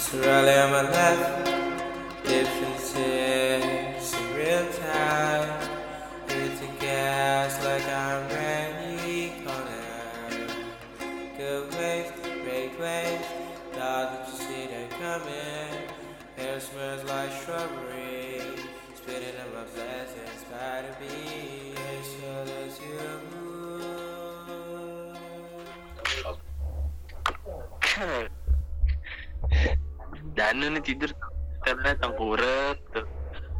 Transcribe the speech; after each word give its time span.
Surely 0.00 0.54
on 0.54 0.70
my 0.72 0.82
left, 0.90 1.44
difference 2.24 2.94
is 2.96 4.14
in 4.14 4.34
real 4.34 4.66
time. 4.72 5.68
Hitting 6.26 6.76
gas 6.80 7.62
like 7.62 7.86
I'm 7.86 8.26
ready 8.30 9.32
corner. 9.44 10.46
Good 11.36 11.74
waves, 11.74 12.10
great 12.42 12.72
waves, 12.80 13.26
thought 13.72 14.08
that 14.10 14.26
you 14.26 14.34
see 14.38 14.66
them 14.66 14.88
coming. 14.98 15.72
Hair 16.36 16.58
smells 16.60 17.04
like 17.04 17.32
strawberry, 17.42 18.40
spitting 18.96 19.36
in 19.36 19.48
my 19.54 19.64
blessings, 19.74 20.44
by 20.50 20.82
to 20.82 20.92
be 20.98 21.74
as 21.76 22.06
sure 22.16 22.46
as 22.64 22.74
you. 28.00 28.29
Danu 30.40 30.72
nih 30.72 30.80
tidur 30.80 31.12
karena 31.60 31.92
tengkurap 32.00 32.80
tuh 32.96 33.04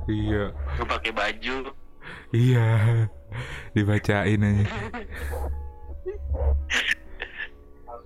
Iya. 0.09 0.49
nggak 0.81 0.89
pakai 0.89 1.13
baju 1.13 1.57
Iya. 2.33 2.69
Dibacain 3.77 4.41
aja. 4.43 4.65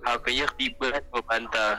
HP-nya 0.05 0.45
ketiban 0.53 1.01
gua 1.09 1.23
pantau 1.23 1.71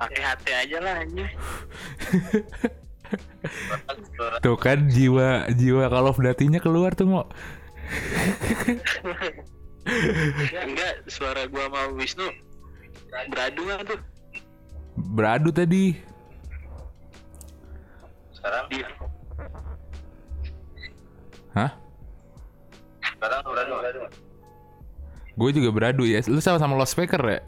pakai 0.00 0.20
HT 0.20 0.46
aja 0.50 0.78
lah 0.82 0.94
anjir 1.02 1.28
Tuh 4.42 4.56
kan 4.56 4.88
jiwa 4.88 5.50
jiwa 5.52 5.84
Call 5.90 6.08
of 6.08 6.18
Duty-nya 6.18 6.62
keluar 6.62 6.94
tuh 6.96 7.06
mau. 7.06 7.26
Enggak 10.62 10.92
suara 11.10 11.46
gua 11.46 11.66
sama 11.68 11.80
Wisnu 11.94 12.26
beradu 13.28 13.60
nggak 13.66 13.80
tuh 13.88 14.00
Beradu 14.92 15.48
tadi. 15.50 15.96
sekarang 18.36 18.64
di 18.68 18.78
Hah? 21.52 21.70
sekarang 23.16 23.40
beradu 23.44 23.72
beradu 23.80 24.00
Gue 25.32 25.48
juga 25.48 25.72
beradu 25.72 26.04
ya. 26.04 26.20
Lu 26.28 26.44
sama-sama 26.44 26.76
lost 26.76 26.92
speaker 26.92 27.16
ya? 27.24 27.40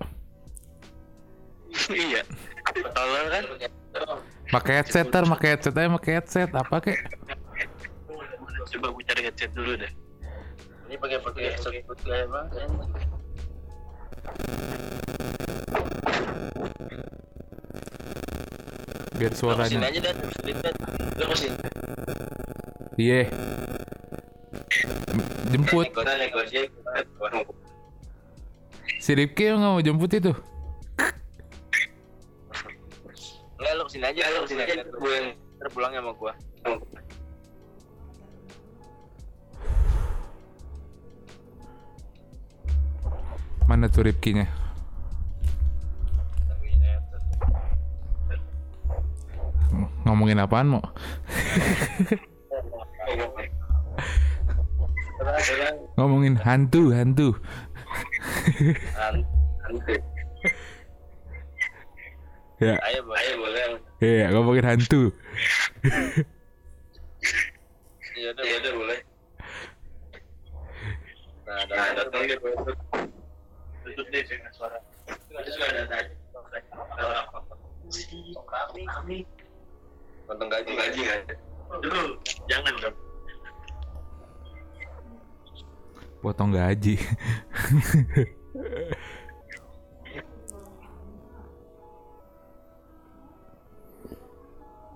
iya 1.93 2.25
tolong 2.97 3.29
kan 3.29 3.45
Pakai 4.49 4.81
headset 4.81 5.13
tar, 5.13 5.29
pakai 5.29 5.49
headset 5.53 5.77
aja, 5.77 5.93
pakai 5.93 6.13
headset 6.17 6.49
apa 6.49 6.77
kek? 6.81 6.97
coba 8.73 8.87
gue 8.89 9.05
cari 9.05 9.21
headset 9.29 9.53
dulu 9.53 9.77
deh 9.77 9.93
ini 10.95 11.03
pakai 11.03 11.19
pakai 11.27 11.43
headset 11.51 11.83
putih 11.91 12.15
emang 12.23 12.47
Biar 19.19 19.31
Sini 19.35 19.39
suaranya. 19.43 19.91
aja 19.91 20.01
dan 20.07 20.17
Iya. 22.95 23.27
Jemput. 25.51 25.91
kita 25.91 26.15
negosiasi 26.15 26.71
Si 29.03 29.11
Ripki 29.19 29.51
nggak 29.51 29.59
mau 29.59 29.83
jemput 29.83 30.15
itu. 30.15 30.31
Enggak 33.59 33.73
lu 33.75 33.83
ke 33.83 33.91
sini 33.99 34.05
aja, 34.07 34.23
lu 34.31 34.47
ke 34.47 34.49
sini 34.55 34.63
aja. 34.63 34.83
Gue 34.87 35.11
yang 35.11 35.29
terpulangnya 35.59 36.01
sama 36.07 36.13
gua. 36.15 36.33
Mana 43.65 43.89
tuh 43.89 44.05
Ripkinya? 44.07 44.47
Ngomongin 50.05 50.39
apaan 50.39 50.69
mau? 50.69 50.85
Ngomongin 55.97 56.37
hantu, 56.37 56.93
hantu. 56.93 57.29
Ya, 62.63 62.79
Ayo 62.87 63.01
ayo 63.11 63.33
boleh. 63.43 63.65
iya 63.99 64.31
ngomongin 64.31 64.65
hantu. 64.65 65.11
Iya 68.15 68.31
boleh. 68.73 68.99
Nah, 71.45 71.89
datang 71.99 72.23
deh 72.25 72.39
Tutup 73.95 74.11
deh 74.11 74.27
dengan 74.27 74.51
suara. 74.51 74.83
Itu 75.07 75.51
sudah 75.55 75.71
ada 75.71 75.87
tadi. 75.87 76.19
Kami, 78.35 78.83
kami. 78.91 79.19
Potong 80.27 80.51
gaji, 80.51 80.73
gaji 80.75 81.01
nggak? 81.07 81.39
Dulu, 81.79 82.19
jangan 82.51 82.75
dong. 82.83 82.97
Potong 86.19 86.51
gaji. 86.51 86.99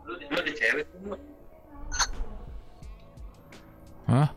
Lu, 0.09 0.13
lu 0.19 0.37
ada 0.43 0.53
cewek. 0.59 0.87
Hah? 4.11 4.29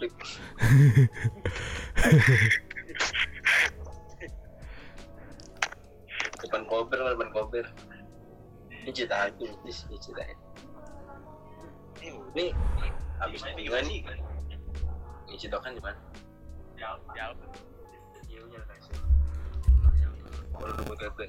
Pabrik. 0.00 0.16
depan 6.40 6.62
kober 6.64 6.98
lah, 7.04 7.12
depan 7.12 7.30
kober. 7.36 7.64
Ini 8.80 8.90
cerita 8.96 9.28
aku, 9.28 9.44
ini 9.44 9.72
ini 9.92 9.98
cerita. 10.00 10.24
Ini 12.00 12.48
habis 13.20 13.44
di 13.44 13.68
mana 13.68 13.84
nih? 13.84 14.00
Ini 15.28 15.36
cerita 15.36 15.60
kan 15.60 15.76
di 15.76 15.82
mana? 15.84 16.00
Jauh, 16.80 16.96
jauh. 17.12 17.36
Jauhnya 18.24 18.60
kasih. 18.72 18.96
Kalau 20.56 20.72
lu 20.80 20.82
betul 20.88 21.28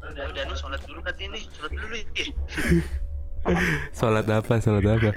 Udah, 0.00 0.26
udah, 0.26 0.42
lu 0.42 0.54
sholat 0.58 0.82
dulu 0.86 0.98
katanya 1.06 1.38
nih, 1.38 1.44
sholat 1.54 1.70
dulu 1.70 1.86
nih. 1.94 2.06
Salat 3.96 4.26
apa? 4.28 4.54
Salat 4.60 4.84
apa? 4.84 5.10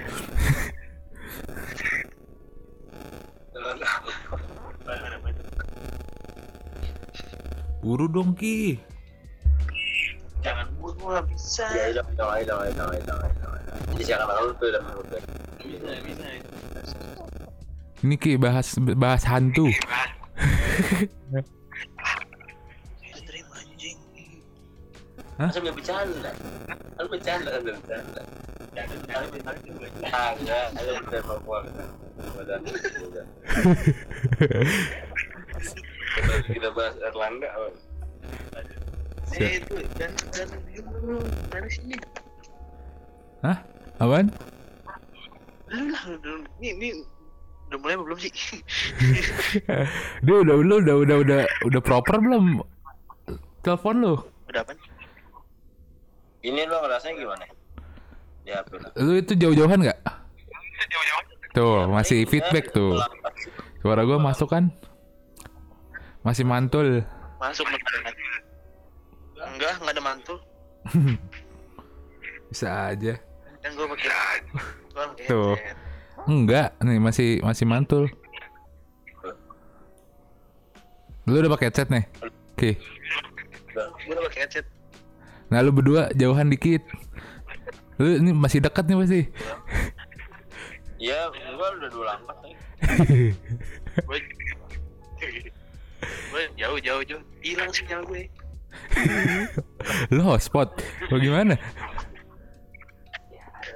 Buru 7.84 8.08
dong 8.08 8.32
Ki. 8.32 8.80
Jangan 10.40 10.72
buru 10.80 11.04
lah 11.12 11.20
bisa. 11.28 11.68
Ya, 11.72 12.00
udah, 12.00 12.04
udah, 12.16 12.26
udah, 12.40 12.56
udah, 12.64 12.86
udah, 12.96 13.16
udah. 13.20 13.76
Jadi 13.92 14.02
jangan 14.08 14.26
lalu 14.32 14.50
tuh 14.56 14.66
udah 14.72 14.82
udah. 15.04 15.20
Bisa, 15.60 15.92
bisa. 16.00 16.24
Ini 18.04 18.14
Ki 18.16 18.40
bahas 18.40 18.76
bahas 18.96 19.24
hantu. 19.28 19.68
Hah? 25.34 25.48
Masa 25.50 25.58
nggak 25.58 25.74
bercanda? 25.74 26.30
Kan 26.94 27.06
bercanda, 27.10 27.48
kan 27.50 27.62
bercanda. 27.64 28.20
Jangan 28.74 28.98
jangan 29.04 29.26
bercanda. 29.30 29.86
Ah, 30.08 30.30
enggak, 30.34 30.64
ada 30.72 30.90
kita 31.00 31.18
papua. 31.22 31.58
Udah, 32.38 32.56
udah. 33.02 33.24
Kita 36.44 36.68
bahas 36.70 36.94
Erlangga. 37.00 37.48
apa? 37.50 37.68
Eh, 39.34 39.58
itu 39.58 39.74
dan 39.98 40.12
dan 40.30 40.48
dulu 40.70 41.18
dari 41.50 41.66
sini. 41.68 41.96
Hah? 43.42 43.58
Apaan? 43.98 44.30
Lu 45.66 45.84
lah, 45.90 46.02
lu- 46.14 46.46
ini 46.62 46.68
ini 46.70 46.88
udah 47.66 47.78
mulai 47.82 47.98
belum 47.98 48.18
sih? 48.20 48.30
Dia 50.24 50.34
udah 50.38 50.54
lu 50.54 50.74
udah 50.78 50.96
udah 50.96 51.16
udah 51.18 51.38
udah 51.66 51.80
proper 51.82 52.22
belum? 52.22 52.62
Telepon 53.66 53.94
lu. 53.98 54.14
Udah 54.46 54.62
apa? 54.62 54.72
Ini 56.44 56.60
lo 56.68 56.76
ngerasanya 56.84 57.14
gimana? 57.16 57.44
Ya. 58.44 58.60
Lu 59.00 59.16
itu 59.16 59.32
jauh-jauhan 59.32 59.80
nggak? 59.80 59.98
Tuh, 61.56 61.88
masih 61.88 62.28
feedback 62.28 62.68
tuh. 62.68 63.00
Suara 63.80 64.04
gua 64.04 64.20
masuk 64.20 64.52
kan? 64.52 64.68
Masih 66.20 66.44
mantul. 66.44 67.00
Masuk. 67.40 67.64
Enggak, 69.40 69.72
enggak 69.80 69.92
ada 69.96 70.02
mantul. 70.04 70.36
Bisa 72.52 72.92
aja. 72.92 73.16
Dan 73.64 73.70
gua 73.80 73.96
pakai 73.96 74.44
Tuh. 75.24 75.56
Enggak, 76.28 76.76
nih 76.84 77.00
masih 77.00 77.40
masih 77.40 77.64
mantul. 77.64 78.12
Lu 81.24 81.40
udah 81.40 81.56
pakai 81.56 81.72
headset 81.72 81.88
nih? 81.88 82.04
Oke. 82.52 82.76
Udah, 83.72 83.88
gue 83.96 84.12
udah 84.12 84.24
pakai 84.28 84.40
headset. 84.44 84.66
Nah 85.54 85.62
lu 85.62 85.70
berdua 85.70 86.10
jauhan 86.18 86.50
dikit. 86.50 86.82
Lu 88.02 88.18
ini 88.18 88.34
masih 88.34 88.58
dekat 88.58 88.90
nih 88.90 88.98
pasti. 88.98 89.22
Iya, 90.98 91.30
gue 91.30 91.68
udah 91.78 91.90
dua 91.94 92.04
langkah 92.10 92.34
nih. 92.42 92.58
Gue 96.34 96.42
jauh 96.58 96.82
jauh 96.82 97.02
jauh 97.06 97.22
hilang 97.38 97.70
sinyal 97.70 98.02
gue. 98.02 98.26
lu 100.10 100.26
hotspot. 100.26 100.74
Bagaimana? 101.06 101.54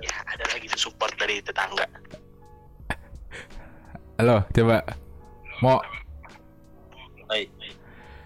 Ya 0.03 0.17
ada 0.27 0.43
lagi 0.51 0.67
support 0.75 1.15
dari 1.15 1.39
tetangga. 1.39 1.87
Halo, 4.19 4.43
coba. 4.51 4.83
Mau 5.63 5.79
Hai, 7.29 7.45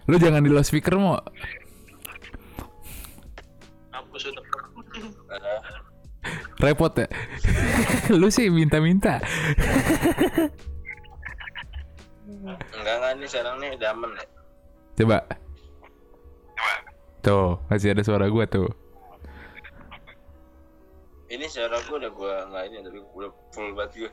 lu 0.09 0.15
jangan 0.15 0.41
di 0.41 0.49
loudspeaker 0.49 0.95
mau. 0.95 1.21
Repot 6.62 6.94
ya. 6.94 7.11
lu 8.20 8.31
sih 8.31 8.47
minta-minta. 8.47 9.19
Enggak 12.79 12.79
enggak 12.79 13.11
nih 13.19 13.26
sekarang 13.26 13.59
nih 13.59 13.75
udah 13.75 13.91
aman 13.91 14.11
ya. 14.14 14.25
Coba. 15.03 15.19
Tuh, 17.23 17.59
masih 17.70 17.94
ada 17.94 18.03
suara 18.03 18.26
gua 18.31 18.47
tuh. 18.47 18.70
Ini 21.32 21.49
suara 21.49 21.81
gue 21.81 21.97
udah 21.97 22.12
gue 22.12 22.35
nggak 22.53 22.65
ini 22.69 22.76
tapi 22.85 22.99
udah 23.17 23.31
full 23.56 23.73
banget 23.73 24.05
gue. 24.05 24.11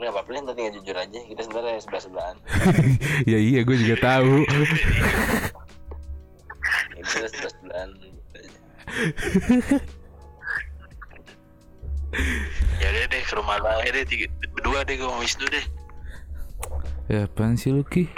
Ini 0.00 0.08
apa 0.08 0.24
apa 0.24 0.32
nanti 0.32 0.64
nggak 0.64 0.80
jujur 0.80 0.96
aja 0.96 1.20
kita 1.28 1.44
sebenarnya 1.44 1.84
sebelah 1.84 2.00
sebelahan. 2.00 2.40
ya 3.36 3.36
iya, 3.36 3.60
gue 3.60 3.76
juga 3.76 4.00
tahu. 4.00 4.48
Ini 4.48 4.64
kita 7.04 7.28
sebelah 7.28 7.52
sebelahan. 7.52 7.92
ya 12.80 12.86
udah 12.96 13.04
deh 13.12 13.20
ke 13.20 13.32
rumah 13.36 13.60
lah 13.60 13.84
deh 13.84 14.08
tiga, 14.08 14.24
berdua 14.56 14.88
deh 14.88 14.96
gue 14.96 15.04
sama 15.04 15.20
Wisnu 15.20 15.44
deh. 15.52 15.68
ya 17.12 17.28
apaan 17.28 17.60
sih 17.60 17.68
lu 17.68 17.84
Ki? 17.84 18.08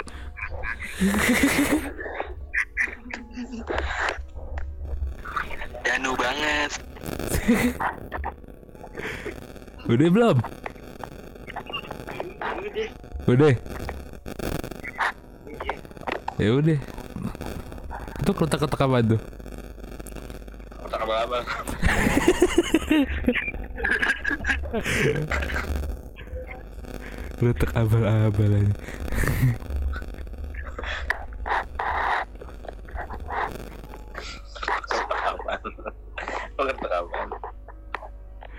Danu 5.83 6.15
banget. 6.15 6.79
Udah 9.91 10.07
belum? 10.07 10.62
Udah. 13.29 13.53
Ya 16.41 16.49
udah. 16.57 16.79
Itu 18.19 18.31
kotak-kotak 18.33 18.81
apa 18.81 19.05
tuh? 19.05 19.21
Otak 20.81 20.99
abal-abal. 21.05 21.41
Kotak 27.37 27.71
abal-abal 27.77 28.51
aja. 28.57 28.73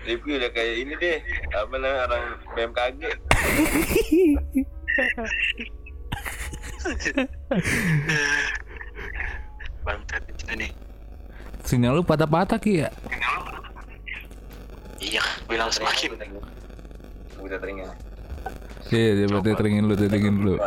Rifki 0.05 0.37
udah 0.37 0.53
kayak 0.53 0.75
ini 0.85 0.93
deh, 1.01 1.17
apa 1.49 1.75
namanya 1.81 2.05
orang 2.05 2.37
BMKG. 2.53 3.24
Bangsat 9.85 10.23
itu 10.29 10.53
nih. 10.53 10.71
Sinyal 11.65 11.97
lu 11.97 12.03
patah-patah 12.05 12.61
Ki 12.61 12.85
ya? 12.85 12.89
Iya, 15.01 15.21
bilang 15.49 15.73
semakin. 15.73 16.17
Udah 17.41 17.57
teringat. 17.61 17.97
Iya, 18.93 19.25
coba 19.29 19.57
teringin 19.57 19.89
lu, 19.89 19.97
teringin 19.97 20.35
lu. 20.45 20.61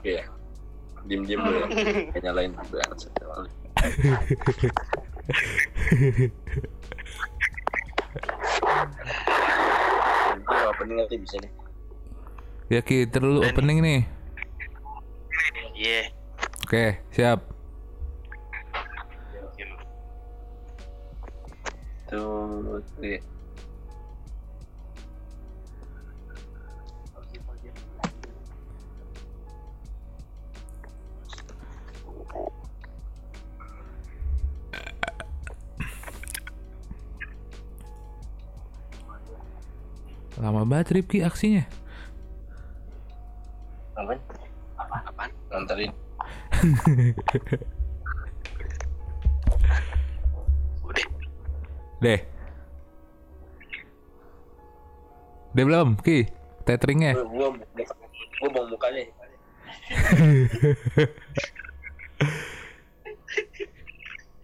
Pakai 0.00 0.16
ya. 0.16 0.24
Diem-diem 1.04 1.40
dulu 1.44 1.56
ya. 1.60 1.68
Nyalain. 2.24 2.52
Ini 10.40 10.56
opening 10.72 10.96
nanti 10.96 11.16
bisa 11.20 11.36
nih. 11.36 11.52
Ya 12.72 12.80
Ki, 12.80 13.04
terlalu 13.12 13.44
opening 13.44 13.78
nih. 13.84 14.00
Iya. 15.76 16.00
Oke, 16.64 17.04
siap. 17.12 17.44
Banget 40.90 41.06
Ripki 41.06 41.22
aksinya. 41.22 41.62
Apaan? 43.94 44.18
Apaan? 45.06 45.30
Nganterin. 45.54 45.94
Udah. 50.82 51.06
Deh. 52.02 52.26
Udah 55.54 55.64
belum, 55.66 55.94
Ki? 56.02 56.26
Mukanya. 58.70 59.02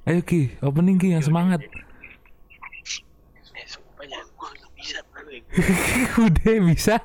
Ayo 0.07 0.23
Ki, 0.23 0.55
opening 0.63 1.03
Ki 1.03 1.11
yang 1.11 1.27
semangat. 1.27 1.67
Eh, 1.67 3.67
sumpah 3.67 4.07
ya, 4.07 4.23
gua 4.39 4.55
nggak 4.55 4.71
bisa 4.79 5.03
bro. 5.11 5.27
Udah 6.17 6.57
bisa. 6.65 6.97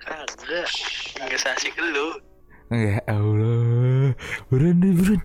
Kagak. 0.00 0.68
Nggak 1.20 1.40
sasik 1.40 1.76
lu. 1.76 2.16
Ya 2.72 3.04
Allah. 3.04 4.16
Buruan 4.48 4.80
deh, 4.80 4.96
buruan. 4.96 5.20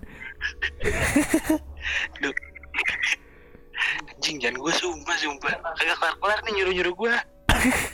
Anjing 4.12 4.38
jangan 4.44 4.60
gua 4.60 4.74
sumpah 4.76 5.16
sumpah. 5.16 5.56
Kagak 5.80 5.96
kelar-kelar 5.96 6.40
nih 6.44 6.52
nyuruh-nyuruh 6.60 6.96
gua. 6.96 7.16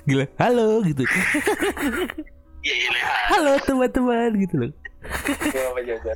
Gila. 0.09 0.25
Halo 0.41 0.81
gitu. 0.89 1.05
Iya 2.65 2.73
iya 2.73 2.89
lah. 2.97 3.03
Halo 3.29 3.51
teman-teman 3.61 4.31
gitu 4.41 4.55
loh. 4.57 4.71
Coba 5.53 5.79
coba. 5.85 6.11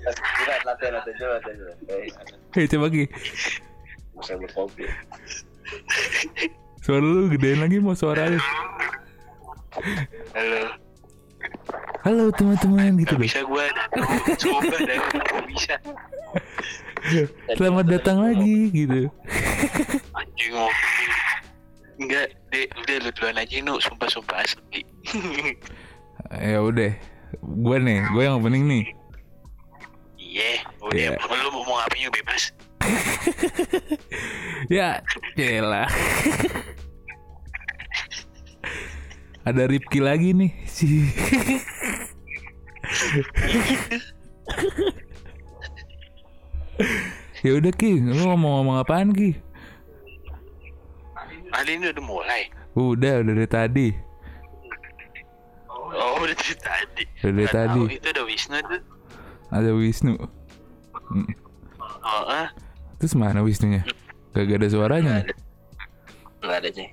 Hei 2.58 2.66
coba 2.66 2.88
berkopi. 4.42 4.90
Suara 6.88 7.04
lu 7.04 7.28
gedein 7.28 7.60
lagi 7.60 7.84
mau 7.84 7.92
suaranya. 7.92 8.40
Halo. 10.32 10.62
Halo 12.08 12.32
teman-teman 12.32 12.96
gitu 13.04 13.20
Gak 13.20 13.28
bisa 13.28 13.40
gua. 13.44 13.68
Sumpah 14.40 14.80
dah 14.88 14.96
gak 15.12 15.46
bisa. 15.52 15.76
Selamat 17.60 17.92
datang 17.92 18.24
lagi 18.24 18.72
gitu. 18.72 19.12
Anjing. 20.16 20.56
Enggak, 22.00 22.40
deh, 22.56 22.72
udah 22.72 22.96
lu 23.04 23.10
duluan 23.20 23.36
aja 23.36 23.56
nu, 23.60 23.84
sumpah-sumpah 23.84 24.48
asli. 24.48 24.88
Ya 26.40 26.64
udah. 26.64 26.96
Gue 27.44 27.78
nih, 27.84 28.00
gue 28.16 28.22
yang 28.24 28.40
opening 28.40 28.64
nih. 28.64 28.84
Iya, 30.16 30.64
Iya. 30.96 31.10
udah 31.20 31.40
lu 31.44 31.50
mau 31.52 31.84
ngapain 31.84 32.08
bebas. 32.16 32.56
Ya, 34.68 35.00
yelah. 35.36 35.88
Ada 39.48 39.64
Ripki 39.64 40.04
lagi 40.04 40.36
nih. 40.36 40.52
Si. 40.68 41.08
ya 47.48 47.52
udah 47.56 47.72
Ki, 47.72 48.04
lu 48.04 48.28
ngomong-ngomong 48.28 48.84
apaan 48.84 49.16
Ki? 49.16 49.40
Hari 51.56 51.80
ini 51.80 51.96
udah 51.96 52.04
mulai. 52.04 52.52
Udah, 52.76 53.24
udah 53.24 53.34
dari 53.40 53.48
tadi. 53.48 53.88
Oh, 55.72 56.20
udah 56.20 56.36
dari 56.36 56.56
tadi. 56.60 57.04
Udah 57.24 57.32
dari 57.32 57.48
tadi. 57.48 57.80
tahu, 57.80 57.88
itu 57.88 58.08
ada 58.12 58.24
Wisnu 58.28 58.58
tuh. 58.68 58.82
Ada 59.48 59.72
Wisnu. 59.72 60.14
Oh, 62.04 62.24
ah. 62.28 62.52
Terus 63.00 63.16
mana 63.16 63.40
Wisnunya? 63.48 63.88
Gak, 64.36 64.60
ada 64.60 64.68
suaranya. 64.68 65.24
Nggak 66.44 66.58
ada, 66.60 66.70
Ceng. 66.70 66.92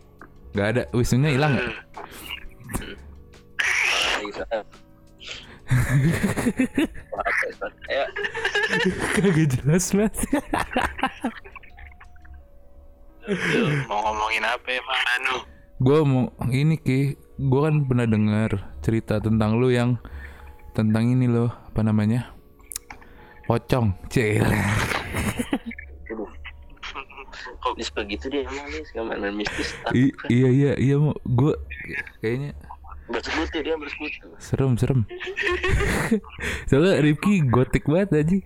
Gak 0.54 0.66
ada. 0.70 0.82
Wisnunya 0.94 1.34
hilang? 1.34 1.58
Kagak 9.14 9.46
jelas 9.48 9.84
lu 9.96 10.04
mau 13.88 14.04
ngomongin 14.04 14.44
apa 14.44 14.68
emang 14.68 15.02
Anu? 15.16 15.36
gue 15.80 16.00
mau 16.04 16.30
ini 16.52 16.76
Ki. 16.78 17.16
Gue 17.34 17.60
kan 17.66 17.82
pernah 17.88 18.06
dengar 18.06 18.78
cerita 18.78 19.18
tentang 19.18 19.58
lu 19.58 19.72
yang 19.74 19.98
tentang 20.76 21.10
ini 21.10 21.26
loh. 21.26 21.50
Apa 21.72 21.82
namanya? 21.82 22.30
Pocong. 23.50 23.92
Cila. 24.08 24.93
Kok 27.64 27.72
bisa 27.74 27.90
begitu 27.94 28.28
dia 28.28 28.44
emang 28.44 28.68
nih 29.16 29.32
mistis? 29.32 29.72
I- 29.90 30.12
iya 30.28 30.48
iya 30.50 30.72
iya 30.76 30.96
mau 30.96 31.16
gue 31.16 31.56
kayaknya 32.20 32.52
Bersekutu 33.04 33.60
dia 33.60 33.72
bersekutu. 33.74 34.28
serem 34.38 34.76
serem 34.76 35.00
soalnya 36.66 37.00
Rifki 37.00 37.40
gotik 37.42 37.84
banget 37.84 38.08
aja 38.14 38.36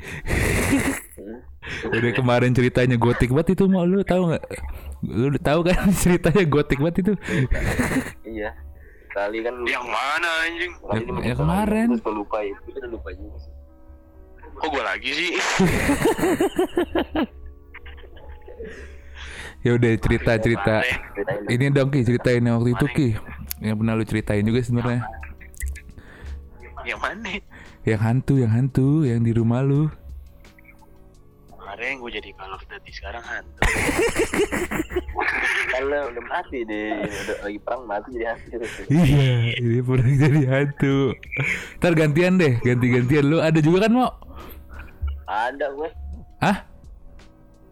udah 1.84 2.10
kemarin 2.12 2.50
ceritanya 2.50 2.94
gotik 2.94 3.30
banget 3.30 3.54
itu 3.54 3.66
mau 3.66 3.82
lu 3.82 4.02
tahu 4.02 4.30
nggak 4.30 4.44
lu 5.04 5.38
tahu 5.38 5.60
kan 5.62 5.78
ceritanya 6.02 6.42
gotik 6.44 6.78
banget 6.78 6.96
itu 7.00 7.12
Iya. 8.24 8.50
Kali 9.08 9.40
kan 9.40 9.54
yang 9.64 9.82
mana 9.84 10.30
anjing? 10.44 10.72
Ya- 10.84 11.24
ya 11.24 11.34
kemarin. 11.34 11.88
Gue 11.96 12.12
lupa 12.12 12.38
ya. 12.38 12.54
Gue 12.60 12.76
udah 12.76 12.90
lupa 12.92 13.08
juga 13.10 13.36
sih. 13.40 13.50
Kok 14.54 14.68
gue 14.68 14.84
lagi 14.84 15.10
sih? 15.10 15.30
ya 19.66 19.70
udah 19.74 19.92
cerita 19.98 20.32
cerita. 20.38 20.74
Ini 21.50 21.74
dong 21.74 21.90
ki 21.90 22.06
ceritain 22.06 22.42
yang 22.42 22.62
waktu 22.62 22.74
itu 22.74 22.86
ki. 22.94 23.08
Yang 23.58 23.76
pernah 23.82 23.94
lu 23.98 24.04
ceritain 24.06 24.44
juga 24.46 24.60
sebenarnya. 24.62 25.02
Yang 26.86 27.00
mana? 27.02 27.30
yang 27.88 28.00
hantu 28.04 28.34
yang 28.36 28.52
hantu 28.52 29.08
yang 29.08 29.24
di 29.24 29.32
rumah 29.32 29.64
lu. 29.64 29.88
Kemarin 31.56 32.00
gue 32.00 32.10
jadi 32.20 32.30
Call 32.36 32.52
of 32.52 32.64
Duty 32.64 32.90
sekarang 32.92 33.24
hantu. 33.24 33.60
Kalau 35.72 36.00
udah 36.10 36.24
mati 36.26 36.64
deh, 36.64 37.06
udah 37.06 37.36
lagi 37.44 37.58
perang 37.60 37.82
mati 37.84 38.08
jadi 38.16 38.26
hantu. 38.34 38.56
iya 38.88 39.52
ini 39.56 39.80
pernah 39.84 40.10
jadi 40.10 40.42
hantu. 40.48 40.96
Ntar 41.80 41.92
gantian 41.96 42.40
deh 42.40 42.54
ganti 42.60 42.86
gantian 42.88 43.24
lu 43.28 43.38
ada 43.40 43.60
juga 43.60 43.86
kan 43.86 43.92
mau 43.94 44.10
Ada 45.28 45.76
gue, 45.76 45.88
ah 46.40 46.64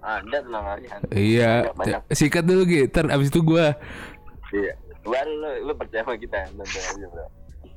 ada 0.06 0.38
tenang 0.38 0.66
aja. 0.78 0.88
Iya, 1.10 1.52
Banyak, 1.74 1.74
banyak. 1.74 2.00
sikat 2.14 2.46
dulu 2.46 2.62
Gi. 2.62 2.86
Ntar 2.86 3.10
abis 3.10 3.28
itu 3.34 3.42
gua 3.42 3.74
Iya. 4.54 4.72
Baru 5.02 5.32
lu, 5.38 5.70
lu 5.70 5.72
percaya 5.74 6.02
sama 6.02 6.14
kita, 6.18 6.46
nonton 6.54 6.82
aja 6.82 7.06
bro. 7.10 7.26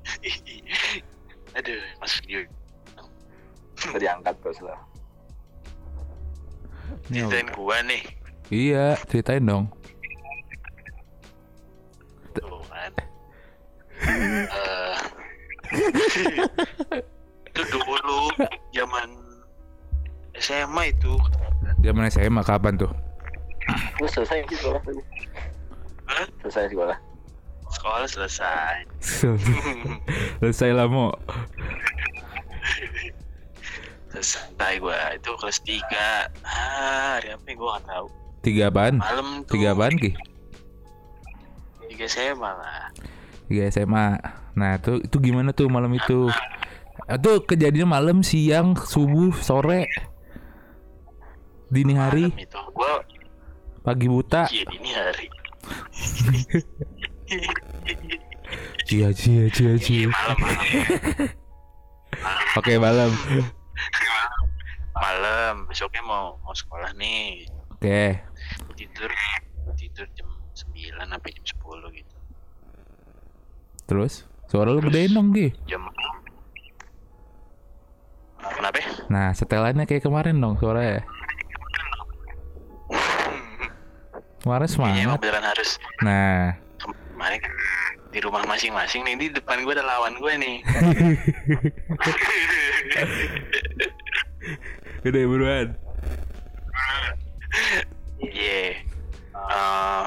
Aduh, 1.57 1.81
masuk 1.97 2.23
dia. 2.25 2.41
Tadi 3.79 4.05
angkat 4.05 4.35
terus 4.45 4.59
lah. 4.61 4.79
Ceritain 7.09 7.49
gua 7.53 7.81
nih. 7.85 8.01
Iya, 8.49 8.97
ceritain 9.05 9.45
dong. 9.45 9.65
Tuh 12.33 12.61
kan. 12.69 12.93
Eh, 14.09 14.97
itu 17.49 17.61
dulu 17.69 18.19
zaman 18.73 19.09
SMA 20.37 20.93
itu. 20.93 21.13
Zaman 21.79 22.11
SMA 22.11 22.41
kapan 22.43 22.75
tuh? 22.75 22.91
Lu 24.03 24.07
selesai 24.11 24.43
sekolah. 24.51 24.81
Hah? 26.09 26.27
Selesai 26.43 26.75
sekolah. 26.75 26.97
Sekolah 27.69 28.07
selesai. 28.09 28.75
Selesai 30.41 30.69
lah 30.73 30.89
mau. 30.89 31.13
Selesai 34.09 34.81
gua 34.81 35.13
itu 35.13 35.31
kelas 35.37 35.59
3 35.61 35.85
ah, 36.41 37.21
hari 37.21 37.29
apa 37.29 37.45
ya 37.45 37.53
gua 37.55 37.77
gak 37.77 37.85
tahu. 37.85 38.05
Tiga 38.41 38.73
apaan? 38.73 38.97
Malam 38.97 39.45
tuh. 39.45 39.53
Tiga 39.53 39.77
apaan 39.77 39.95
Ki? 40.01 40.11
Tiga 41.93 42.05
SMA 42.09 42.51
lah. 42.57 42.89
Tiga 43.45 43.69
SMA. 43.69 44.17
Nah 44.57 44.81
tuh 44.81 44.99
itu 45.05 45.15
gimana 45.21 45.53
tuh 45.53 45.69
malam 45.69 45.93
itu? 45.93 46.27
Itu 47.05 47.31
kejadiannya 47.45 47.87
malam, 47.87 48.17
siang, 48.25 48.75
subuh, 48.75 49.33
sore, 49.39 49.87
dini 51.69 51.93
hari, 51.93 52.33
itu 52.35 52.59
gua 52.71 53.01
pagi 53.81 54.05
buta. 54.05 54.49
iya 54.49 54.63
dini 54.65 54.89
hari. 54.91 55.27
Cia 58.83 59.13
cia 59.13 59.45
cia 59.47 59.69
Iya 59.69 59.77
cia. 59.77 60.09
Oke 62.57 62.73
malam. 62.75 63.13
malam 64.91 65.63
besoknya 65.65 66.03
mau 66.03 66.35
mau 66.43 66.51
sekolah 66.51 66.91
nih 66.91 67.47
Oke. 67.71 68.19
tidur 68.75 69.07
tidur 69.79 70.03
jam 70.11 70.27
9 70.51 70.75
sampai 70.99 71.29
jam 71.31 71.45
10 71.55 71.95
gitu 71.95 72.15
Terus 73.87 74.13
suara 74.45 74.75
lu 74.75 74.83
gedein 74.83 75.15
dong 75.15 75.31
Ki. 75.31 75.55
jam 75.63 75.87
kenapa 78.43 78.75
ya? 78.75 78.89
Nah 79.07 79.31
setelannya 79.31 79.87
kayak 79.87 80.03
kemarin 80.03 80.35
dong 80.35 80.59
suaranya. 80.59 81.07
Kemarin 84.39 84.65
Kayaknya 84.65 84.79
emang 84.97 84.97
semangat. 85.11 85.19
beneran 85.19 85.45
harus 85.45 85.69
Nah. 85.99 86.55
kemarin 86.79 87.39
di 88.09 88.19
rumah 88.19 88.41
masing-masing 88.43 89.03
nih 89.03 89.15
di 89.17 89.27
depan 89.31 89.61
gue 89.61 89.71
ada 89.71 89.83
lawan 89.83 90.15
gue 90.15 90.33
nih 90.35 90.57
Udah 95.01 95.23
buruan. 95.25 95.67
iya 98.21 98.75
Eh, 99.49 100.05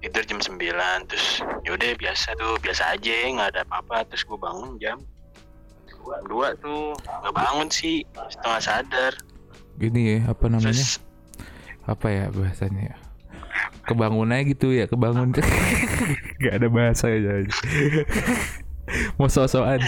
tidur 0.00 0.24
jam 0.24 0.40
9 0.40 0.58
terus 1.06 1.26
yaudah 1.62 1.94
biasa 1.94 2.34
tuh 2.34 2.56
biasa 2.58 2.92
aja 2.92 3.12
nggak 3.30 3.50
ada 3.50 3.60
apa-apa 3.62 4.02
terus 4.06 4.24
gue 4.24 4.34
bangun 4.34 4.74
jam 4.76 4.98
dua 6.24 6.52
tuh 6.56 6.92
nggak 7.22 7.34
bangun 7.34 7.68
sih 7.68 8.02
setengah 8.26 8.60
sadar 8.60 9.12
Gini 9.74 10.16
ya 10.16 10.28
apa 10.28 10.46
namanya? 10.46 10.70
terus 10.70 10.98
Apa 11.84 12.06
ya 12.08 12.24
bahasanya 12.28 12.82
ya? 12.90 12.96
Kebangunnya 13.84 14.40
gitu 14.44 14.72
ya 14.72 14.84
kebangun. 14.86 15.32
Gak 16.42 16.54
ada 16.56 16.68
bahasa 16.68 17.08
aja. 17.08 17.44
Mau 19.16 19.28
sosokan. 19.28 19.80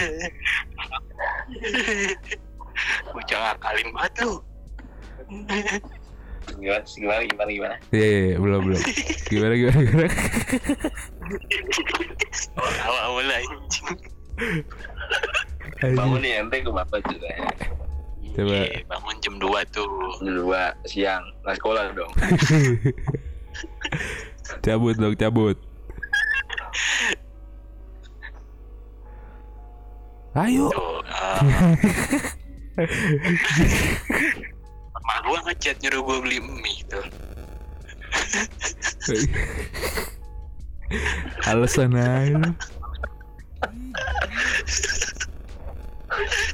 bocah 3.09 3.39
ngakalin 3.41 3.89
banget 3.89 4.13
lu 4.21 4.33
gimana 6.57 6.81
gimana 6.85 7.21
gimana 7.25 7.49
gimana 7.51 7.75
Iya, 7.91 8.05
iya, 8.05 8.19
iya, 8.31 8.35
belum 8.39 8.61
belum. 8.63 8.81
Gimana 9.27 9.53
gimana 9.57 9.79
gimana? 9.83 10.09
awal 12.85 13.01
awal 13.11 13.27
anjing 13.27 13.87
Anjing. 15.83 16.21
nih 16.21 16.31
ente 16.39 16.57
ke 16.63 16.71
bapak 16.71 17.01
juga 17.09 17.27
ya 17.27 17.49
Coba. 18.37 18.53
Iya, 18.53 18.85
bangun 18.85 19.15
jam 19.17 19.35
2 19.41 19.73
tuh 19.73 19.89
dua 20.21 20.63
siang 20.85 21.23
nggak 21.41 21.57
sekolah 21.57 21.89
dong 21.97 22.11
cabut 24.65 24.97
dong 24.97 25.15
cabut. 25.15 25.57
Ayo. 30.37 30.69
tuh 30.69 31.01
uh, 35.17 35.25
gua 35.25 35.41
ngechat 35.49 35.81
nyuruh 35.81 36.05
gua 36.05 36.21
beli 36.21 36.37
mie 36.37 36.85
tuh 36.85 37.01
Alasan 41.49 41.97
aja. 41.97 42.37
lu. 42.37 42.53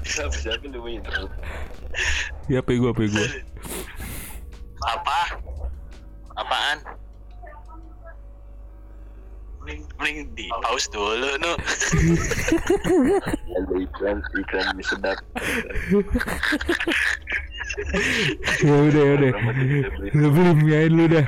siapa 0.08 0.32
siapa 0.34 0.66
lu 0.72 0.80
main 0.82 1.04
Ya 2.50 2.64
apa 2.64 2.72
gua 2.80 2.96
apa 2.96 3.04
gua. 3.04 3.28
apa 4.84 5.20
apaan 6.36 6.84
mending 10.14 10.30
di 10.38 10.46
pause 10.62 10.86
dulu 10.94 11.30
nu. 11.42 11.54
Ada 13.58 13.74
iklan, 13.82 14.22
iklan 14.38 14.78
sedap. 14.86 15.18
ya 18.62 18.76
udah 18.78 19.02
ya 19.02 19.18
udah. 19.18 19.34
Lu 20.14 20.30
belum 20.30 20.62
nyain 20.62 20.94
lu 20.94 21.10
dah. 21.10 21.26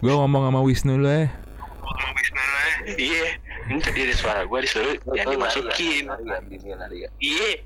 Gue 0.00 0.16
ngomong 0.16 0.48
sama 0.50 0.64
Wisnu 0.64 0.96
lu 0.98 1.06
ya 1.06 1.30
iya. 2.96 3.36
Ini 3.70 3.78
tadi 3.86 4.02
ada 4.02 4.18
suara 4.18 4.42
gue 4.42 4.66
disuruh 4.66 4.98
yang 5.14 5.30
dimasukin. 5.30 6.10
ya, 6.26 6.42
ya. 6.90 7.06
iya. 7.22 7.62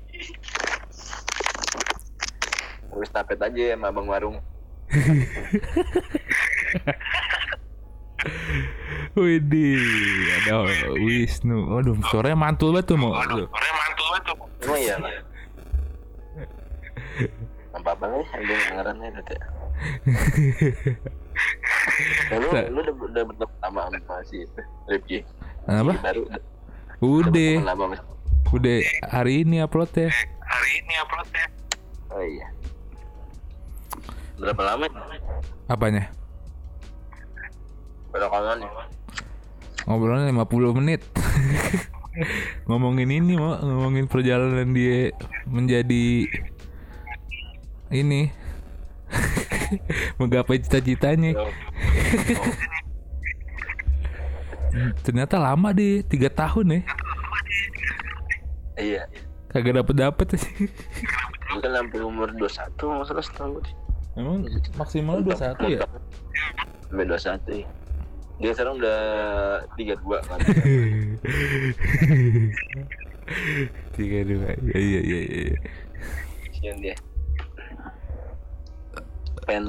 Terus 2.93 3.09
tapet 3.09 3.41
aja 3.41 3.73
sama 3.73 3.89
abang 3.89 4.05
warung. 4.05 4.37
Widih, 9.15 9.79
ada 10.43 10.67
Wisnu. 10.99 11.71
Waduh, 11.71 11.95
suaranya 12.11 12.35
mantul 12.35 12.75
banget 12.75 12.91
tuh 12.91 12.97
mau. 12.99 13.15
Waduh, 13.15 13.47
orangnya 13.47 13.73
mantul 13.73 14.05
banget 14.11 14.23
tuh. 14.27 14.35
Emang 14.59 14.79
iya 14.79 14.95
lah. 14.99 15.11
Apa 17.75 17.89
apa 17.95 18.03
nih? 18.07 18.25
Ada 18.27 18.53
dengerannya 18.59 19.07
udah 19.11 19.25
ya. 19.25 19.47
Ya, 22.31 22.35
lu, 22.39 22.47
Sa- 22.51 22.67
lu 22.71 22.79
udah, 22.79 22.95
udah 22.95 23.23
bertemu 23.27 23.53
sama 23.59 23.81
sama 23.87 24.15
si 24.27 24.37
Rifki. 24.87 25.19
Apa? 25.67 25.93
Baru 25.99 26.21
udah, 26.27 26.41
Udah, 27.03 27.31
berteman 27.31 27.67
lama 27.67 27.83
sama 27.95 28.13
udah 28.55 28.77
hari 29.11 29.43
ini 29.43 29.59
upload 29.59 29.91
ya. 29.95 30.07
Hari 30.39 30.69
ini 30.79 30.93
uploadnya. 31.03 31.45
Oh 32.13 32.23
iya. 32.23 32.47
Berapa 34.39 34.61
lama? 34.63 34.85
Apanya? 35.67 36.03
Berapa 38.15 38.31
kawan 38.31 38.63
nih? 38.63 38.69
Ngobrolnya 39.85 40.33
50 40.33 40.77
menit. 40.81 41.01
ngomongin 42.69 43.11
ini 43.11 43.35
mau 43.35 43.59
ngomongin 43.59 44.07
perjalanan 44.07 44.71
dia 44.71 45.11
menjadi 45.43 46.23
ini 47.91 48.31
menggapai 50.19 50.63
cita-citanya. 50.63 51.35
Ternyata 55.03 55.39
lama 55.39 55.71
deh, 55.71 56.03
tiga 56.03 56.27
tahun 56.31 56.67
ya. 56.67 56.81
Iya. 58.75 59.03
Kagak 59.55 59.79
dapet 59.79 59.95
dapet 59.95 60.27
Gue 60.35 61.63
kan 61.63 61.71
sampai 61.71 61.99
umur 62.03 62.27
21 62.35 62.99
masalah 62.99 63.23
setahun. 63.23 63.63
Emang 64.19 64.43
maksimal 64.75 65.23
21 65.23 65.79
ya? 65.79 65.79
Sampai 66.91 67.05
21 67.07 67.63
ya. 67.63 67.67
Dia 68.35 68.51
sekarang 68.51 68.83
udah 68.83 68.99
32 69.79 70.27
kan. 70.27 70.39
Tiga 73.95 74.19
dua, 74.21 74.53
iya 74.69 74.79
iya 74.79 75.01
iya. 75.01 75.19
iya. 75.49 75.57
Kasian 76.45 76.77
dia. 76.77 76.95
Pen 79.45 79.65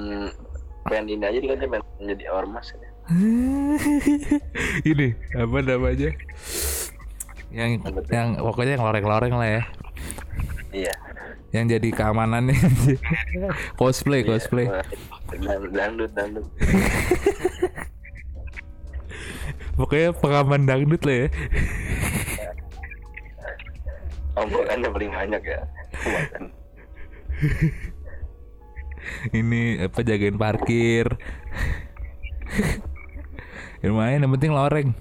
pen 0.89 1.05
ini 1.09 1.25
aja 1.25 1.39
dia 1.41 1.51
kan 1.53 1.59
dia 1.61 1.71
pengen 1.73 1.85
menjadi 2.01 2.25
ormas 2.33 2.67
ya. 2.73 2.91
ini 4.93 5.15
apa 5.37 5.59
namanya? 5.65 6.11
Yang 7.49 7.71
yang 8.13 8.29
pokoknya 8.41 8.77
yang 8.77 8.85
loreng-loreng 8.85 9.35
lah 9.41 9.49
ya. 9.49 9.63
Iya. 10.73 10.95
Yang 11.55 11.81
jadi 11.81 11.89
keamanannya 11.97 12.57
cosplay 13.81 14.21
cosplay. 14.21 14.69
Dan 15.33 15.73
dangdut 15.73 16.13
dangdut. 16.13 16.45
Pokoknya 19.77 20.11
pengaman 20.17 20.65
dangdut 20.65 21.03
lah 21.05 21.17
ya. 21.25 21.29
Omongannya 24.41 24.89
paling 24.93 25.11
banyak 25.13 25.43
ya. 25.45 25.61
Ini 29.37 29.87
apa 29.87 30.01
jagain 30.03 30.37
parkir. 30.37 31.07
Ya, 33.85 33.93
Lumayan 33.93 34.25
yang 34.25 34.33
penting 34.33 34.57
loreng. 34.57 34.97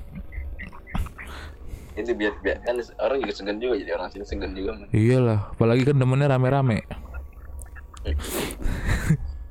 Itu 1.95 2.11
biar 2.11 2.35
biar 2.43 2.59
kan 2.67 2.75
orang 2.99 3.23
juga 3.23 3.33
segan 3.33 3.55
juga 3.55 3.79
jadi 3.79 3.95
orang 3.95 4.11
sini 4.11 4.27
segan 4.27 4.51
juga. 4.51 4.75
Man. 4.75 4.91
Iyalah, 4.91 5.55
apalagi 5.55 5.87
kan 5.87 5.95
temennya 5.95 6.35
rame-rame. 6.35 6.83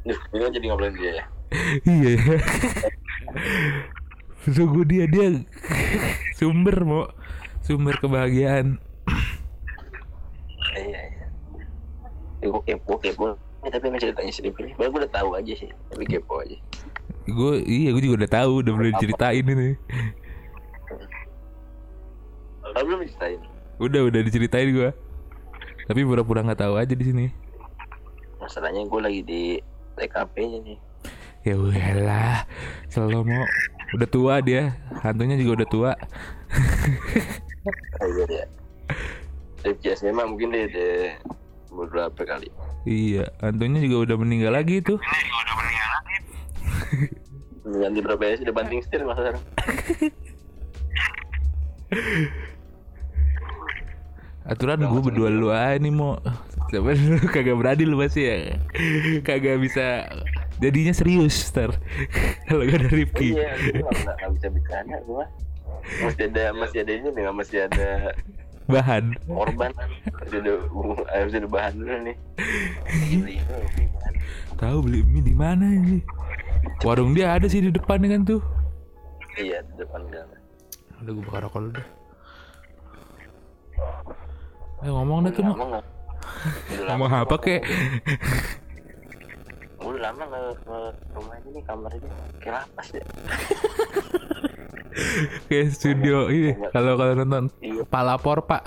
Duh, 0.05 0.21
ini 0.37 0.41
kan 0.45 0.53
jadi 0.53 0.67
ngobrolin 0.69 0.95
dia 1.01 1.13
ya. 1.17 1.25
iya. 1.89 2.37
Sungguh 4.45 4.85
dia 4.85 5.09
dia 5.09 5.41
sumber 6.39 6.77
mau 6.85 7.09
sumber 7.65 7.97
kebahagiaan. 7.97 8.77
Iya 10.77 11.01
iya. 11.01 11.27
Ya, 12.45 12.47
gue 12.53 12.63
kepo 12.69 13.01
kepo. 13.01 13.41
Ya, 13.65 13.73
tapi 13.73 13.89
nggak 13.89 14.03
ceritanya 14.05 14.33
ini. 14.45 14.71
Gue 14.77 14.87
udah 14.93 15.13
tahu 15.13 15.33
aja 15.41 15.53
sih. 15.57 15.71
Tapi 15.89 16.05
kepo 16.05 16.45
aja. 16.45 16.57
Gue 17.25 17.65
iya 17.65 17.89
gue 17.97 18.03
juga 18.05 18.25
udah 18.25 18.31
tahu 18.31 18.53
udah 18.61 18.73
boleh 18.77 18.93
diceritain 18.93 19.45
ini. 19.49 19.71
Kalau 22.61 22.85
belum 22.85 23.01
diceritain. 23.09 23.41
Udah 23.81 24.01
udah 24.13 24.21
diceritain 24.21 24.69
gue. 24.69 24.91
Tapi 25.89 26.01
pura-pura 26.05 26.45
nggak 26.45 26.61
tahu 26.69 26.77
aja 26.77 26.93
di 26.93 27.05
sini. 27.05 27.27
Masalahnya 28.45 28.85
gue 28.85 29.01
lagi 29.01 29.21
di 29.25 29.43
TKP-nya 29.97 30.59
nih. 30.61 30.79
Ya 31.45 31.61
udahlah, 31.61 32.49
selalu 32.89 33.37
mau 33.37 33.45
udah 33.95 34.09
tua 34.11 34.35
dia, 34.43 34.75
hantunya 35.01 35.39
juga 35.39 35.63
udah 35.63 35.69
tua. 35.71 35.93
Oh 38.03 38.09
iya 38.11 38.25
ya. 38.29 38.45
Rifki 39.65 39.97
memang 40.05 40.37
mungkin 40.37 40.53
dia 40.53 40.69
ada 40.69 40.89
beberapa 41.73 42.21
kali. 42.27 42.53
Iya, 42.85 43.33
hantunya 43.41 43.81
juga 43.89 44.13
udah 44.13 44.17
meninggal 44.21 44.53
lagi 44.53 44.85
tuh. 44.85 45.01
Ganti 47.65 47.99
berapa 48.05 48.21
ya 48.21 48.37
sih? 48.37 48.45
Udah 48.45 48.57
banting 48.61 48.81
setir 48.85 49.01
masa 49.09 49.21
sekarang. 49.25 49.43
Aturan 54.45 54.85
gue 54.85 55.01
berdua 55.01 55.33
lu 55.33 55.49
aja 55.49 55.81
nih 55.81 55.89
mau. 55.89 56.21
Coba 56.69 56.93
lu 56.93 57.17
kagak 57.35 57.57
berani 57.57 57.89
lu 57.89 57.97
masih 57.97 58.25
ya. 58.29 58.37
Kagak 59.25 59.57
bisa 59.65 60.05
jadinya 60.63 60.95
serius 60.95 61.35
ntar 61.51 61.75
kalau 62.47 62.63
gak 62.67 62.79
ada 62.85 62.91
Rifki. 62.91 63.35
Iya, 63.35 63.51
nggak 63.83 64.15
nggak 64.19 64.31
bisa 64.39 64.47
bercanda 64.51 64.97
gue. 65.03 65.25
Masih 66.01 66.25
ada 66.33 66.45
masih 66.57 66.79
ada 66.81 66.93
ini 66.97 67.09
nih, 67.13 67.25
masih 67.35 67.59
ada 67.69 67.89
Bahan. 68.65 69.13
korban, 69.29 69.71
masih 70.25 70.41
ada 70.41 70.53
harus 71.13 71.33
ada 71.37 71.49
bahan 71.49 71.73
dulu 71.77 71.97
nih. 72.09 72.17
Tahu 74.57 74.77
beli 74.81 75.05
mie 75.05 75.21
di 75.21 75.35
mana 75.37 75.69
ini? 75.69 76.01
Warung 76.81 77.13
dia 77.13 77.37
ada 77.37 77.45
sih 77.45 77.61
di 77.61 77.69
depan 77.69 78.01
kan 78.01 78.25
tuh. 78.25 78.41
Iya, 79.37 79.61
di 79.69 79.85
depan 79.85 80.01
gang. 80.09 80.31
Udah 81.05 81.13
gue 81.13 81.25
bakar 81.29 81.41
rokok 81.45 81.61
dulu 81.61 81.73
dah. 81.77 81.87
Eh 84.85 84.91
ngomong 84.93 85.19
dah 85.29 85.33
tuh? 85.37 85.45
Udah 85.53 86.97
Ngomong 86.97 87.09
lama 87.13 87.29
apa 87.29 87.37
kek? 87.37 87.61
Udah 89.85 90.01
lama 90.01 90.23
nggak 90.25 90.43
ke 90.65 90.77
rumah 91.13 91.37
ini 91.45 91.61
kamar 91.63 91.93
ini 91.93 92.09
kayak 92.41 92.55
lapas 92.65 92.89
ya. 92.91 93.05
Kayak 95.51 95.75
studio 95.75 96.31
ini 96.31 96.55
kalau 96.71 96.95
kalau 96.95 97.19
nonton 97.19 97.51
Iya. 97.59 97.83
palapor 97.91 98.47
pak. 98.47 98.63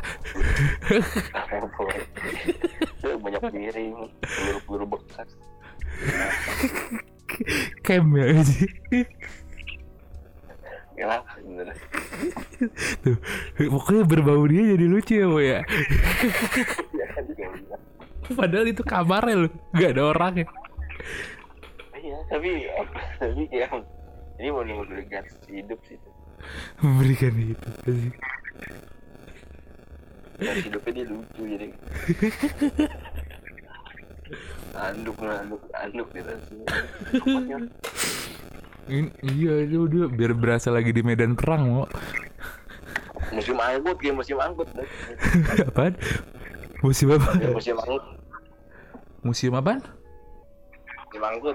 banyak 3.17 3.41
piring, 3.49 3.95
peluru-peluru 4.19 4.85
bekas. 4.99 5.29
Kem 7.81 8.05
ya 8.11 8.43
sih. 8.43 8.67
Bener. 10.97 11.67
Tuh, 13.05 13.15
pokoknya 13.71 14.03
berbau 14.03 14.43
dia 14.49 14.75
jadi 14.75 14.85
lucu 14.89 15.13
ya, 15.15 15.27
Bo 15.29 15.39
ya. 15.39 15.61
Iya 16.91 17.05
kan 17.13 17.23
bilang. 17.31 17.81
Padahal 18.27 18.65
itu 18.67 18.83
kamarnya 18.83 19.47
lu, 19.47 19.49
gak 19.71 19.95
ada 19.95 20.03
orangnya. 20.11 20.45
Iya, 21.97 22.17
tapi 22.29 22.49
apa? 22.69 22.99
Tapi 23.17 23.43
kayak 23.49 23.81
ini 24.37 24.47
mau 24.53 24.61
memberikan 24.61 25.25
hidup 25.49 25.79
sih. 25.89 25.97
Memberikan 26.79 27.33
itu. 27.41 27.69
Dan 30.37 30.55
hidupnya 30.61 30.91
dia 30.93 31.05
lucu 31.09 31.41
jadi. 31.49 31.67
anduk 34.77 35.17
anduk 35.25 35.61
anduk 35.73 36.07
gitu 36.13 36.33
sih. 36.45 36.61
Ini, 38.87 39.09
iya 39.25 39.53
itu 39.67 39.89
dia 39.89 40.05
biar 40.07 40.37
berasa 40.37 40.69
lagi 40.69 40.93
di 40.93 41.01
medan 41.01 41.33
perang 41.33 41.65
mau. 41.65 41.85
Musim 43.33 43.57
angkut 43.57 43.97
kayak 43.97 44.15
musim 44.15 44.37
angkut. 44.37 44.69
Apaan? 45.73 45.97
Musim 46.85 47.17
apa? 47.17 47.35
Kayak 47.35 47.57
musim 47.57 47.75
angkut. 47.81 48.17
Museum 49.25 49.59
apaan? 49.59 49.81
Musim 51.13 51.53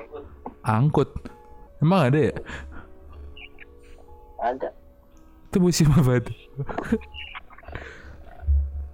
angkut. 0.63 1.11
Emang 1.83 2.09
ada 2.09 2.19
ya? 2.31 2.35
Ada. 4.43 4.69
Itu 5.51 5.57
museum 5.61 5.93
apa 5.93 6.23
tuh? 6.23 6.37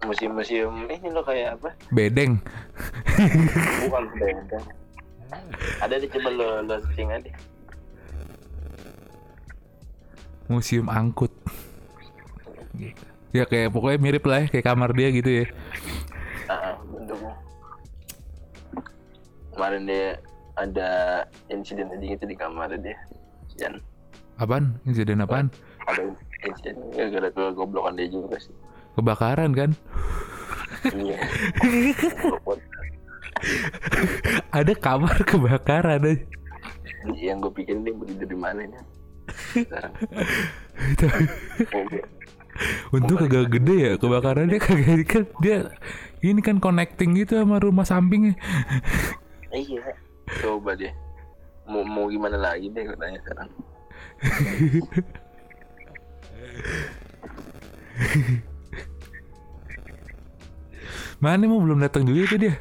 museum-museum 0.09 0.89
ini 0.89 1.09
lo 1.13 1.21
kayak 1.21 1.61
apa 1.61 1.77
Bedeng. 1.93 2.41
bukan 3.85 4.05
beda 4.17 4.59
ada 5.85 5.95
di 6.01 6.09
coba 6.09 6.29
lo 6.33 6.47
lo 6.65 6.75
searching 6.81 7.13
aja 7.13 7.33
Museum 10.49 10.89
angkut. 10.89 11.29
Ya 13.37 13.45
kayak 13.45 13.69
pokoknya 13.69 14.01
mirip 14.01 14.25
lah 14.25 14.49
ya, 14.49 14.49
kayak 14.49 14.65
kamar 14.65 14.97
dia 14.97 15.13
gitu 15.13 15.29
ya. 15.29 15.47
ah 16.49 16.81
bentuknya 16.89 17.37
kemarin 19.53 19.83
dia 19.85 20.17
ada 20.59 20.91
insiden 21.49 21.87
aja 21.89 22.03
gitu 22.05 22.25
di 22.25 22.35
kamar 22.35 22.75
dia 22.77 22.99
dan 23.57 23.79
Apaan? 24.37 24.79
Insiden 24.83 25.19
apaan? 25.19 25.51
ada 25.85 26.03
insiden 26.41 26.79
gara-gara 26.93 27.31
kegoblokan 27.33 27.95
dia 27.95 28.07
juga 28.07 28.39
sih 28.39 28.55
Kebakaran 28.95 29.51
kan? 29.53 29.71
iya 30.93 31.19
Ada 34.51 34.75
kamar 34.75 35.23
kebakaran 35.23 36.03
aja. 36.03 36.23
yang 37.15 37.39
gue 37.39 37.53
pikirin 37.53 37.83
dia 37.83 37.95
tidur 37.95 38.27
di 38.27 38.35
mana 38.35 38.61
ini 38.61 38.79
sekarang 39.55 39.93
Oh, 42.91 42.99
Untung 42.99 43.23
kagak 43.23 43.55
gede 43.55 43.77
ya 43.79 43.93
kebakarannya 43.95 44.59
kagak 44.59 45.07
kan 45.07 45.23
dia 45.39 45.71
ini 46.21 46.43
kan 46.43 46.59
connecting 46.59 47.15
gitu 47.15 47.39
sama 47.39 47.63
rumah 47.63 47.87
sampingnya. 47.87 48.35
iya 49.53 49.95
coba 50.39 50.73
deh 50.75 50.93
mau 51.65 51.85
mau 51.85 52.07
gimana 52.07 52.37
lagi 52.37 52.69
deh 52.69 52.83
gue 52.83 52.97
tanya 52.97 53.19
sekarang 53.21 53.49
Mana 61.19 61.51
mau 61.51 61.59
belum 61.59 61.83
datang 61.83 62.07
juga 62.07 62.21
itu 62.25 62.37
dia. 62.39 62.55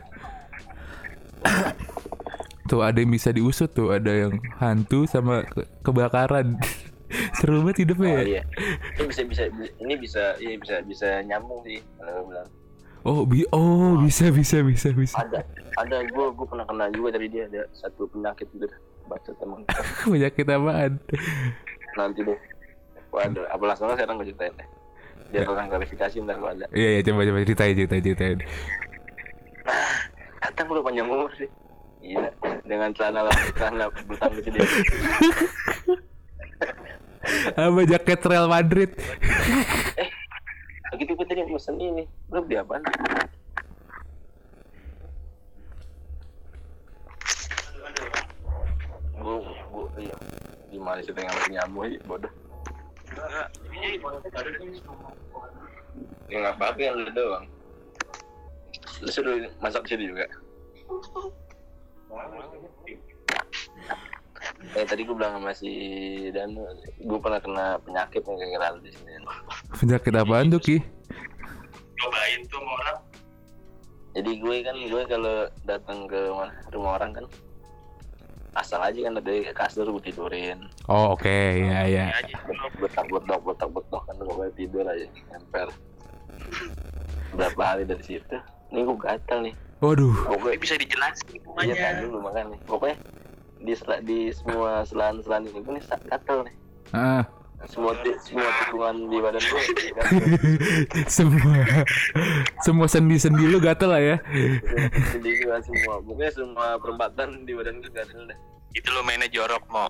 tuh 2.67 2.83
ada 2.83 2.99
yang 2.99 3.13
bisa 3.13 3.31
diusut 3.31 3.71
tuh, 3.71 3.95
ada 3.95 4.11
yang 4.11 4.33
hantu 4.59 5.07
sama 5.07 5.45
ke- 5.45 5.63
kebakaran. 5.79 6.57
Seru 7.39 7.63
banget 7.63 7.87
hidupnya 7.87 8.09
oh 8.11 8.19
ya. 8.19 8.23
iya 8.27 8.43
ini 8.99 9.07
bisa 9.07 9.23
bisa 9.23 9.43
ini 9.79 9.93
bisa 9.95 10.23
ini 10.43 10.59
bisa 10.59 10.75
bisa 10.83 11.07
nyambung 11.23 11.63
sih 11.63 11.79
kalau 11.95 12.27
bilang 12.27 12.49
Oh, 13.07 13.23
bi 13.23 13.47
oh 13.49 14.03
bisa 14.03 14.27
bisa 14.29 14.59
bisa 14.59 14.91
bisa. 14.91 15.15
ada 15.15 15.39
ada 15.79 15.97
gue 16.03 16.25
gue 16.27 16.43
pernah 16.43 16.67
kena 16.67 16.91
juga 16.91 17.15
dari 17.15 17.31
dia 17.31 17.47
ada 17.47 17.63
satu 17.71 18.03
penyakit 18.11 18.51
gitu 18.51 18.67
baca 19.07 19.31
teman 19.33 19.63
Penyakit 20.11 20.43
apaan? 20.43 20.99
nanti 21.95 22.19
deh 22.21 22.35
ada 23.15 23.47
apa 23.47 23.63
langsung 23.63 23.89
sekarang 23.89 24.19
gue 24.19 24.27
ceritain 24.27 24.51
deh 24.53 24.67
biar 25.27 25.47
orang 25.47 25.67
klarifikasi 25.67 26.15
ntar 26.21 26.35
gue 26.35 26.49
ada 26.51 26.65
Iya 26.69 26.89
iya 26.93 27.01
coba 27.01 27.23
coba 27.23 27.39
ceritain 27.41 27.73
ceritain 27.73 28.03
ceritain. 28.03 28.37
datang 30.37 30.67
lu 30.69 30.83
panjang 30.83 31.07
umur 31.07 31.31
sih 31.33 31.47
iya 31.99 32.27
dengan 32.63 32.91
celana 32.91 33.25
lah 33.25 33.35
celana 33.55 33.85
butang 34.03 34.31
gitu 34.35 34.49
dia 34.51 34.67
Apa 37.59 37.83
jaket 37.83 38.23
Real 38.23 38.47
Madrid? 38.47 38.91
Begitu 40.93 41.11
gue 41.17 41.27
tadi 41.27 41.41
mesen 41.47 41.75
ini. 41.81 42.03
Lu 42.31 42.39
beli 42.43 42.59
apaan? 42.59 42.83
Gue 49.17 49.37
gue 49.43 49.85
iya. 50.07 50.15
Gimana 50.71 50.99
sih 51.03 51.13
tengah 51.15 51.33
nyamuk 51.51 51.83
sih 51.91 51.99
bodoh. 52.05 52.33
Ya 56.27 56.35
nggak 56.43 56.55
apa-apa 56.59 56.79
yang 56.79 56.95
lu 57.01 57.11
doang. 57.15 57.45
Lu 59.01 59.09
suruh 59.09 59.45
masak 59.61 59.85
sini 59.85 60.09
juga 60.09 60.25
Eh 64.73 64.83
tadi 64.83 65.01
gue 65.03 65.13
bilang 65.13 65.37
sama 65.37 65.53
si 65.53 65.71
Dan 66.29 66.57
gue 66.97 67.19
pernah 67.21 67.37
kena 67.37 67.65
penyakit 67.81 68.21
yang 68.21 68.37
kayak 68.37 68.51
kira 68.51 68.67
di 68.81 68.91
sini. 68.91 69.11
Penyakit 69.73 70.13
apaan 70.13 70.49
tuh 70.49 70.59
Ki? 70.59 70.77
Cobain 71.97 72.41
tuh 72.47 72.57
sama 72.57 72.71
orang. 72.75 72.99
Jadi 74.17 74.31
gue 74.37 74.55
kan 74.61 74.75
gue 74.75 75.01
kalau 75.05 75.35
datang 75.63 75.97
ke 76.09 76.19
rumah 76.73 76.91
orang 76.97 77.11
kan 77.13 77.25
asal 78.57 78.81
aja 78.81 78.97
kan 78.97 79.13
ada 79.13 79.33
kasur 79.53 79.85
gue 79.85 80.01
tidurin 80.01 80.57
Oh 80.89 81.13
oke 81.13 81.29
ya 81.61 81.85
ya. 81.85 82.09
aja. 82.09 82.41
betak 82.81 83.05
betok 83.05 83.37
betak 83.45 83.69
betok 83.69 84.01
kan 84.01 84.17
gue 84.17 84.47
tidur 84.57 84.81
aja 84.81 85.05
nempel 85.29 85.69
berapa 87.37 87.61
hari 87.61 87.85
dari 87.85 88.01
situ 88.01 88.37
ini 88.73 88.81
gue 88.81 88.97
gatal 88.97 89.45
nih 89.45 89.53
Waduh. 89.77 90.09
pokoknya 90.25 90.57
bisa 90.57 90.73
dijelasin 90.73 91.21
iya 91.29 91.37
semuanya. 91.45 91.73
kan 91.77 91.93
dulu 92.01 92.17
makanya 92.17 92.57
pokoknya 92.65 92.97
di 93.59 93.73
sela- 93.73 93.99
di 93.99 94.19
semua 94.31 94.81
selan 94.83 95.19
selan 95.19 95.41
ini 95.43 95.59
gue 95.59 95.73
nih 95.73 95.83
sa- 95.83 96.01
gatal 96.03 96.43
nih 96.43 96.55
Ah, 96.89 97.23
semua 97.65 97.91
ti- 97.97 98.15
semua 98.21 98.47
tikungan 98.59 98.95
di 99.05 99.17
badan 99.17 99.43
gue 99.43 99.61
semua 101.09 101.57
semua 102.61 102.87
sendi-sendi 102.87 103.43
lu 103.43 103.57
gatel 103.57 103.89
lah 103.89 103.99
ya. 103.99 104.17
Jadi 105.11 105.29
gue 105.37 105.55
semua 105.61 105.99
pokoknya 105.99 106.31
semua 106.31 106.67
perempatan 106.75 107.43
di 107.43 107.51
badan 107.51 107.79
gue 107.79 107.89
gatal 107.89 108.23
deh 108.25 108.37
Itu 108.71 108.87
lo 108.89 109.01
mainnya 109.01 109.27
jorok 109.27 109.65
mau. 109.67 109.89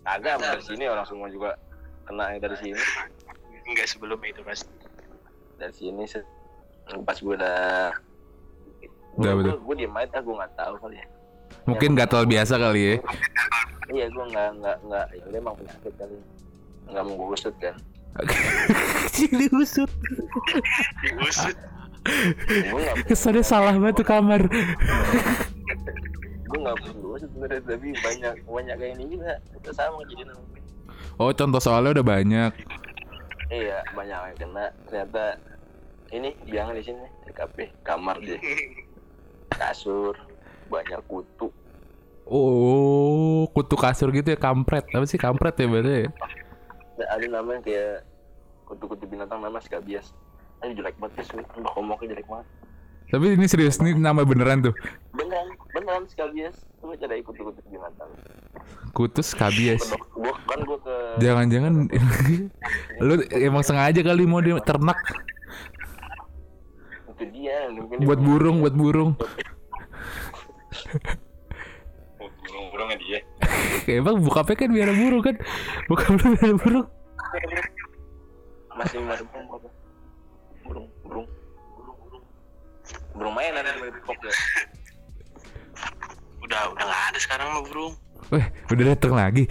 kagak 0.00 0.38
dari 0.38 0.62
sini 0.62 0.86
orang 0.86 1.04
semua 1.04 1.28
juga 1.28 1.60
kena 2.04 2.32
yang 2.32 2.40
dari 2.40 2.56
sini 2.58 2.80
Enggak 3.64 3.86
sebelum 3.86 4.16
itu 4.22 4.40
pasti. 4.40 4.70
dari 5.56 5.72
sini 5.72 6.02
se- 6.04 6.24
pas 7.00 7.14
gue 7.14 7.34
udah 7.34 7.92
Udah, 9.12 9.32
gue 9.34 9.44
betul. 9.44 9.58
gue 9.60 9.74
diem 9.76 9.92
aja 9.92 10.18
gue 10.18 10.32
nggak 10.32 10.54
tahu 10.56 10.74
kali 10.78 10.96
ya 10.96 11.06
Mungkin 11.64 11.92
gatel 11.94 12.24
biasa 12.24 12.56
kali 12.56 12.80
ya. 12.80 12.94
iya 13.90 14.06
gue 14.06 14.22
nggak 14.22 14.48
nggak 14.62 14.76
nggak 14.86 15.06
ya 15.10 15.22
udah 15.26 15.38
emang 15.42 15.54
penyakit 15.58 15.92
kali 15.98 16.14
nggak 16.86 17.02
mau 17.02 17.14
gue 17.18 17.28
usut 17.34 17.54
kan 17.58 17.74
Jadi 19.18 19.46
usut. 19.50 19.90
Usut. 21.18 21.56
gue 22.46 22.78
nggak 22.78 22.96
Kesannya 23.10 23.42
salah 23.42 23.74
banget 23.74 23.98
tuh 23.98 24.06
kamar. 24.06 24.46
gue 26.46 26.58
nggak 26.58 26.78
perlu 26.82 27.18
usut 27.18 27.30
sebenarnya 27.30 27.62
tapi 27.66 27.88
banyak 27.98 28.34
banyak 28.46 28.76
kayak 28.78 28.92
ini 28.94 29.04
juga. 29.14 29.32
Itu 29.54 29.70
sama 29.74 30.02
jadi 30.06 30.22
Oh 31.18 31.30
contoh 31.30 31.60
soalnya 31.60 31.98
udah 31.98 32.06
banyak. 32.06 32.52
iya 33.50 33.82
banyak 33.92 34.14
yang 34.14 34.38
kena. 34.38 34.66
Ternyata 34.86 35.24
ini 36.10 36.30
jangan 36.46 36.74
di 36.74 36.82
sini. 36.86 37.06
TKP 37.26 37.56
kamar 37.82 38.16
dia. 38.22 38.38
Kasur 39.50 40.14
banyak 40.70 41.02
kutu 41.04 41.50
Oh 42.24 43.50
kutu 43.50 43.74
kasur 43.74 44.08
gitu 44.08 44.30
ya 44.30 44.38
kampret. 44.38 44.86
Apa 44.88 45.02
sih 45.02 45.18
kampret 45.18 45.50
ya 45.52 45.66
berarti? 45.66 45.90
ya? 45.90 46.08
Ada- 46.94 47.08
ada 47.10 47.26
namanya 47.32 47.60
kayak 47.60 48.06
kutu-kutu 48.62 49.02
binatang 49.04 49.40
nama 49.40 49.58
skabias 49.58 50.14
ini 50.60 50.76
jelek 50.76 50.94
banget 50.94 51.24
sih 51.24 51.34
mbak 51.34 51.72
komoknya 51.72 52.14
jelek 52.14 52.28
banget 52.28 52.46
Tapi 53.10 53.34
ini 53.34 53.42
serius 53.44 53.80
nih 53.80 53.98
nama 53.98 54.22
beneran 54.22 54.62
tuh. 54.62 54.74
beneran 55.10 55.48
beneran 55.72 56.04
skabias 56.06 56.54
lu 56.78 56.94
cari 56.94 57.18
kutu-kutu 57.20 57.58
binatang 57.66 58.06
Kutus 58.92 59.32
kabies. 59.32 59.82
Kedok- 59.82 60.06
gua 60.14 60.34
kan 60.44 60.58
gua 60.62 60.78
ke 60.78 60.96
Jangan-jangan 61.18 61.72
lu 63.02 63.14
emang 63.32 63.64
sengaja 63.64 64.00
kali 64.00 64.22
mau 64.22 64.38
di 64.38 64.54
ternak 64.62 65.00
itu 67.10 67.24
dia 67.34 67.68
mungkin 67.68 67.96
buat 68.00 68.16
burung, 68.18 68.56
buat 68.60 68.72
burung. 68.72 69.10
Burung-burungnya 72.20 72.96
dia. 73.00 73.18
Emang 74.00 74.20
bokapnya 74.20 74.54
kan 74.66 74.70
biara 74.72 74.92
burung 74.92 75.22
kan. 75.24 75.36
Bokap 75.88 76.14
lu 76.16 76.26
biara 76.36 76.56
burung. 76.56 76.88
masih 78.80 78.96
ada 79.04 79.20
burung 79.28 79.48
apa 79.52 79.68
burung 80.64 80.88
burung 81.04 81.26
burung 83.12 83.34
mainan 83.36 83.66
yang 83.66 83.76
mirip 83.82 84.00
kok 84.06 84.16
ya 84.24 84.32
Udah 86.40 86.60
udah 86.74 86.84
nggak 86.88 87.02
ada 87.12 87.18
sekarang 87.20 87.46
mah 87.52 87.62
burung. 87.62 87.94
Weh, 88.34 88.46
udah 88.74 88.84
datang 88.90 89.14
lagi. 89.14 89.44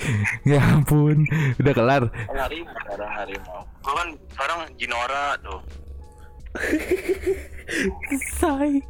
Ya 0.44 0.60
ampun, 0.60 1.24
udah 1.62 1.74
kelar. 1.74 2.04
harimau 2.12 2.76
sekarang 2.76 3.12
harimau 3.16 3.62
Gua 3.80 3.94
kan 3.96 4.10
sekarang 4.36 4.60
Jinora 4.76 5.26
tuh. 5.40 5.60
Say. 8.36 8.84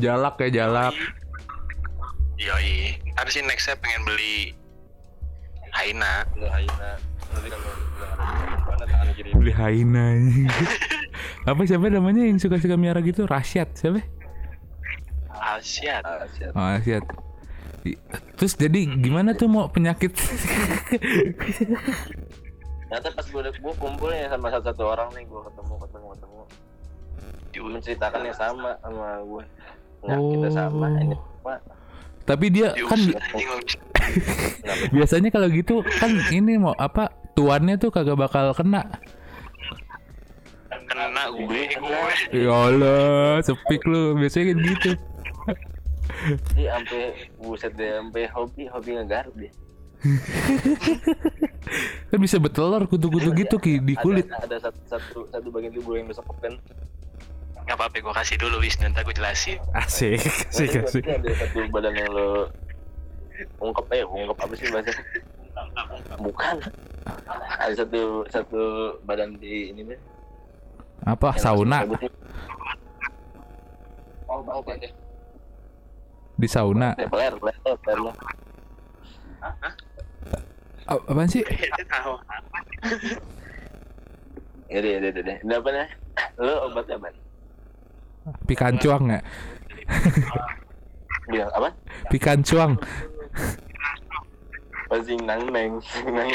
Jalak 0.00 0.34
ya 0.40 0.48
jalak. 0.64 0.94
Iya 2.34 2.54
iya. 2.58 2.90
Ntar 3.12 3.28
sih 3.28 3.44
next 3.44 3.68
saya 3.68 3.76
pengen 3.76 4.00
beli 4.02 4.56
Haina. 5.70 6.26
lu 6.34 6.50
haina 6.50 6.98
nanti 7.30 7.46
kalau 7.46 7.62
udah 7.62 8.10
ada 8.10 8.26
di 8.42 8.66
mana 8.66 8.84
tangan 8.84 9.08
kiri 9.14 9.28
Beli 9.38 9.52
Haina. 9.54 10.06
Apa 11.50 11.62
siapa 11.62 11.86
namanya 11.86 12.26
yang 12.26 12.42
suka-suka 12.42 12.74
miara 12.74 12.98
gitu? 13.00 13.22
Rasyad 13.22 13.70
siapa? 13.72 14.02
Ah 15.30 15.62
siap 15.62 16.02
Oh, 16.02 16.66
Rasyad. 16.66 17.04
I- 17.86 17.96
Terus 18.34 18.58
jadi 18.58 18.82
gimana 18.98 19.32
tuh 19.32 19.46
mau 19.46 19.70
penyakit? 19.70 20.10
Ternyata 22.90 23.08
pas 23.14 23.22
gue 23.24 23.42
gue 23.46 23.74
kumpul 23.78 24.10
ya 24.10 24.26
sama 24.28 24.50
satu 24.50 24.74
satu 24.74 24.82
orang 24.90 25.08
nih 25.14 25.24
gue 25.24 25.40
ketemu 25.46 25.74
ketemu 25.78 26.06
ketemu. 26.12 26.40
Dia 27.50 27.62
menceritakan 27.62 28.20
yang 28.26 28.36
sama 28.36 28.70
sama 28.82 29.06
gue. 29.22 29.42
Nah 30.04 30.16
kita 30.16 30.48
sama 30.52 30.86
Oh. 30.88 31.02
ini 31.02 31.16
apa? 31.16 31.54
Tapi 32.24 32.46
dia 32.52 32.68
kan 32.86 32.98
lu. 33.00 33.12
Kenapa? 34.60 34.84
biasanya 34.94 35.28
kalau 35.34 35.48
gitu 35.50 35.82
kan 35.82 36.10
ini 36.30 36.56
mau 36.56 36.74
apa 36.76 37.10
tuannya 37.34 37.76
tuh 37.80 37.90
kagak 37.90 38.16
bakal 38.18 38.52
kena. 38.54 38.86
kena 40.90 41.24
gue 41.30 41.62
gue 41.70 42.02
Ya 42.34 42.50
Allah, 42.50 43.38
sepik 43.42 43.82
lu. 43.86 44.18
Biasanya 44.18 44.54
kan 44.54 44.58
gitu. 44.62 44.90
Dia 46.58 46.76
sampai 46.76 47.02
buset 47.40 47.72
deh 47.78 47.90
sampai 47.96 48.24
hobi 48.34 48.62
hobi 48.68 48.90
ngegaruk 48.98 49.34
dia. 49.38 49.52
Kan 52.10 52.18
bisa 52.18 52.36
bertelur 52.40 52.88
kutu-kutu 52.88 53.30
gitu 53.36 53.56
ki 53.60 53.84
di 53.84 53.94
kulit. 53.96 54.26
Ada, 54.26 54.44
ada 54.44 54.56
satu, 54.68 54.80
satu 54.88 55.18
satu 55.30 55.48
bagian 55.52 55.72
tubuh 55.76 55.96
yang 55.96 56.08
besok 56.08 56.26
kan. 56.40 56.56
Nggak 57.70 57.78
apa-apa 57.78 58.02
gue 58.02 58.14
kasih 58.18 58.34
dulu 58.34 58.58
Wisnu 58.58 58.90
ntar 58.90 59.06
gue 59.06 59.14
jelasin 59.14 59.62
Asik, 59.78 60.18
asik, 60.50 60.74
Berarti 60.74 60.90
asik. 60.90 61.04
ada 61.06 61.30
satu 61.38 61.58
badan 61.70 61.94
yang 61.94 62.10
lo 62.10 62.50
ungkap 63.62 63.86
eh 63.94 64.02
ungkap 64.02 64.36
apa 64.42 64.52
sih 64.58 64.66
bahasa? 64.68 64.90
Bukan. 66.18 66.56
Ada 67.56 67.74
satu 67.78 68.26
satu 68.28 68.62
badan 69.00 69.38
di 69.38 69.70
ini 69.70 69.86
deh. 69.86 70.00
Apa 71.06 71.32
yang 71.32 71.40
sauna? 71.40 71.78
Oh, 74.26 74.42
obat 74.44 74.76
deh. 74.76 74.92
Di 76.36 76.48
sauna. 76.50 76.92
Eh, 76.98 77.06
eh, 77.06 77.08
peler 77.08 77.32
lo. 77.96 78.12
A- 80.84 81.04
apaan 81.06 81.28
sih? 81.30 81.40
Ya 84.68 84.78
deh, 84.82 84.94
deh, 85.00 85.10
deh, 85.10 85.22
deh. 85.22 85.36
Ini 85.40 85.52
apa 85.54 85.68
nih? 85.70 85.88
Lo 86.36 86.68
obatnya 86.68 86.98
apa? 86.98 87.08
Pikan 88.44 88.76
cuang 88.76 89.04
ya? 89.08 89.20
Bilang 91.26 91.50
apa? 91.50 91.68
Pikan 92.08 92.40
cuang. 92.40 92.76
Pasing 94.86 95.22
nang 95.22 95.46
neng, 95.48 95.78
nang. 96.04 96.28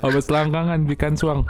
Obat 0.00 0.22
selangkangan 0.22 0.86
pikan 0.86 1.14
cuang. 1.14 1.40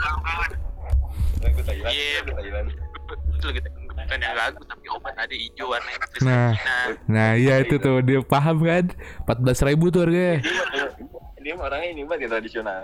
Lagu 1.39 1.61
Thailand. 1.61 1.93
Iya. 1.93 2.19
lagu 2.21 2.31
Thailand. 2.35 2.67
betul 3.07 3.53
bukan 3.87 4.19
yang 4.19 4.35
lagu 4.35 4.61
tapi 4.63 4.85
obat 4.89 5.13
ada 5.13 5.31
hijau 5.31 5.67
warnanya 5.67 5.99
Nah. 6.19 6.51
nah 6.57 6.85
Nah 7.05 7.29
iya 7.35 7.59
itu 7.59 7.77
tuh 7.77 8.01
dia 8.01 8.19
paham 8.19 8.59
kan? 8.61 8.89
14.000 9.29 9.69
ribu 9.69 9.85
tuh 9.87 10.03
harganya. 10.03 10.41
Dia 10.41 10.53
mah- 10.53 10.95
Dia 11.37 11.53
mah 11.53 11.63
orangnya 11.65 11.89
ini 11.91 12.01
banget 12.03 12.27
ya 12.27 12.29
tradisional. 12.33 12.81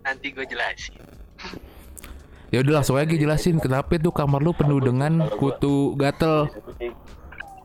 nanti 0.00 0.30
gue 0.30 0.44
jelasin 0.44 0.96
Ya 2.50 2.66
udah 2.66 2.82
langsung 2.82 2.98
aja 2.98 3.14
jelasin 3.14 3.62
kenapa 3.62 3.94
tuh 4.02 4.10
kamar 4.10 4.42
lu 4.42 4.50
penuh 4.50 4.82
dengan 4.82 5.30
kutu 5.38 5.94
gatel. 5.94 6.50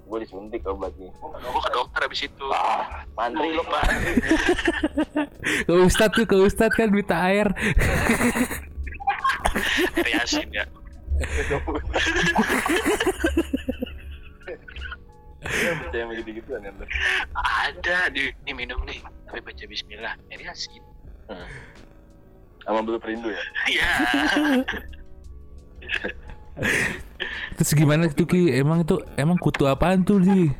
Gue 0.05 0.21
disuntik 0.21 0.61
obatnya. 0.69 1.09
gue 1.09 1.61
ke 1.65 1.71
dokter 1.73 2.05
abis 2.05 2.29
itu 2.29 2.45
Ah, 2.53 3.01
mantri 3.17 3.57
lo 3.57 3.65
pak. 3.65 3.83
Ke 5.65 5.73
ustad 5.81 6.13
tuh 6.13 6.29
ke 6.29 6.37
ustad 6.37 6.69
kan 6.77 6.93
minta 6.93 7.17
air. 7.17 7.49
Yasin 10.05 10.53
ya 10.53 10.69
lo. 10.69 10.85
ada 17.33 18.09
di 18.11 18.33
ini 18.45 18.53
minum 18.53 18.81
nih 18.83 18.99
tapi 19.29 19.39
baca 19.45 19.63
Bismillah 19.69 20.13
ini 20.33 20.43
Yasin 20.43 20.83
Sama 22.65 22.81
belum 22.81 22.97
perindu 22.97 23.29
ya. 23.29 23.43
ya 23.77 23.89
Terus 27.55 27.71
gimana 27.73 28.07
tuh 28.09 28.25
Ki? 28.25 28.51
Emang 28.51 28.81
itu 28.81 28.97
emang 29.15 29.37
kutu 29.37 29.67
apaan 29.67 30.01
tuh 30.01 30.19
di? 30.19 30.51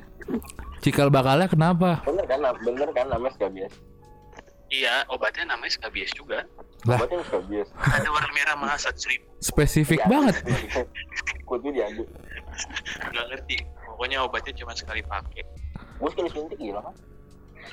Cikal 0.80 1.10
bakalnya 1.10 1.50
kenapa? 1.50 2.04
Bener 2.06 2.26
kan, 2.26 2.40
bener 2.62 2.90
kan 2.92 3.06
namanya 3.10 3.34
skabies. 3.34 3.74
iya 4.66 5.06
obatnya 5.08 5.46
namanya 5.48 5.72
skabies 5.72 6.10
juga 6.12 6.42
Lah, 6.84 6.98
Obatnya 6.98 7.22
skabies. 7.24 7.70
ada 7.78 8.10
warna 8.10 8.30
merah 8.34 8.58
mahasat 8.58 8.98
seribu 8.98 9.30
spesifik 9.38 10.02
banget. 10.06 10.42
Kutu 11.46 11.70
diaduk. 11.70 12.10
nggak 13.06 13.26
ngerti 13.30 13.62
pokoknya 13.86 14.26
obatnya 14.26 14.54
cuma 14.58 14.74
sekali 14.74 15.06
pakai 15.06 15.46
Gue 15.96 16.10
sekali 16.12 16.30
suntik 16.30 16.58
gila 16.58 16.82
kan. 16.82 16.94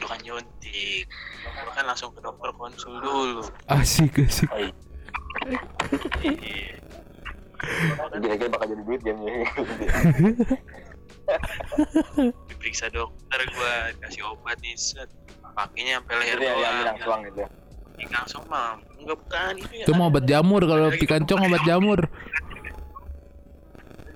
Lu 0.00 0.06
kan 0.08 0.18
nyuntik 0.24 1.04
lu 1.44 1.70
kan 1.74 1.84
langsung 1.84 2.10
ke 2.16 2.20
dokter 2.24 2.50
konsul 2.56 2.96
dulu 3.02 3.44
Asik 3.68 4.22
asik. 4.22 4.48
Oh, 4.52 4.60
iya. 4.60 4.72
Iya. 6.22 6.74
Kira-kira 8.18 8.48
bakal 8.50 8.66
jadi 8.74 8.82
duit 8.82 9.00
kan 9.06 9.16
ya. 9.22 9.32
diperiksa 12.50 12.90
dokter 12.90 13.40
gua 13.54 13.74
kasih 14.02 14.22
obat 14.26 14.58
nih 14.58 14.74
set 14.74 15.08
pakainya 15.54 16.02
sampai 16.02 16.14
leher 16.18 16.36
Itu 16.36 16.44
yang 16.44 16.58
yang 16.58 16.58
doang 16.58 16.76
bilang 16.82 16.98
suang 16.98 17.20
gitu. 17.30 17.42
Ini 17.92 18.06
langsung 18.10 18.42
mah 18.50 18.80
enggak 18.98 19.16
bukan 19.22 19.52
itu 19.62 19.74
ya 19.78 19.84
Itu 19.86 19.92
mau 19.94 20.10
obat 20.10 20.24
jamur 20.26 20.62
kalau 20.66 20.88
pikan 20.90 21.22
cong 21.22 21.46
obat 21.46 21.62
jamur. 21.62 22.00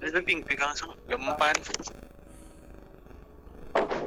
Terus 0.03 0.13
tapi 0.13 0.43
ping 0.43 0.61
langsung 0.61 0.91
gempan 1.07 1.55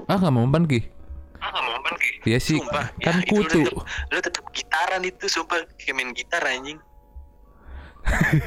Ah 0.09 0.17
nggak 0.17 0.33
mau 0.33 0.43
mempan 0.43 0.65
Ki? 0.65 0.98
Ah 1.39 1.51
mau 1.55 1.79
kan 1.79 1.95
Ki? 1.95 2.11
Iya 2.25 2.37
sih, 2.37 2.57
Sumpah, 2.57 2.91
kan 2.97 3.15
ya, 3.17 3.25
kutu. 3.25 3.59
Lu 3.59 3.65
tetep, 3.65 3.77
lu 4.09 4.19
tetep 4.21 4.43
gitaran 4.51 5.01
itu 5.01 5.25
sumpah 5.25 5.59
kayak 5.75 5.93
main 5.93 6.11
gitar 6.11 6.43
anjing 6.43 6.79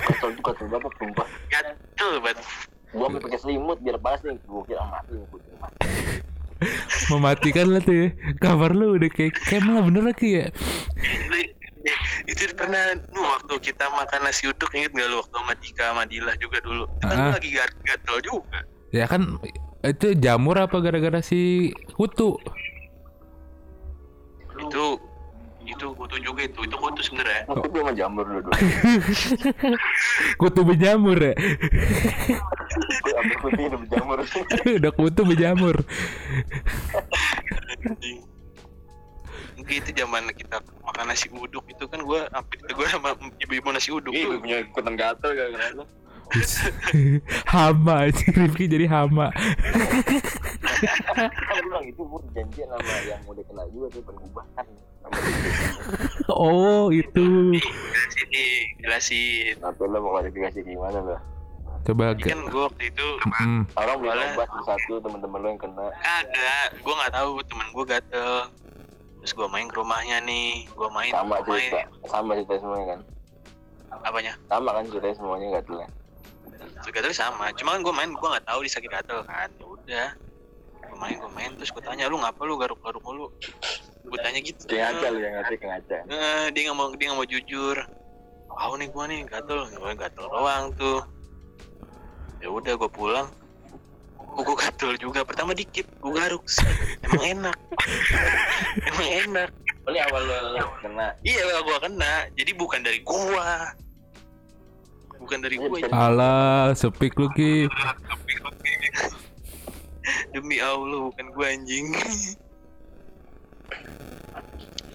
Kotor 0.02 0.30
kotor 0.40 0.66
banget 0.66 0.92
sumpah. 0.96 1.26
gatel 1.46 2.12
banget 2.20 2.38
Gua 2.90 3.08
sampai 3.08 3.20
pakai 3.22 3.38
selimut 3.38 3.78
biar 3.78 3.96
panas 3.96 4.20
nih. 4.22 4.36
Gua 4.44 4.60
kira 4.62 4.84
mati 4.84 5.12
nih 5.12 5.26
kutu. 5.26 5.48
Mati. 5.56 5.86
Mematikan 7.10 7.66
lah 7.68 7.80
tuh 7.80 7.96
ya. 7.96 8.08
Kamar 8.36 8.70
lu 8.70 8.94
udah 8.94 9.08
kayak 9.08 9.32
kem 9.40 9.64
lah 9.66 9.82
bener 9.82 10.02
lah 10.04 10.12
Ki 10.12 10.28
ya. 10.34 10.46
Itu 12.22 12.42
pernah 12.54 12.78
lu 13.08 13.20
waktu 13.20 13.54
kita 13.60 13.88
makan 13.88 14.20
nasi 14.22 14.46
uduk 14.46 14.70
inget 14.72 14.92
gak 14.92 15.08
lu 15.08 15.18
waktu 15.18 15.36
sama 15.74 16.04
Dila 16.04 16.32
juga 16.38 16.58
dulu 16.60 16.84
itu 16.86 17.02
kan 17.02 17.16
Ah. 17.18 17.30
lagi 17.34 17.50
gat- 17.50 17.80
gatel 17.82 18.16
juga 18.22 18.58
Ya 18.92 19.10
kan 19.10 19.40
itu 19.82 20.14
jamur 20.14 20.54
apa 20.56 20.78
gara-gara 20.78 21.18
si 21.18 21.72
kutu? 21.92 22.38
Itu 24.72 24.86
itu 25.62 25.86
kutu 25.94 26.16
juga 26.18 26.42
itu 26.42 26.58
itu 26.66 26.74
kutu 26.74 27.00
sebenarnya 27.06 27.46
Kutu 27.46 27.66
gua 27.70 27.80
sama 27.86 27.92
jamur 27.94 28.24
dulu. 28.26 28.50
Kutu 30.42 30.60
berjamur 30.66 31.18
ya. 31.22 31.34
Gua 32.98 33.12
ambil 33.22 33.36
kutu 33.38 33.60
hidup 33.70 33.82
jamur. 33.86 34.18
udah 34.82 34.92
kutu 34.96 35.20
berjamur. 35.22 35.76
Mungkin 39.54 39.74
itu 39.78 39.90
zaman 39.94 40.26
kita 40.34 40.58
makan 40.82 41.04
nasi 41.06 41.30
uduk 41.30 41.62
itu 41.70 41.84
kan 41.86 42.02
gua 42.02 42.26
hampir 42.34 42.58
gue 42.66 42.86
sama 42.90 43.14
ibu-ibu 43.38 43.70
nasi 43.70 43.94
uduk 43.94 44.10
Ih, 44.10 44.26
gua 44.26 44.42
punya 44.42 44.56
ikutan 44.66 44.94
gatel 44.98 45.30
gara-gara 45.30 45.66
lu. 45.78 45.84
hama 47.52 48.08
aja 48.08 48.24
Rifki 48.32 48.64
jadi 48.66 48.86
hama. 48.86 49.28
Kan 49.32 51.28
gua 51.28 51.60
bilang 51.60 51.84
itu 51.84 52.02
gua 52.02 52.20
janjian 52.32 52.66
sama 52.66 52.94
yang 53.04 53.20
udah 53.24 53.44
kena 53.44 53.62
juga 53.68 53.86
tuh 53.90 54.02
dia. 54.02 54.42
Oh 56.28 56.88
itu. 56.88 57.26
sini 58.08 58.46
jelasin 58.78 59.54
Tapi 59.58 59.82
lo 59.82 59.98
mau 59.98 60.16
klarifikasi 60.16 60.58
gimana 60.62 60.98
lo? 61.00 61.16
Coba 61.82 62.14
Ini 62.14 62.22
ke. 62.22 62.30
kan 62.30 62.40
gue 62.46 62.62
waktu 62.62 62.84
itu 62.86 63.08
Hmm. 63.34 63.62
Orang 63.74 63.98
beli 63.98 64.14
Boleh. 64.14 64.30
obat 64.32 64.48
satu 64.62 65.02
teman-teman 65.02 65.38
lo 65.38 65.48
yang 65.48 65.60
kena. 65.60 65.86
ada 65.92 66.50
gue 66.72 66.94
nggak 66.94 67.12
tahu 67.12 67.30
temen 67.42 67.66
gue 67.68 67.84
gatel 67.84 68.32
terus 69.18 69.32
gue 69.32 69.48
main 69.48 69.66
ke 69.66 69.76
rumahnya 69.76 70.18
nih 70.20 70.66
gue 70.68 70.88
main 70.88 71.10
Sama 71.10 71.38
main 71.38 71.44
cerita, 71.44 71.80
sama 72.06 72.30
cerita 72.36 72.54
semuanya 72.58 72.86
kan. 72.88 73.00
apanya 74.00 74.32
Sama 74.46 74.70
kan 74.72 74.84
ceritanya 74.88 75.16
semuanya 75.16 75.46
gatelnya. 75.52 75.88
Terus 76.82 76.92
gatel 76.92 77.14
sama 77.14 77.50
cuma 77.54 77.76
kan 77.76 77.80
gue 77.82 77.94
main 77.94 78.10
gue 78.12 78.28
nggak 78.28 78.46
tahu 78.46 78.58
dia 78.64 78.72
sakit 78.72 78.90
gatel 78.90 79.20
kan. 79.26 79.48
Ya 79.58 79.66
udah 79.66 80.08
gue 80.82 80.98
main 81.00 81.16
gue 81.16 81.30
main 81.32 81.50
terus 81.56 81.70
gue 81.72 81.82
tanya 81.82 82.10
lu 82.12 82.20
ngapa 82.20 82.40
lu 82.44 82.54
garuk-garuk 82.60 83.02
mulu? 83.02 83.26
Gue 84.04 84.18
tanya 84.20 84.38
gitu. 84.42 84.68
Kayak 84.68 84.98
ngaca 84.98 85.08
lo 85.08 85.18
yang 85.18 85.34
kayak 85.46 85.62
ngaca. 85.62 85.96
Eh, 86.06 86.44
dia 86.52 86.60
nggak 86.68 86.76
mau 86.76 86.88
dia 86.92 87.06
nggak 87.10 87.18
mau 87.18 87.28
jujur. 87.28 87.76
Tahu 88.52 88.72
nih 88.78 88.88
gue 88.92 89.04
nih 89.08 89.20
gatel 89.26 89.60
gue 89.72 89.92
gatel 89.96 90.24
doang 90.28 90.64
tuh. 90.76 91.00
Ya 92.42 92.48
udah 92.50 92.74
gue 92.76 92.90
pulang. 92.90 93.28
Oh, 94.32 94.40
gue 94.40 94.56
gatel 94.56 94.96
juga 94.96 95.24
pertama 95.28 95.52
dikit 95.52 95.84
gue 96.00 96.12
garuk. 96.12 96.44
Emang 97.04 97.24
enak. 97.24 97.56
Emang 98.88 99.08
enak. 99.08 99.50
Ini 99.82 99.98
awal 100.08 100.22
lo 100.30 100.70
kena. 100.78 101.10
iya 101.26 101.42
lah 101.42 101.60
gue 101.66 101.76
kena. 101.82 102.12
Jadi 102.38 102.50
bukan 102.54 102.80
dari 102.86 103.02
gua 103.02 103.74
bukan 105.22 105.38
dari 105.40 105.56
gua 105.56 105.78
Iya, 105.78 105.88
Alah, 105.94 106.74
sepik 106.74 107.14
lu 107.16 107.30
Ki. 107.32 107.70
demi 110.34 110.58
allah 110.58 111.08
bukan 111.08 111.26
gua 111.32 111.46
anjing. 111.54 111.94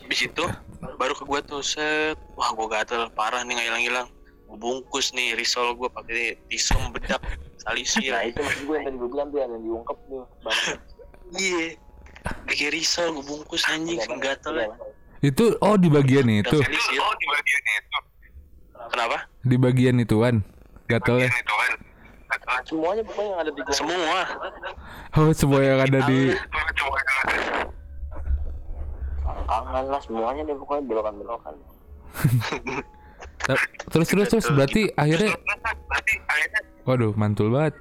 Habis 0.03 0.19
itu 0.27 0.45
baru 0.99 1.13
ke 1.15 1.23
gua 1.23 1.39
tuh 1.41 1.63
set. 1.63 2.19
Wah 2.35 2.51
gua 2.53 2.67
gatel 2.67 3.07
parah 3.15 3.41
nih 3.47 3.55
nggak 3.55 3.67
hilang-hilang 3.71 4.07
gua 4.47 4.57
bungkus 4.59 5.11
nih 5.11 5.35
risol 5.35 5.75
gua 5.75 5.91
pakai 5.91 6.39
tisu 6.47 6.75
bedak 6.95 7.19
salisil 7.59 8.15
Nah 8.15 8.23
itu 8.23 8.39
maksud 8.39 8.63
gue 8.63 8.75
yang 8.79 8.85
tadi 8.87 8.95
gue 8.95 9.09
bilang 9.11 9.27
tuh 9.27 9.39
yang 9.43 9.51
diungkep 9.59 9.97
tuh 10.07 10.23
iya. 11.35 11.75
Pakai 12.23 12.67
risol 12.71 13.15
gua 13.19 13.23
bungkus 13.23 13.63
anjing 13.67 13.99
gatel. 14.19 14.55
Iya, 14.55 14.67
ya 14.67 14.75
Bang. 14.75 14.95
Itu. 15.17 15.45
Oh 15.65 15.75
di 15.75 15.89
bagian 15.89 16.29
itu, 16.29 16.61
kenapa? 18.89 19.17
Di 19.43 19.55
bagian 19.59 19.99
ituan. 19.99 20.43
Gatel 20.87 21.27
Semuanya 22.67 23.03
pokoknya 23.03 23.29
yang 23.31 23.39
ada 23.43 23.51
di 23.51 23.61
gua. 23.63 23.75
Semua. 23.75 24.19
Oh, 25.15 25.31
semua 25.31 25.59
yang 25.63 25.79
ada 25.79 25.99
di 26.07 26.19
Kangen 29.47 29.85
lah 29.87 30.01
semuanya 30.03 30.41
deh 30.43 30.55
pokoknya 30.59 30.83
belokan-belokan. 30.91 31.55
Eh, 33.47 33.61
terus 33.87 34.11
terus 34.11 34.27
terus 34.27 34.47
berarti 34.51 34.91
akhirnya 34.99 35.31
waduh 36.83 37.15
mantul 37.15 37.47
banget. 37.55 37.79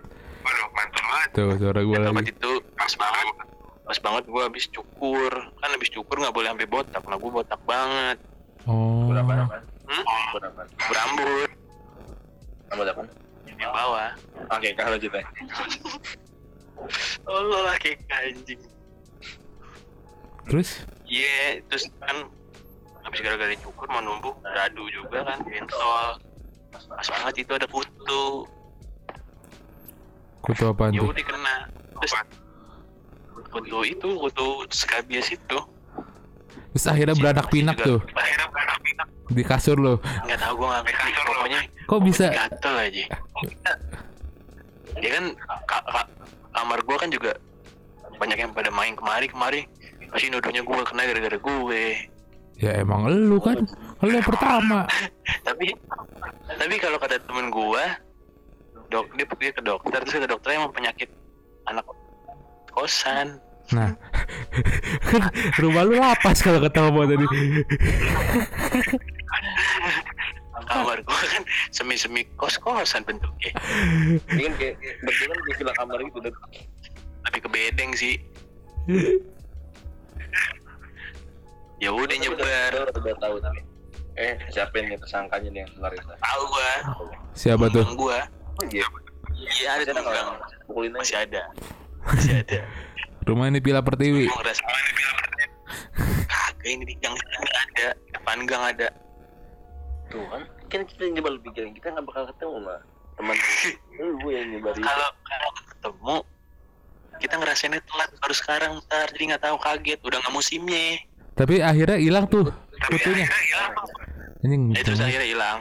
Tuh 1.35 1.59
suara 1.59 1.83
gue 1.83 1.99
tempat 1.99 2.23
lagi. 2.23 2.31
itu 2.31 2.51
pas 2.79 2.93
banget. 2.95 3.27
Pas 3.83 3.99
banget 3.99 4.25
gua 4.31 4.43
habis 4.47 4.65
cukur. 4.71 5.33
Kan 5.59 5.69
habis 5.75 5.91
cukur 5.91 6.23
nggak 6.23 6.35
boleh 6.35 6.49
sampai 6.55 6.69
botak. 6.71 7.03
Nah 7.03 7.19
gua 7.19 7.31
botak 7.43 7.61
banget 7.67 8.19
Oh. 8.67 9.07
hmm? 9.07 9.15
Berapa? 9.15 9.47
berambut 10.91 11.47
Nama 12.67 12.83
apa? 12.91 13.03
di 13.47 13.65
bawah 13.65 14.11
Oke 14.53 14.75
kalau 14.75 14.99
kita 14.99 15.23
Allah 17.31 17.61
lah 17.73 17.77
kayak 17.79 18.03
anjing 18.11 18.61
Terus 20.51 20.83
Iya, 21.07 21.63
terus 21.71 21.87
kan 22.03 22.27
habis 23.07 23.23
gara-gara 23.23 23.55
cukur 23.63 23.87
mau 23.87 24.03
numbuh 24.03 24.35
dadu 24.43 24.91
juga 24.91 25.23
kan 25.23 25.39
bentol. 25.47 26.19
Pas 26.75 27.07
banget 27.07 27.47
itu 27.47 27.53
ada 27.55 27.67
kutu. 27.71 28.27
kutu 30.43 30.63
Ya 30.67 30.99
tuh? 30.99 31.07
udah 31.15 31.25
kena. 31.31 31.57
Terus 32.03 32.13
kutu 33.55 33.79
itu 33.87 34.09
kutu 34.19 34.47
skabies 34.75 35.31
itu. 35.31 35.59
Terus 36.77 36.87
akhirnya 36.87 37.17
beranak 37.17 37.49
pinak 37.49 37.77
tuh 37.79 37.99
Akhirnya 38.13 38.47
beranak 38.47 38.79
pinak. 38.81 39.07
di 39.29 39.43
kasur 39.43 39.77
lo. 39.77 39.95
Enggak 40.23 40.39
tahu 40.39 40.53
gua 40.57 40.69
enggak 40.77 40.93
ngerti 40.93 41.21
pokoknya 41.25 41.61
Kok 41.83 42.01
bisa? 42.03 42.27
gatel 42.29 42.75
aja. 42.77 43.05
Ya 44.97 45.11
kan 45.11 45.25
ka- 45.65 45.87
ka- 45.87 46.11
kamar 46.53 46.79
gua 46.83 46.97
kan 46.97 47.09
juga 47.09 47.33
banyak 48.15 48.39
yang 48.39 48.53
pada 48.53 48.69
main 48.69 48.93
kemari 48.93 49.27
kemari 49.27 49.61
pasti 50.07 50.29
nuduhnya 50.29 50.61
gue 50.61 50.77
kena 50.87 51.03
gara-gara 51.05 51.37
gue 51.37 51.85
Ya 52.57 52.73
emang 52.75 53.05
lu 53.05 53.37
kan, 53.37 53.61
lu 54.01 54.09
yang 54.09 54.25
pertama. 54.25 54.89
tapi 55.47 55.77
tapi 56.49 56.75
kalau 56.77 56.97
kata 56.97 57.21
temen 57.21 57.49
gua 57.49 58.01
dok 58.87 59.13
dia 59.13 59.27
pergi 59.27 59.51
ke 59.51 59.61
dokter 59.61 59.99
terus 59.99 60.15
kata 60.15 60.29
dokternya 60.31 60.63
emang 60.63 60.73
penyakit 60.73 61.11
anak 61.67 61.85
kosan 62.71 63.37
Nah, 63.75 63.99
rumah 65.63 65.83
lu 65.83 65.99
lapas 65.99 66.39
kalau 66.39 66.63
ketemu 66.63 67.01
tadi. 67.11 67.27
kamar 70.67 70.99
gua 71.07 71.23
kan? 71.31 71.43
Semi 71.71 71.95
semi 71.95 72.27
kos 72.35 72.59
kosan 72.59 73.07
bentuknya. 73.07 73.55
Ini 74.35 74.43
kan 74.51 74.55
kayak 74.59 74.75
betulan 75.03 75.39
di 75.47 75.53
villa 75.59 75.73
kamar 75.79 75.99
gitu 76.03 76.19
deh 76.27 76.35
tapi 77.27 77.39
ke 77.43 77.49
bedeng 77.51 77.91
sih. 77.95 78.15
Ya 81.83 81.91
udah 81.91 82.17
nyebar. 82.19 82.71
Udah, 82.87 82.95
udah 82.99 83.15
tahu 83.19 83.37
tapi. 83.43 83.61
Eh 84.17 84.35
siapa 84.51 84.75
nih 84.81 84.97
tersangkanya 84.97 85.49
nih 85.53 85.61
yang 85.67 85.73
Larissa 85.83 86.15
tahu 86.19 86.43
gua. 86.51 86.73
Siapa 87.35 87.65
tuh? 87.71 87.85
Gua. 87.95 88.19
Oh 88.59 88.65
iya. 88.71 88.87
Iya 89.37 89.69
ada 89.83 89.93
nggak? 89.93 90.25
Pukulin 90.67 90.95
aja. 90.97 91.03
Masih 91.03 91.17
ada. 91.21 91.43
Masih 92.07 92.33
ada 92.43 92.61
Rumah 93.27 93.51
ini 93.51 93.59
Pila 93.59 93.83
Pertiwi. 93.83 94.31
gua 94.31 94.39
ngerasa 94.39 94.63
kagak 96.27 96.71
ini 96.71 96.85
di 96.87 96.95
gang 96.99 97.15
nggak 97.15 97.57
ada. 97.67 97.89
Depan 98.15 98.39
gang 98.47 98.63
ada. 98.65 98.89
Tuh 100.07 100.23
kan? 100.31 100.43
Kan 100.67 100.83
kita 100.83 101.11
nyebar 101.11 101.35
pikiran 101.43 101.75
Kita 101.75 101.91
nggak 101.91 102.07
bakal 102.07 102.23
ketemu 102.31 102.57
mah. 102.63 102.81
Teman 103.17 103.37
yang 104.31 104.47
nyebarin 104.55 104.83
kalau 104.83 105.09
kalau 105.25 105.51
ketemu 105.67 106.17
kita 107.17 107.35
ngerasainnya 107.35 107.81
telat 107.83 108.11
baru 108.17 108.35
sekarang 108.37 108.73
ntar. 108.87 109.07
Jadi 109.11 109.25
nggak 109.35 109.43
tahu 109.43 109.57
kaget. 109.59 109.99
Udah 110.07 110.19
nggak 110.23 110.35
musimnya. 110.35 111.03
Tapi 111.35 111.55
akhirnya 111.61 111.99
hilang 111.99 112.31
tuh 112.31 112.47
kutunya. 112.87 113.27
Anjing. 114.41 114.71
Nah, 114.71 114.79
itu 114.79 114.91
akhirnya 114.95 115.27
hilang. 115.27 115.59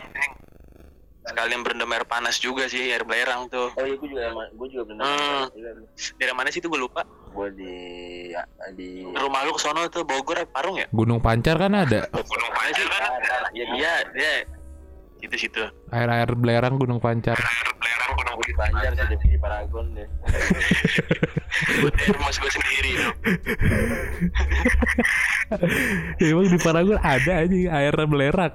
Sekalian 1.25 1.65
berendam 1.65 1.89
air 1.89 2.06
panas 2.06 2.38
juga 2.38 2.69
sih 2.69 2.93
air 2.93 3.01
belerang 3.01 3.49
tuh. 3.49 3.73
Oh 3.73 3.82
iya 3.82 3.97
gue 3.97 4.06
juga 4.06 4.30
Gue 4.54 4.67
juga 4.69 4.84
bener 4.86 5.01
Hmm. 5.01 5.49
daerah 6.21 6.36
mana 6.38 6.54
sih 6.54 6.62
itu 6.62 6.69
gue 6.69 6.78
lupa 6.78 7.01
Gue 7.36 7.50
di 7.52 7.76
Di 8.74 8.89
rumah 9.06 9.43
lu 9.43 9.52
ke 9.52 9.60
sono 9.60 9.84
tuh 9.88 10.02
Bogor 10.02 10.39
apa 10.39 10.48
Parung 10.50 10.80
ya 10.80 10.88
Gunung 10.89 11.19
Pancar 11.19 11.60
kan 11.60 11.76
ada. 11.76 12.08
Gunung 12.32 12.52
mana 12.52 12.71
sih 12.71 12.86
Iya 13.52 13.65
iya 13.74 13.93
dia 14.10 14.34
situ 15.19 15.36
situ 15.38 15.63
Air-air 15.89 16.32
belerang 16.34 16.76
Gunung 16.76 16.98
Pancar. 16.98 17.36
belerang 17.76 18.12
Gunung 18.15 18.34
Gue 18.36 18.45
di 18.45 18.56
Banjar 18.56 18.91
sih 18.91 19.04
Tapi 19.06 19.28
di 19.28 19.38
Paragon 19.38 19.86
deh 19.91 20.08
rumah 22.12 22.32
gue 22.32 22.52
sendiri 22.52 22.91
dong 22.95 23.15
Ya, 26.17 26.28
emang 26.32 26.48
di 26.48 26.58
Paragon 26.58 26.98
ada 26.98 27.32
aja 27.43 27.56
air 27.71 27.95
belerang. 28.06 28.54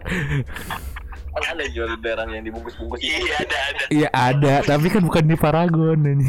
Kan 1.31 1.45
ada 1.47 1.64
jual 1.71 1.95
berang 1.97 2.29
yang 2.29 2.43
dibungkus-bungkus 2.43 2.99
gitu. 2.99 3.14
iya 3.14 3.35
ada 3.38 3.57
ada 3.62 3.83
Iya 3.88 4.09
ada, 4.11 4.55
tapi 4.66 4.87
kan 4.90 5.01
bukan 5.01 5.25
di 5.25 5.37
Paragon 5.38 6.01
ini. 6.03 6.29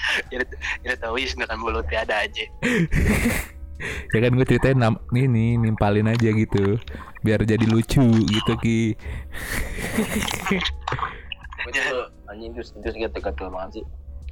ya 0.32 0.38
ya 0.84 0.94
tahu 0.98 1.18
ya 1.20 1.26
sedangkan 1.28 1.58
mulutnya 1.60 2.04
ada 2.04 2.24
aja 2.24 2.44
Ya 4.10 4.18
kan 4.26 4.34
gue 4.34 4.42
ceritain 4.42 4.74
nam 4.74 4.98
ini 5.14 5.54
nimpalin 5.54 6.10
aja 6.10 6.34
gitu, 6.34 6.82
biar 7.22 7.46
jadi 7.46 7.62
lucu 7.62 8.02
gitu 8.26 8.52
ki. 8.58 8.98
Anjing 12.26 12.58
terus 12.58 12.74
terus 12.82 12.94
gitu 12.98 13.18
gatel 13.22 13.48
banget 13.54 13.78
sih. 13.78 13.84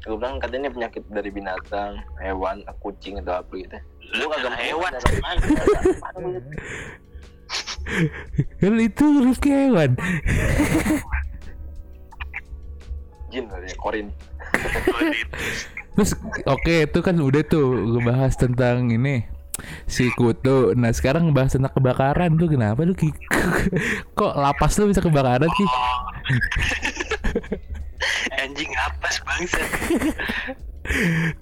Gue 0.02 0.18
bilang 0.18 0.42
katanya 0.42 0.66
ini 0.66 0.74
penyakit 0.74 1.02
dari 1.14 1.30
binatang, 1.30 2.02
hewan, 2.18 2.66
kucing 2.82 3.22
atau 3.22 3.38
apa 3.38 3.52
gitu. 3.54 3.78
Gue 4.18 4.28
kagak 4.34 4.58
hewan. 4.58 4.92
Kan 8.58 8.74
itu 8.82 9.06
Rifki 9.30 9.50
hewan. 9.50 9.90
Jin 13.30 13.46
kali 13.46 13.66
ya, 13.70 13.76
korin. 13.78 14.06
Terus 15.96 16.12
oke 16.44 16.74
itu 16.84 16.98
kan 17.00 17.16
udah 17.16 17.42
tuh 17.48 17.72
ngebahas 17.96 18.36
tentang 18.36 18.92
ini 18.92 19.24
si 19.88 20.12
kutu. 20.12 20.76
Nah 20.76 20.92
sekarang 20.92 21.32
ngebahas 21.32 21.56
tentang 21.56 21.72
kebakaran 21.72 22.36
tuh 22.36 22.48
kenapa 22.52 22.84
lu 22.84 22.92
ki? 22.92 23.08
Kok 24.18 24.36
lapas 24.36 24.76
lu 24.76 24.92
bisa 24.92 25.00
kebakaran 25.00 25.48
ki? 25.48 25.64
anjing 28.42 28.68
apes 28.76 29.16
bangsa 29.24 29.62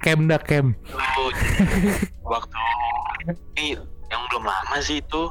Kem 0.00 0.24
dah 0.30 0.40
kem. 0.40 0.72
Waktu 2.24 2.58
ini 3.58 3.76
yang 4.08 4.22
belum 4.32 4.44
lama 4.48 4.76
sih 4.80 5.04
itu 5.04 5.28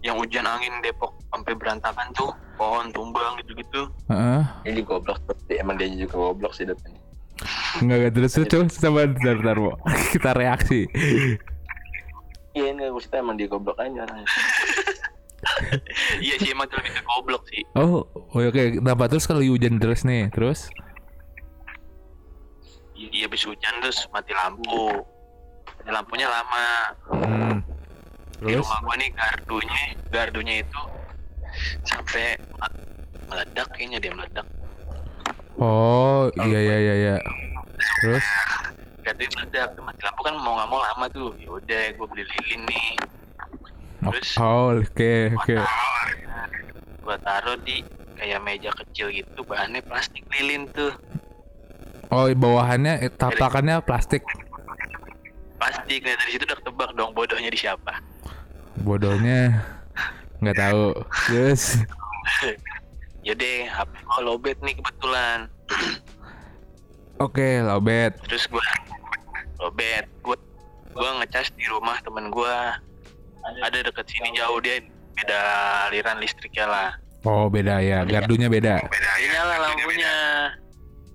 yang 0.00 0.16
hujan 0.20 0.48
angin 0.48 0.80
Depok 0.80 1.12
sampai 1.28 1.52
berantakan 1.56 2.08
tuh 2.16 2.32
pohon 2.56 2.88
tumbang 2.94 3.36
gitu-gitu 3.44 3.88
Heeh. 4.08 4.42
Ini 4.64 4.80
goblok 4.84 5.20
tapi 5.28 5.60
emang 5.60 5.76
dia 5.76 5.90
juga 5.92 6.32
goblok 6.32 6.56
sih 6.56 6.64
datanya. 6.64 7.03
Enggak 7.80 7.96
enggak 7.98 8.12
terus 8.14 8.32
terus 8.32 8.48
coba 8.48 8.64
coba 8.70 9.00
bentar, 9.10 9.34
bentar. 9.36 9.56
Kita 10.14 10.30
reaksi. 10.32 10.80
Iya 12.54 12.70
ini 12.70 12.86
gue 12.86 13.02
cerita 13.02 13.18
emang 13.18 13.34
dia 13.34 13.48
goblok 13.48 13.74
aja 13.76 14.06
orangnya. 14.06 14.26
iya 16.18 16.34
sih 16.38 16.50
emang 16.50 16.70
lebih 16.70 16.88
ke 16.90 17.02
goblok 17.04 17.42
sih 17.50 17.60
Oh, 17.74 18.06
oh 18.06 18.40
oke. 18.40 18.78
Kenapa 18.78 19.04
terus 19.06 19.26
kalau 19.26 19.42
hujan 19.42 19.76
terus 19.76 20.02
nih? 20.02 20.30
Terus? 20.30 20.70
iya 22.94 23.26
habis 23.26 23.42
hujan 23.42 23.74
terus 23.82 24.06
mati 24.08 24.32
lampu 24.32 25.02
mati 25.76 25.90
lampunya 25.90 26.24
lama 26.24 26.66
Hmm. 27.10 27.58
di 28.40 28.54
Terus? 28.54 28.64
rumah 28.64 28.80
gua 28.80 28.94
nih 28.96 29.10
gardunya 29.12 29.82
gardunya 30.08 30.54
itu 30.62 30.80
sampai 31.84 32.38
meledak 33.26 33.66
kayaknya 33.74 33.98
dia 34.00 34.12
meledak 34.14 34.46
Oh, 35.56 36.26
iya 36.40 36.58
iya 36.58 36.76
iya 36.80 36.94
iya. 36.96 37.16
Terus? 38.00 38.24
gardunya 39.04 39.28
meledak 39.36 39.76
mati 39.78 40.00
lampu 40.00 40.20
kan 40.24 40.34
mau 40.40 40.56
nggak 40.56 40.68
mau 40.72 40.80
lama 40.80 41.04
tuh 41.12 41.36
yaudah 41.36 41.92
gue 41.92 42.06
beli 42.08 42.24
lilin 42.24 42.60
nih 42.64 42.88
terus 44.00 44.28
Oh, 44.40 44.72
oke 44.72 45.12
oke. 45.36 45.56
gua 47.04 47.16
taruh 47.20 47.60
di 47.60 47.84
kayak 48.16 48.40
meja 48.40 48.72
kecil 48.72 49.12
gitu 49.12 49.44
bahannya 49.44 49.84
plastik 49.84 50.24
lilin 50.32 50.64
tuh 50.72 50.88
Oh, 52.08 52.32
bawahannya 52.32 53.04
eh, 53.04 53.12
tapakannya 53.12 53.84
plastik. 53.84 54.24
plastik 55.60 56.00
nah 56.00 56.16
dari 56.16 56.30
situ 56.32 56.44
udah 56.48 56.56
ketebak 56.64 56.90
dong 56.96 57.12
bodohnya 57.12 57.52
di 57.52 57.60
siapa 57.60 58.00
bodohnya 58.80 59.60
nggak 60.40 60.56
tahu 60.56 60.96
terus 61.28 61.76
Yaudah, 63.24 63.56
HP 63.72 63.92
gue 64.04 64.20
lobet 64.20 64.58
nih 64.60 64.76
kebetulan. 64.76 65.48
oke 67.24 67.48
lobet 67.64 68.12
Terus 68.28 68.44
gue 68.52 68.66
lobet, 69.64 70.04
gue 70.20 70.36
gue 70.92 71.10
ngecas 71.24 71.48
di 71.56 71.64
rumah 71.72 71.96
temen 72.04 72.28
gue. 72.28 72.56
Ada 73.64 73.80
deket 73.80 74.04
sini 74.12 74.36
jauh 74.36 74.60
dia 74.60 74.84
beda 75.16 75.40
aliran 75.88 76.20
listriknya 76.20 76.68
lah. 76.68 76.90
oh 77.24 77.48
beda 77.48 77.80
ya 77.80 78.04
gardunya 78.04 78.52
beda 78.52 78.84
Dia 78.92 79.28
nyala 79.32 79.72
lampunya. 79.72 80.14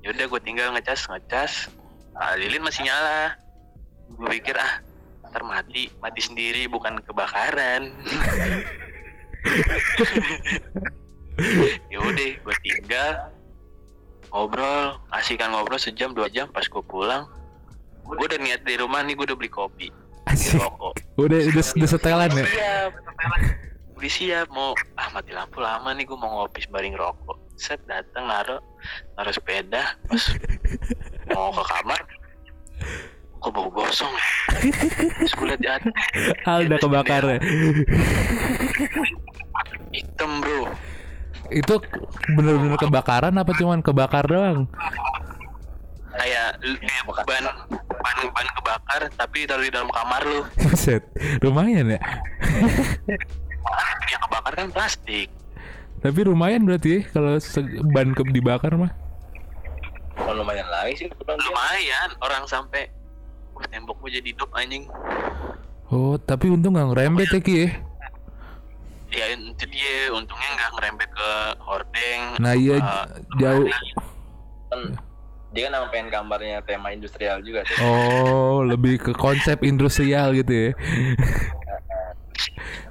Yaudah 0.02 0.26
gue 0.26 0.42
tinggal 0.42 0.74
ngecas 0.74 1.06
ngecas. 1.06 1.70
Nah, 2.18 2.34
lilin 2.42 2.66
masih 2.66 2.90
nyala. 2.90 3.38
Gue 4.18 4.42
pikir 4.42 4.58
ah 4.58 4.82
ntar 5.30 5.46
mati 5.46 5.94
mati 6.02 6.26
sendiri 6.26 6.66
bukan 6.66 6.98
kebakaran. 7.06 7.94
udah 12.10 12.30
gue 12.42 12.56
tinggal 12.66 13.12
ngobrol 14.30 14.98
asik 15.14 15.42
kan 15.42 15.54
ngobrol 15.54 15.82
sejam 15.82 16.14
dua 16.14 16.30
jam 16.30 16.50
pas 16.50 16.66
gue 16.66 16.84
pulang 16.86 17.26
gue 18.06 18.26
udah 18.26 18.40
niat 18.42 18.62
di 18.66 18.78
rumah 18.78 19.06
nih 19.06 19.14
gue 19.14 19.26
udah 19.30 19.38
beli 19.38 19.52
kopi 19.54 19.88
asik. 20.30 20.58
rokok. 20.62 20.94
Udah 21.18 21.40
udah, 21.50 21.64
udah 21.78 21.90
setelan 21.90 22.30
ya? 22.34 22.46
siap 22.46 22.92
udah 24.00 24.12
siap 24.12 24.48
mau 24.54 24.72
ah 24.96 25.08
mati 25.12 25.32
lampu 25.34 25.60
lama 25.62 25.90
nih 25.94 26.06
gue 26.08 26.18
mau 26.18 26.42
ngopi 26.42 26.64
sembari 26.64 26.94
ngerokok 26.94 27.38
set 27.60 27.82
datang 27.86 28.32
naro 28.32 28.64
naro 29.20 29.30
sepeda 29.34 29.98
pas 30.08 30.24
mau 31.34 31.52
ke 31.52 31.64
kamar 31.68 32.02
kok 33.40 33.52
bau 33.56 33.72
gosong 33.72 34.12
ya? 34.12 34.28
Terus 35.16 35.32
gue 35.32 35.48
liat 35.48 35.62
di 35.64 35.70
atas. 35.72 35.96
Udah 36.44 36.76
kebakar 36.84 37.24
ya? 37.24 37.40
Hitam 39.96 40.44
bro 40.44 40.68
itu 41.50 41.76
bener-bener 42.38 42.78
kebakaran 42.78 43.34
apa 43.36 43.52
cuman 43.58 43.82
kebakar 43.82 44.26
doang? 44.26 44.70
Kayak 46.14 46.60
kayak 46.62 47.04
ban 47.26 47.46
ban 48.02 48.18
ban 48.34 48.48
kebakar 48.60 49.02
tapi 49.16 49.48
taruh 49.48 49.64
di 49.66 49.72
dalam 49.74 49.90
kamar 49.90 50.22
lu. 50.26 50.42
Buset, 50.64 51.04
lumayan 51.42 51.96
ya? 51.96 52.00
Yang 54.10 54.22
kebakar 54.28 54.54
kan 54.54 54.68
plastik. 54.74 55.30
Tapi 56.00 56.20
lumayan 56.24 56.64
berarti 56.64 56.90
ya 56.90 57.02
kalau 57.12 57.36
ban 57.92 58.16
ke 58.16 58.24
dibakar 58.32 58.74
mah. 58.76 58.92
Oh, 60.20 60.36
lumayan 60.36 60.68
lagi 60.68 61.06
sih 61.06 61.08
lumayan 61.26 62.10
orang 62.20 62.44
sampai 62.44 62.92
"Wah, 63.56 63.64
tembok 63.72 64.00
gua 64.04 64.12
jadi 64.12 64.36
hidup 64.36 64.52
anjing. 64.56 64.88
Oh 65.90 66.20
tapi 66.20 66.52
untung 66.52 66.76
nggak 66.78 66.94
ngerembet 66.94 67.30
ya 67.34 67.40
ki 67.42 67.56
ya 67.56 67.70
ya 69.12 69.26
itu 69.36 69.66
dia. 69.70 70.14
Untungnya 70.14 70.50
nggak 70.56 70.72
ngerembet 70.78 71.10
ke 71.14 71.30
hordeng. 71.64 72.22
Nah 72.42 72.54
iya 72.54 72.78
jauh. 73.38 73.68
Kan 74.70 74.82
dia 75.50 75.66
kan 75.66 75.82
emang 75.82 75.90
pengen 75.90 76.08
gambarnya 76.14 76.62
tema 76.62 76.94
industrial 76.94 77.42
juga 77.42 77.66
tuh. 77.66 77.78
oh 77.82 78.62
lebih 78.62 79.02
ke 79.02 79.18
konsep 79.18 79.66
industrial 79.66 80.30
gitu 80.38 80.70
ya. 80.70 80.72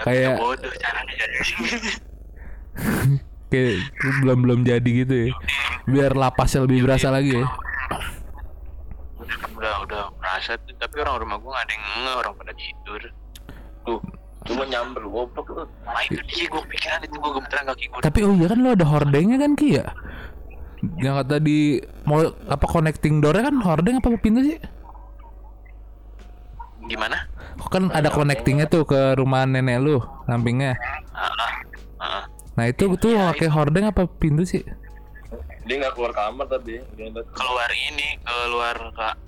Kayak 0.02 0.42
bodoh 0.42 0.72
caranya 0.78 1.14
jadi. 1.14 1.38
Kayak 3.48 3.88
belum 4.20 4.38
belum 4.44 4.60
jadi 4.66 4.90
gitu 5.06 5.14
ya. 5.14 5.30
Biar 5.88 6.12
lapasnya 6.18 6.66
lebih 6.66 6.84
berasa 6.84 7.08
lagi 7.08 7.38
ya. 7.38 7.46
Udah 9.54 9.74
udah 9.86 10.02
merasa 10.18 10.58
tuh. 10.58 10.74
Tapi 10.76 10.94
orang 11.00 11.22
rumah 11.22 11.38
gua 11.40 11.50
nggak 11.56 11.64
ada 11.64 11.72
yang 11.72 11.84
nge 11.86 12.12
orang 12.18 12.32
pada 12.36 12.52
tidur. 12.58 13.00
Tuh, 13.86 14.00
cuma 14.48 14.64
nyamber 14.64 15.04
goblok 15.04 15.46
lu. 15.52 15.64
itu 16.08 16.20
dia 16.32 16.46
gua 16.48 16.64
pikiran 16.64 17.00
itu 17.04 17.16
gua 17.20 17.32
gemeteran 17.36 17.64
kaki 17.68 17.84
gua. 17.92 18.00
Tapi 18.00 18.18
oh 18.24 18.32
iya 18.32 18.46
kan 18.48 18.58
lo 18.64 18.68
ada 18.72 18.86
hordengnya 18.88 19.36
kan 19.36 19.52
ki 19.52 19.68
ya? 19.76 19.86
Yang 20.96 21.14
kata 21.22 21.36
di 21.44 21.58
mau 22.08 22.24
apa 22.48 22.66
connecting 22.66 23.20
doornya 23.20 23.52
kan 23.52 23.56
hordeng 23.60 24.00
apa 24.00 24.08
pintu 24.16 24.40
sih? 24.48 24.58
Gimana? 26.88 27.28
Kan 27.68 27.92
ada 27.92 28.08
connectingnya 28.08 28.70
tuh 28.70 28.88
ke 28.88 29.18
rumah 29.20 29.44
nenek 29.44 29.76
lu 29.84 30.00
sampingnya. 30.24 30.78
Ah 31.12 31.28
ah, 31.28 31.52
ah. 32.00 32.22
nah 32.56 32.64
itu 32.64 32.88
tuh 32.96 33.12
pakai 33.12 33.52
hordeng 33.52 33.92
apa 33.92 34.08
pintu 34.08 34.48
sih? 34.48 34.64
Dia 35.68 35.84
nggak 35.84 35.92
keluar 35.92 36.16
kamar 36.16 36.48
tadi. 36.48 36.80
Keluar 37.36 37.70
ini 37.92 38.16
keluar 38.24 38.76
ke 38.96 39.27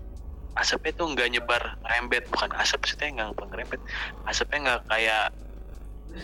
asapnya 0.59 0.93
tuh 0.99 1.07
nggak 1.15 1.29
nyebar 1.31 1.63
ngerembet 1.87 2.25
bukan 2.31 2.51
asap 2.59 2.81
sih 2.91 2.97
nggak 2.99 3.35
ngerembet. 3.39 3.81
Asapnya 4.27 4.59
nggak 4.67 4.81
kayak 4.91 5.27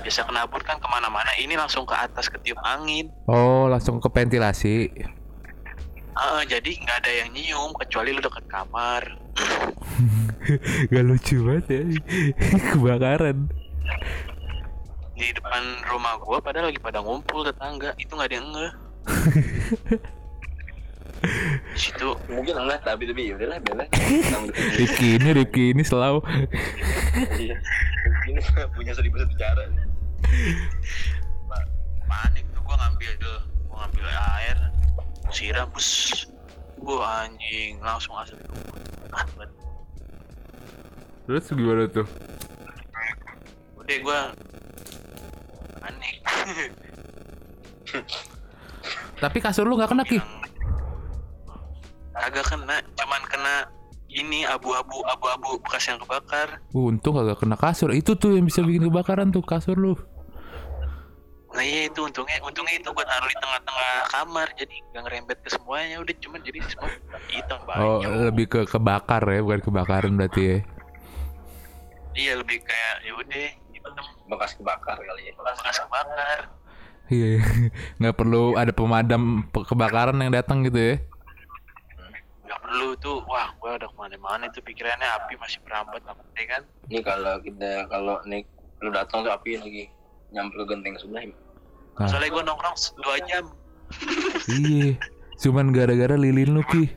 biasa 0.03 0.27
kenabur 0.27 0.61
kan 0.67 0.77
ke 0.83 0.89
mana-mana. 0.91 1.31
Ini 1.39 1.55
langsung 1.55 1.87
ke 1.87 1.95
atas 1.95 2.27
ketiup 2.27 2.59
angin. 2.67 3.11
Oh 3.31 3.71
langsung 3.71 4.03
ke 4.03 4.09
ventilasi. 4.11 4.91
Ah, 6.17 6.41
jadi 6.49 6.81
nggak 6.81 6.97
ada 7.05 7.13
yang 7.13 7.29
nyium 7.37 7.71
kecuali 7.77 8.17
lu 8.17 8.25
deket 8.25 8.45
kamar. 8.49 9.05
Gak 10.89 11.05
lucu 11.05 11.45
banget 11.45 11.67
ya 11.69 11.83
Kebakaran. 12.73 13.53
Di 15.13 15.29
depan 15.33 15.85
rumah 15.93 16.17
gua 16.25 16.41
padahal 16.41 16.73
lagi 16.73 16.81
pada 16.81 17.05
ngumpul 17.05 17.45
tetangga 17.45 17.93
itu 18.01 18.17
nggak 18.17 18.29
ada 18.33 18.37
yang 18.41 18.49
situ 21.75 22.09
Mungkin 22.31 22.55
enggak 22.57 22.83
tapi 22.87 23.09
tapi 23.09 23.31
ya 23.31 23.35
udahlah 23.37 23.59
biarlah. 23.63 23.89
Rifki 24.79 25.19
ini 25.21 25.29
Rifki 25.37 25.65
ini 25.75 25.83
selalu 25.83 26.21
Iya. 27.37 27.57
Ini 28.27 28.41
punya 28.75 28.93
seribu 28.93 29.17
satu 29.19 29.35
cara. 29.39 29.63
panik 32.07 32.47
tuh 32.55 32.63
gua 32.63 32.77
ngambil 32.79 33.11
gua 33.67 33.77
ngambil 33.87 34.07
air 34.39 34.57
siram 35.35 35.67
bus 35.75 36.23
gua 36.79 37.27
anjing 37.27 37.83
langsung 37.83 38.15
asap. 38.23 38.39
Terus 41.27 41.51
gimana 41.51 41.91
tuh? 41.91 42.07
udah 43.87 43.99
gua 44.03 44.21
panik 45.79 46.19
Tapi 49.17 49.39
kasur 49.39 49.63
lu 49.65 49.79
gak 49.79 49.95
kena 49.95 50.03
Ki? 50.03 50.19
Agak 52.17 52.45
kena 52.49 52.81
cuman 52.97 53.23
kena 53.29 53.55
ini 54.07 54.47
abu-abu 54.49 55.03
abu-abu 55.05 55.61
bekas 55.61 55.91
yang 55.91 55.99
kebakar. 56.01 56.63
Untung 56.73 57.19
kagak 57.19 57.43
kena 57.43 57.57
kasur. 57.59 57.91
Itu 57.93 58.17
tuh 58.17 58.39
yang 58.39 58.47
bisa 58.49 58.63
bikin 58.65 58.89
kebakaran 58.89 59.29
tuh 59.35 59.43
kasur 59.45 59.77
lu. 59.77 59.95
Nah 61.53 61.65
iya 61.65 61.89
itu 61.89 62.05
untungnya 62.05 62.37
untungnya 62.45 62.77
itu 62.77 62.89
gua 62.93 63.05
taruh 63.05 63.29
di 63.29 63.37
tengah-tengah 63.37 63.93
kamar. 64.13 64.49
Jadi 64.57 64.75
nggak 64.93 65.03
ngerembet 65.05 65.39
ke 65.45 65.49
semuanya. 65.53 65.97
Udah 66.01 66.15
cuman 66.23 66.41
jadi 66.41 66.59
semua 66.65 66.91
hitam 67.29 67.59
Oh 67.67 68.01
banyak 68.01 68.11
lebih 68.33 68.47
ke 68.47 68.61
kebakar 68.69 69.23
ya 69.27 69.41
Bukan 69.45 69.61
kebakaran 69.61 70.13
berarti 70.17 70.43
ya. 70.43 70.59
Iya 72.17 72.33
lebih 72.41 72.59
kayak 72.65 72.95
ya 73.05 73.13
udah 73.13 73.45
hitam 73.75 73.93
Bekas 74.27 74.57
kebakar 74.57 74.97
kali 74.97 75.23
ya. 75.29 75.33
bekas 75.37 75.77
kebakar. 75.83 76.41
Iya. 77.13 77.29
Nggak 78.01 78.15
perlu 78.17 78.55
ada 78.57 78.73
pemadam 78.73 79.45
pe- 79.51 79.67
kebakaran 79.67 80.17
yang 80.23 80.33
datang 80.33 80.63
gitu 80.65 80.79
ya 80.81 80.97
perlu 82.67 82.99
tuh 82.99 83.23
wah 83.31 83.55
gua 83.63 83.79
udah 83.79 83.87
ke 83.87 83.95
mana-mana 83.95 84.51
itu 84.51 84.59
pikirannya 84.59 85.07
api 85.23 85.39
masih 85.39 85.63
merambat 85.63 86.03
apa 86.03 86.19
ya 86.35 86.47
kan? 86.51 86.63
Ini 86.91 87.01
kalau 87.07 87.35
kita 87.39 87.71
kalau 87.87 88.19
nih 88.27 88.43
lu 88.83 88.91
datang 88.91 89.23
tuh 89.23 89.31
api 89.31 89.63
lagi 89.63 89.85
nyamper 90.35 90.67
ke 90.67 90.75
genteng 90.75 90.99
sebelah. 90.99 91.23
Nah. 91.97 92.09
soalnya 92.11 92.29
gua 92.35 92.43
nongkrong 92.43 92.77
dua 92.99 93.17
jam. 93.25 93.45
Iya. 94.51 94.99
Cuman 95.39 95.71
gara-gara 95.71 96.19
lilin 96.19 96.59
lu 96.59 96.63
Ki. 96.67 96.91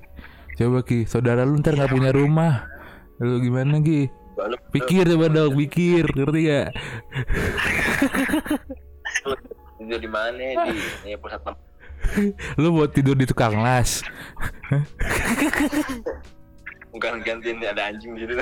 Coba 0.57 0.82
Ki 0.82 1.05
Saudara 1.05 1.45
lu 1.45 1.61
ntar 1.61 1.78
gak 1.78 1.93
punya 1.93 2.09
rumah. 2.09 2.65
Lu 3.22 3.38
gimana 3.39 3.78
Ki? 3.86 4.09
Pikir 4.74 5.05
coba 5.05 5.30
dong 5.30 5.53
Pikir. 5.53 6.09
Ngerti 6.09 6.41
gak 6.49 6.67
tidur 9.80 9.99
di 10.03 10.09
mana 10.11 10.38
di? 10.38 10.76
Ini 11.07 11.15
pusat 11.17 11.41
tem- 11.41 11.68
Lu 12.58 12.74
mau 12.74 12.88
tidur 12.88 13.14
di 13.14 13.24
tukang 13.24 13.60
las. 13.60 14.02
Bukan 16.89 17.22
gantiin 17.22 17.62
ada 17.62 17.93
anjing 17.93 18.18
di 18.18 18.26
situ. 18.26 18.34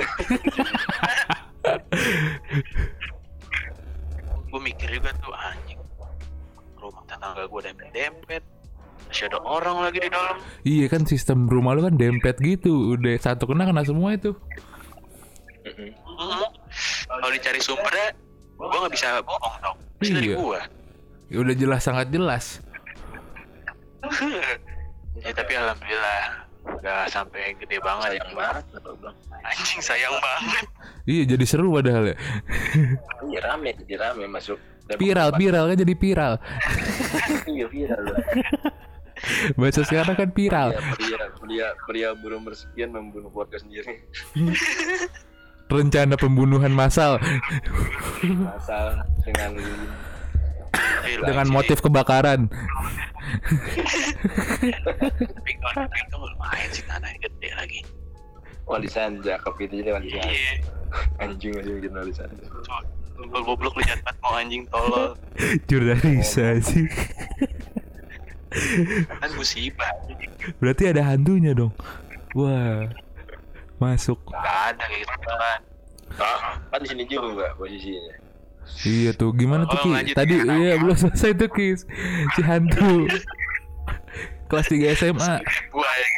gue 4.48 4.60
mikir 4.64 4.88
juga 4.90 5.10
tuh 5.20 5.34
anjing. 5.36 5.80
Rumah 6.78 7.02
tetangga 7.04 7.44
gue 7.44 7.60
dempet 7.60 7.88
dempet 7.92 8.42
masih 9.08 9.24
ada 9.30 9.38
orang 9.40 9.76
lagi 9.84 9.98
di 10.00 10.10
dalam. 10.10 10.36
Iya 10.64 10.86
kan 10.88 11.02
sistem 11.04 11.48
rumah 11.48 11.72
lu 11.76 11.84
kan 11.84 11.96
dempet 11.96 12.36
gitu. 12.40 12.96
Udah 12.96 13.14
satu 13.20 13.44
kena 13.48 13.68
kena 13.68 13.84
semua 13.84 14.16
itu. 14.16 14.32
Kalau 17.08 17.28
dicari 17.30 17.60
sumbernya 17.60 18.08
gue 18.56 18.78
nggak 18.80 18.92
bisa 18.92 19.20
bohong 19.22 19.56
dong. 19.60 19.76
Dari 19.98 20.30
Iya. 20.30 20.36
gue 20.38 20.60
ya 21.28 21.36
Udah 21.44 21.52
jelas 21.52 21.82
sangat 21.84 22.08
jelas 22.08 22.64
ya 25.24 25.30
tapi 25.34 25.52
alhamdulillah 25.58 26.20
nggak 26.68 27.02
sampai 27.08 27.56
gede 27.56 27.80
banget 27.80 28.20
sayang 28.20 28.34
banget 28.36 28.64
gua 28.76 28.92
bilang. 29.00 29.16
anjing 29.42 29.80
sayang 29.80 30.14
banget 30.20 30.66
Iya 31.08 31.22
jadi 31.24 31.44
seru 31.48 31.72
padahal 31.72 32.12
ya. 32.12 32.16
Iya 33.32 33.40
rame, 33.40 33.72
jadi 33.80 33.96
rame 33.96 34.28
masuk. 34.28 34.60
Viral, 35.00 35.32
viral 35.40 35.72
kan 35.72 35.76
jadi 35.80 35.94
viral. 35.96 36.34
Iya 37.48 37.66
viral. 37.72 38.04
Bahasa 39.56 39.88
sekarang 39.88 40.16
kan 40.20 40.28
viral. 40.36 40.76
Pria, 40.76 40.92
pria, 40.92 41.20
pria, 41.40 41.68
pria 41.88 42.08
berumur 42.12 42.52
sekian 42.52 42.92
membunuh 42.92 43.32
keluarga 43.32 43.56
sendiri. 43.56 44.04
Rencana 45.68 46.16
pembunuhan 46.16 46.72
massal 46.72 47.20
Asal 48.56 49.04
dengan 49.20 49.52
dengan 51.24 51.46
motif 51.50 51.80
kebakaran. 51.80 52.48
Tapi 55.18 55.52
kalau 55.60 55.84
itu 55.88 56.16
lumayan 56.16 56.70
sih 56.72 56.84
tanah 56.86 57.10
gede 57.20 57.50
lagi. 57.56 57.80
wali 58.68 58.84
sanja 58.84 59.40
ke 59.40 59.48
itu 59.64 59.80
jadi 59.80 59.96
wali 59.96 60.12
sanja. 60.12 60.28
Iya. 60.28 60.52
Anjing 61.24 61.52
masih 61.56 61.72
bikin 61.80 61.92
wali 61.96 62.12
sanja. 62.12 62.44
Kalau 63.18 63.42
goblok 63.42 63.74
lu 63.74 63.82
jahat 63.82 64.04
banget 64.04 64.18
mau 64.22 64.32
anjing 64.36 64.62
tolol. 64.68 65.16
Jurnalisa 65.66 66.60
sih. 66.62 66.86
Kan 69.08 69.30
musibah. 69.34 69.90
Berarti 70.60 70.84
ada 70.92 71.02
hantunya 71.02 71.56
dong. 71.56 71.72
Wah. 72.36 72.92
Masuk. 73.80 74.20
Gak 74.30 74.76
ada 74.76 74.84
kayak 74.86 75.02
gitu 75.02 75.16
kan. 75.32 75.60
Kan 76.70 76.78
di 76.84 76.88
sini 76.92 77.02
juga 77.08 77.56
posisinya. 77.56 78.27
Iya 78.80 79.10
tuh, 79.12 79.32
gimana 79.32 79.64
tuh 79.64 79.76
Oh, 79.76 79.84
Ki? 79.84 79.90
lanjut, 79.90 80.14
Tadi 80.14 80.34
Ki. 80.34 80.46
iya 80.46 80.74
belum 80.76 80.96
selesai 80.96 81.30
tuh 81.34 81.48
Ki. 81.48 81.68
Si 82.32 82.40
hantu. 82.40 83.08
Kelas 84.46 84.66
3 84.66 84.94
SMA. 84.94 85.34
Gua 85.68 85.84
yang 85.84 86.14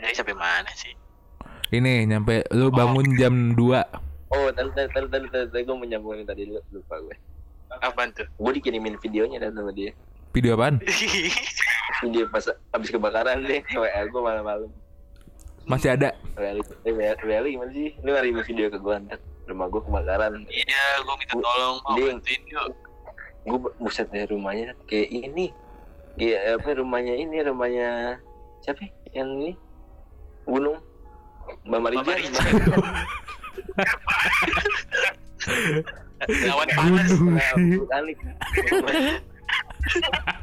Jadi 0.00 0.14
sampai 0.14 0.32
mana 0.34 0.70
sih? 0.72 0.92
Ini 1.70 2.04
nyampe 2.04 2.42
lu 2.50 2.70
bangun 2.70 3.14
jam 3.14 3.52
2. 3.52 3.60
Oh, 4.30 4.46
tadi 4.48 4.70
tadi 4.72 4.88
tadi 4.88 5.06
tadi 5.08 5.26
tadi, 5.28 5.46
tadi 5.50 5.62
gue 5.62 5.76
menyambungin 5.76 6.24
tadi 6.24 6.46
lu- 6.46 6.64
lupa 6.70 6.96
gue. 7.00 7.16
Apaan 7.76 8.10
tuh? 8.10 8.26
Gue 8.32 8.52
dikirimin 8.54 8.96
videonya 8.96 9.38
dan 9.38 9.52
sama 9.52 9.70
dia. 9.70 9.90
Video 10.30 10.54
apaan? 10.54 10.78
Video 12.02 12.24
pas 12.28 12.46
habis 12.70 12.88
kebakaran 12.88 13.42
deh, 13.42 13.60
WA 13.72 14.00
gue 14.04 14.20
malam-malam. 14.20 14.70
Masih 15.66 15.92
ada. 15.92 16.14
Eh, 16.32 16.54
Rally 17.20 17.50
gimana 17.52 17.70
sih? 17.70 17.92
Lu 18.00 18.10
ngirim 18.10 18.40
video 18.40 18.66
ke 18.66 18.78
gue 18.78 18.94
ntar. 19.04 19.18
Rumah 19.50 19.66
gue 19.66 19.82
kebakaran. 19.82 20.32
Iya, 20.46 20.84
gua 21.02 21.14
minta 21.18 21.34
tolong 21.34 21.76
mau 21.82 21.96
Ding. 21.98 22.06
bantuin 22.22 22.42
yuk. 22.46 22.68
Gue 23.42 23.58
buset 23.82 24.06
deh 24.14 24.24
rumahnya 24.30 24.78
kayak 24.86 25.10
ini. 25.10 25.50
Iya 26.18 26.58
apa 26.58 26.74
rumahnya 26.74 27.14
ini 27.18 27.36
rumahnya 27.42 28.18
siapa 28.62 28.84
ya? 28.84 29.22
yang 29.22 29.30
ini 29.40 29.58
gunung 30.46 30.78
Mbak. 31.66 31.80
Marijan. 31.82 32.30
Lawan 36.46 36.68
panas. 36.76 37.10
Vulkanik. 37.58 38.18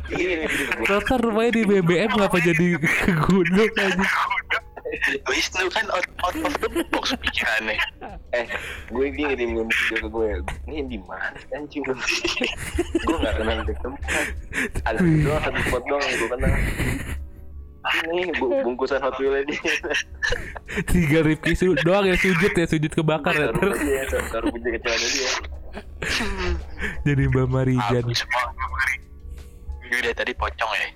Iya, 0.08 0.48
Rata 0.84 1.16
rumahnya 1.18 1.52
di 1.54 1.64
BBM 1.64 2.10
ngapa 2.10 2.38
jadi 2.40 2.80
ke 2.80 3.12
gunung 3.22 3.70
aja? 3.76 4.08
Wisnu 5.28 5.68
kan 5.68 5.84
out, 5.92 6.08
out 6.24 6.38
of 6.42 6.54
the 6.58 6.70
box 6.88 7.12
pikirannya. 7.20 7.76
eh 8.32 8.48
gue 8.88 9.06
dia 9.12 9.28
ngirimin 9.30 9.68
video 9.68 9.98
ke 10.00 10.08
gue 10.08 10.28
ini 10.66 10.80
di 10.88 11.00
mana 11.04 11.28
sih, 11.36 11.48
anjing 11.54 11.84
gue 11.84 11.96
nggak 13.14 13.34
kenal 13.36 13.60
di 13.62 13.76
tempat 13.78 14.26
ada 14.84 14.98
doang 15.00 15.42
satu 15.44 15.60
spot 15.62 15.84
doang 15.86 16.02
yang 16.02 16.18
gue 16.18 16.30
kenal 16.30 16.52
ini 18.06 18.24
bu- 18.36 18.52
bungkusan 18.64 19.00
Hot 19.00 19.16
Wheels 19.16 19.44
dia 19.46 19.60
Tiga 20.88 21.20
Rifki 21.22 21.52
su 21.52 21.72
doang 21.78 22.04
ya 22.04 22.16
sujud 22.16 22.52
ya 22.52 22.66
sujud 22.66 22.92
kebakar 22.92 23.32
ya. 23.32 23.48
taruh 24.28 24.48
punya 24.50 24.70
kecilnya 24.76 25.08
dia 25.10 25.32
Jadi 27.04 27.24
Mbak 27.28 27.48
Marijan. 27.48 28.04
Semua. 29.88 30.04
Udah 30.04 30.14
tadi 30.14 30.34
pocong 30.36 30.72
ya. 30.76 30.88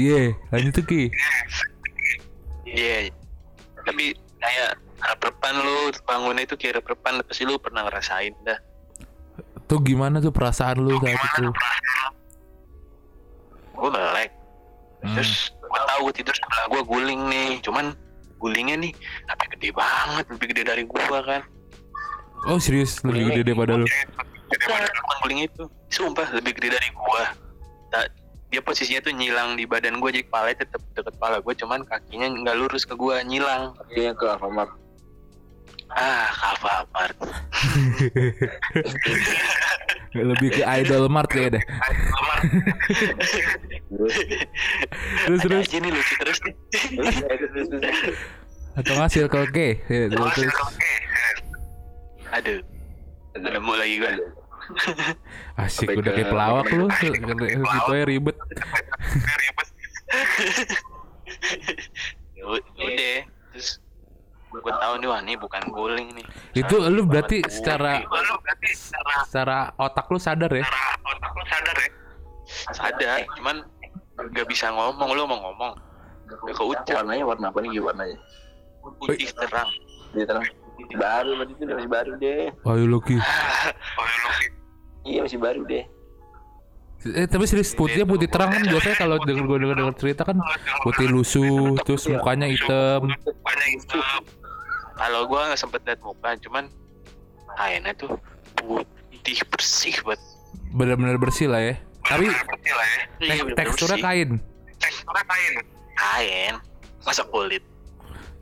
Iya, 0.00 0.22
lanjut 0.54 0.72
tuh 0.80 0.84
Ki. 0.86 1.02
Iya. 2.64 3.10
Tapi 3.84 4.16
kayak 4.40 4.70
reprepan 5.00 5.54
lu 5.60 5.92
bangunnya 6.06 6.46
itu 6.46 6.56
kayak 6.56 6.80
reprepan 6.80 7.20
pasti 7.26 7.44
lu 7.44 7.58
pernah 7.60 7.84
ngerasain 7.90 8.32
dah. 8.46 8.58
Tuh 9.68 9.82
gimana 9.82 10.22
tuh 10.22 10.32
perasaan 10.32 10.80
lu 10.80 10.96
saat 11.02 11.18
itu? 11.18 11.46
Gue 13.76 13.90
melek. 13.90 14.30
Hmm. 15.04 15.16
Terus 15.16 15.52
gue 15.52 15.80
tahu 15.88 16.00
gue 16.08 16.14
tidur 16.20 16.34
sebelah 16.36 16.66
gue 16.70 16.82
guling 16.84 17.20
nih. 17.28 17.50
Cuman 17.64 17.92
gulingnya 18.40 18.76
nih 18.80 18.92
tapi 19.28 19.44
gede 19.52 19.68
banget, 19.76 20.24
lebih 20.32 20.46
gede 20.56 20.62
dari 20.64 20.82
gua 20.88 21.20
kan. 21.20 21.44
Oh 22.48 22.56
serius 22.56 23.04
lebih 23.04 23.28
gede 23.28 23.52
daripada 23.52 23.76
lu. 23.76 23.84
Bukan, 23.84 24.80
bukan 24.80 25.16
guling 25.20 25.40
itu. 25.44 25.64
Sumpah 25.90 26.30
lebih 26.32 26.54
gede 26.56 26.78
dari 26.78 26.88
gua. 26.94 27.34
Ta- 27.90 28.10
dia 28.50 28.58
posisinya 28.62 28.98
tuh 29.06 29.14
nyilang 29.14 29.54
di 29.54 29.62
badan 29.62 30.02
gue 30.02 30.10
jadi 30.10 30.26
kepalanya 30.26 30.66
tetep 30.66 30.82
deket 30.90 31.14
kepala 31.14 31.38
gue 31.38 31.54
cuman 31.54 31.86
kakinya 31.86 32.26
nggak 32.34 32.56
lurus 32.58 32.82
ke 32.82 32.94
gua 32.98 33.22
nyilang. 33.22 33.74
Kayaknya 33.90 34.12
ke 34.18 34.24
Alfamart. 34.26 34.70
Ah 35.94 36.30
Alfamart. 36.54 37.16
Lebih 40.10 40.58
ke 40.58 40.62
Idol 40.66 41.06
Mart 41.06 41.30
ya 41.30 41.54
deh. 41.54 41.64
Terus 45.26 45.40
ada 45.46 45.62
terus. 45.62 45.70
nih 45.70 45.90
lucu 45.94 46.14
terus. 46.18 46.38
Nih 46.42 46.54
atau 48.78 48.92
nggak 48.94 49.10
Circle 49.10 49.46
K? 49.50 49.58
Terus, 49.86 50.34
aduh. 52.30 52.58
Nemu 53.38 53.72
lagi 53.78 53.94
gue 54.02 54.10
Asik 55.56 55.86
Sampai 55.86 55.94
udah 55.96 56.10
ke- 56.10 56.16
kayak 56.16 56.30
pelawak 56.30 56.66
lu. 56.70 56.86
Gitu 56.88 57.90
ya 57.92 58.04
ribet. 58.04 58.36
udah 62.40 63.16
terus 63.52 63.78
gue 64.50 64.72
tahu 64.74 64.94
nih 64.98 65.06
wah 65.06 65.20
ini 65.20 65.34
bukan 65.36 65.62
guling 65.70 66.10
nih 66.10 66.26
Itu 66.56 66.82
lu 66.82 67.06
berarti 67.06 67.46
secara 67.46 68.02
gua. 68.02 68.18
lu 68.20 68.34
berarti 68.40 68.68
secara 68.74 69.12
secara 69.22 69.58
otak 69.76 70.06
lu 70.10 70.18
sadar 70.18 70.50
ya? 70.50 70.66
otak 71.06 71.32
lu 71.32 71.44
sadar 71.46 71.76
ya 71.76 71.90
sadar 72.74 73.18
cuman 73.36 73.56
nggak 74.26 74.46
bisa 74.50 74.66
ngomong 74.68 75.08
lu 75.14 75.22
mau 75.24 75.38
ngomong 75.40 75.72
gak 76.26 76.56
keucap 76.56 76.94
warnanya 76.96 77.22
warna 77.24 77.46
apa 77.46 77.58
nih 77.62 77.78
warnanya 77.78 78.18
putih 78.98 79.30
terang 79.30 79.70
dia 80.10 80.26
terang 80.26 80.46
baru 80.92 81.30
berarti 81.36 81.52
itu 81.54 81.64
masih 81.68 81.86
baru 81.88 82.10
deh 82.16 82.50
Ayo 82.66 82.84
lu 82.88 82.98
Ki. 82.98 83.14
iya 85.02 85.20
masih 85.22 85.36
baru 85.36 85.62
deh. 85.64 85.84
Eh 87.00 87.24
tapi 87.24 87.48
serius 87.48 87.72
putihnya 87.72 88.04
putih 88.04 88.28
terang 88.28 88.52
kan 88.52 88.60
biasanya 88.60 88.96
kalau 88.98 89.16
denger 89.18 89.44
gue 89.46 89.58
denger 89.58 89.76
denger 89.78 89.94
cerita 89.96 90.22
kan 90.22 90.36
putih 90.82 91.08
lusuh 91.08 91.72
terus 91.80 92.04
mukanya 92.04 92.44
hitam. 92.44 93.08
kalau 94.92 95.24
gua 95.24 95.48
nggak 95.48 95.56
sempet 95.56 95.80
liat 95.80 96.00
muka 96.04 96.36
cuman 96.38 96.68
kainnya 97.56 97.96
tuh 97.96 98.20
putih 98.54 99.40
bersih 99.48 99.96
banget. 100.04 100.20
Benar-benar 100.70 101.16
bersih 101.16 101.48
lah 101.48 101.64
ya. 101.64 101.74
Tapi 102.04 102.28
Iya, 102.28 102.36
tek- 102.36 103.16
bener-bener 103.18 103.56
teksturnya 103.56 103.98
kain. 103.98 104.30
teksturnya 104.76 105.24
kain. 105.24 105.52
Kain. 105.96 106.54
Masa 107.00 107.24
kulit 107.24 107.64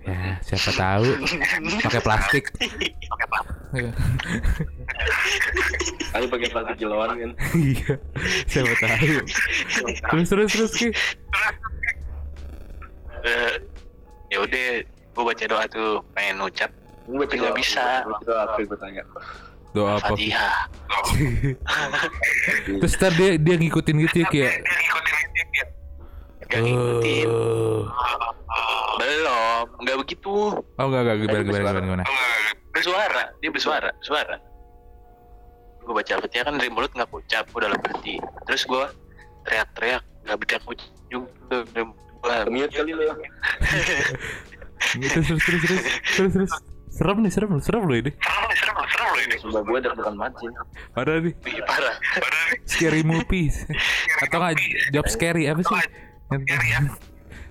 Ya 0.08 0.40
siapa 0.40 0.72
tahu 0.72 1.04
pakai 1.84 2.00
plastik. 2.00 2.44
pakai 3.12 3.26
plastik 3.28 3.56
kali 6.08 6.24
pakai 6.32 6.48
plastik 6.48 6.76
kiloan 6.80 7.12
kan 7.12 7.30
Iya 7.52 7.92
siapa 8.48 8.72
tahu. 8.80 9.20
Terus 10.08 10.26
terus 10.32 10.48
terus 10.56 10.72
Ki. 10.72 10.88
Eh, 13.28 13.54
ya 14.32 14.38
udah 14.40 14.66
gua 15.12 15.24
baca 15.34 15.44
doa 15.44 15.64
tuh 15.68 16.00
pengen 16.16 16.40
ngucap 16.40 16.70
gue 17.04 17.24
baca 17.28 17.52
bisa. 17.52 18.08
Gua 18.08 18.16
doa 18.24 18.40
apa 18.48 18.58
gue 18.64 18.78
tanya 18.80 19.02
Doa 19.76 20.00
apa? 20.00 20.16
Fatihah 20.16 20.56
Terus 22.80 22.94
ntar 22.96 23.12
dia 23.12 23.36
dia 23.36 23.54
ngikutin 23.60 23.96
gitu 24.08 24.16
ya 24.24 24.26
kayak 24.32 24.52
gak 26.48 26.60
ngikutin 26.64 27.26
Oh, 27.28 27.84
belum 29.66 29.80
nggak 29.82 29.98
begitu. 30.06 30.34
Oh 30.62 30.84
enggak 30.86 31.02
enggak 31.02 31.16
gimana 31.24 31.42
gimana 31.42 31.62
gimana? 31.64 31.80
Gimana. 31.82 32.04
bersuara 32.68 33.24
dia 33.42 33.50
bersuara 33.50 33.90
bersuara 33.98 34.36
gue 35.82 35.94
baca 35.96 36.12
al-fatihah 36.14 36.44
kan 36.46 36.54
dari 36.60 36.70
mulut 36.70 36.92
nggak 36.94 37.10
ucap 37.10 37.48
udah 37.50 37.72
dalam 37.72 37.80
hati 37.80 38.20
terus 38.46 38.62
gue 38.68 38.84
teriak-teriak 39.48 40.04
nggak 40.28 40.38
bisa 40.44 40.56
Gua 42.18 42.44
mute 42.50 42.74
kali 42.74 42.92
lo 42.92 43.14
Terus 44.78 45.10
terus 45.10 45.42
terus 45.42 45.62
terus 45.62 45.82
terus 46.14 46.32
terus. 46.34 46.52
Serem 46.88 47.22
nih 47.22 47.30
serem 47.30 47.50
serem 47.62 47.82
loh 47.86 47.94
ini. 47.98 48.10
serem 48.58 48.74
serem 48.90 49.06
loh 49.10 49.22
ini. 49.22 49.36
Sumpah 49.38 49.62
gue 49.62 49.78
bukan 49.94 50.14
mati 50.18 50.44
Parah 50.94 51.18
nih. 51.22 51.34
Parah. 51.66 51.94
Parah 51.98 52.42
nih. 52.50 52.58
Scary 52.66 53.02
movies 53.06 53.66
atau 54.26 54.38
nggak 54.42 54.54
job 54.94 55.06
scary 55.06 55.46
apa 55.50 55.62
sih? 55.62 55.78
Yang- 56.46 56.94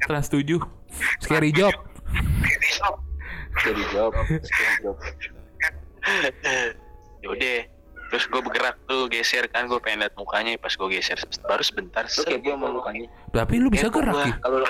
Trans 0.08 0.30
7 0.30 0.62
Scary 1.26 1.52
job 1.52 1.74
Scary 3.58 3.84
job, 3.90 4.12
scary 4.46 4.76
job. 4.86 4.96
Yaudah, 7.26 7.60
terus 8.14 8.24
gue 8.30 8.42
bergerak 8.42 8.78
tuh 8.86 9.10
geser 9.10 9.50
kan 9.50 9.66
gue 9.66 9.80
pengen 9.82 10.06
liat 10.06 10.14
mukanya 10.14 10.56
pas 10.62 10.72
gue 10.72 10.88
geser 10.94 11.18
baru 11.50 11.64
sebentar 11.66 12.06
Lu 12.06 12.22
set, 12.22 12.30
kepo 12.38 12.54
sama 12.54 12.68
mukanya. 12.70 13.10
Tapi 13.34 13.56
lu 13.58 13.68
bisa 13.74 13.90
gerak 13.90 14.14
gua. 14.14 14.26
Ki. 14.26 14.32
Kalau 14.38 14.58
lu 14.62 14.66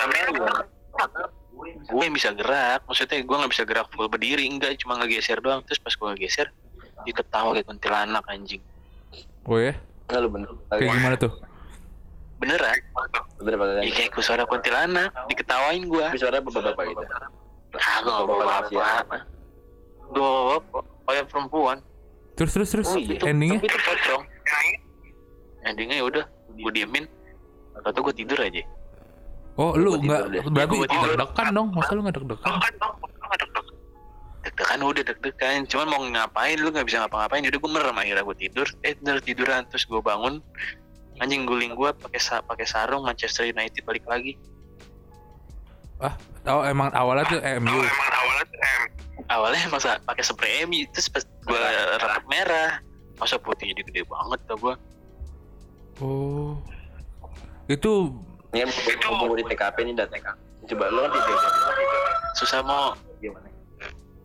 gue 1.68 2.02
yang 2.04 2.14
bisa 2.14 2.30
gerak 2.32 2.80
maksudnya 2.86 3.18
gue 3.18 3.36
nggak 3.36 3.52
bisa 3.52 3.64
gerak 3.66 3.86
full 3.90 4.06
berdiri 4.06 4.46
enggak 4.46 4.78
cuma 4.78 4.94
ngegeser 5.02 5.42
doang 5.42 5.58
terus 5.66 5.82
pas 5.82 5.90
gue 5.90 6.06
ngegeser 6.14 6.54
dia 7.02 7.14
ketawa 7.14 7.50
kayak 7.50 7.66
kuntilanak 7.66 8.24
anjing 8.30 8.62
Oh 9.48 9.56
ya? 9.56 9.72
Enggak 10.08 10.20
lu 10.20 10.28
bener. 10.28 10.48
Kayak 10.68 10.92
gimana 10.92 11.16
tuh? 11.16 11.32
Beneran 12.38 12.78
Bener 13.38 13.54
apa 13.58 13.64
ya 13.82 13.92
kayak 13.94 14.10
gue 14.14 14.24
suara 14.24 14.42
kuntilanak 14.46 15.10
diketawain 15.26 15.82
gue 15.86 16.04
Tapi 16.06 16.18
suara 16.18 16.38
bapak-bapak 16.42 16.84
gitu. 16.86 17.02
ah 17.78 17.96
gue 18.02 18.12
gak 18.14 18.26
bawa 18.26 18.52
apa? 19.04 19.16
Gue 20.08 20.32
apa 20.56 20.78
kayak 21.08 21.26
perempuan. 21.28 21.78
Terus 22.38 22.50
terus 22.54 22.68
terus. 22.70 22.88
Oh, 22.88 22.98
iya. 22.98 23.18
endingnya? 23.26 23.58
tapi 23.60 23.68
itu 23.68 23.80
pocong 23.82 24.22
endingnya 25.66 25.96
ya 26.00 26.04
udah 26.06 26.24
gue 26.54 26.72
diemin. 26.72 27.04
Atau 27.84 28.00
gue 28.02 28.14
tidur 28.14 28.38
aja. 28.40 28.62
Oh 29.58 29.74
lu 29.74 29.98
nggak 29.98 30.30
tidur 30.30 30.50
berarti 30.54 30.74
Gua 30.78 30.86
tidur. 30.86 31.08
deg-degan 31.18 31.48
dong? 31.50 31.68
Masa 31.74 31.90
lu 31.94 32.00
nggak 32.06 32.16
deg-degan? 32.22 32.52
deg-degan 34.46 34.80
udah 34.86 35.02
deg-degan. 35.02 35.58
Cuman 35.66 35.86
mau 35.90 36.00
ngapain? 36.06 36.56
Lu 36.62 36.70
nggak 36.70 36.86
bisa 36.86 37.02
ngapa-ngapain. 37.02 37.42
Udah 37.42 37.58
gue 37.58 37.70
merem 37.70 37.96
akhirnya 37.98 38.22
gue 38.22 38.36
tidur. 38.38 38.66
Eh 38.86 38.94
bener 39.02 39.18
tiduran. 39.18 39.66
Terus 39.66 39.84
gue 39.90 40.00
bangun 40.00 40.38
anjing 41.18 41.42
guling 41.44 41.72
gue 41.72 41.90
pakai 41.94 42.20
sa 42.20 42.40
pakai 42.40 42.64
sarung 42.64 43.02
Manchester 43.02 43.44
United 43.44 43.82
balik 43.82 44.04
lagi 44.04 44.38
Oh 46.46 46.62
emang 46.62 46.94
awalnya 46.94 47.26
tuh 47.26 47.40
MU. 47.58 47.80
awalnya 49.28 49.60
masa 49.68 49.98
pakai 50.00 50.22
spray 50.22 50.62
MU 50.64 50.86
terus 50.90 51.10
pas 51.10 51.20
gue 51.20 51.58
rambut 51.98 52.24
merah 52.26 52.78
masa 53.18 53.34
putih 53.36 53.74
jadi 53.74 53.82
gede 53.84 54.02
banget 54.06 54.40
tau 54.46 54.56
gue 54.56 54.74
Oh. 55.98 56.54
Itu 57.66 58.14
Ini 58.54 58.62
kan 59.02 59.18
mau 59.18 59.34
di 59.34 59.42
TKP 59.42 59.82
nih 59.82 59.94
dat 59.98 60.14
Coba 60.70 60.86
lu 60.88 61.02
kan 61.02 61.10
tidur. 61.10 61.38
susah 62.38 62.62
mau 62.62 62.94
Gimana? 63.18 63.50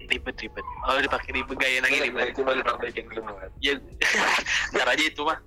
ribet 0.04 0.36
ribet 0.38 0.62
oh 0.86 1.00
dipakai 1.02 1.32
ribet 1.34 1.58
gaya 1.58 1.82
lagi 1.82 1.98
ribet 2.06 2.38
Coba 2.38 2.54
lu 2.54 2.62
praktekin 2.62 3.10
dulu. 3.10 3.26
Mat. 3.26 3.50
ya 3.58 3.74
ntar 4.78 4.86
aja 4.86 5.02
itu 5.02 5.26
mah 5.26 5.41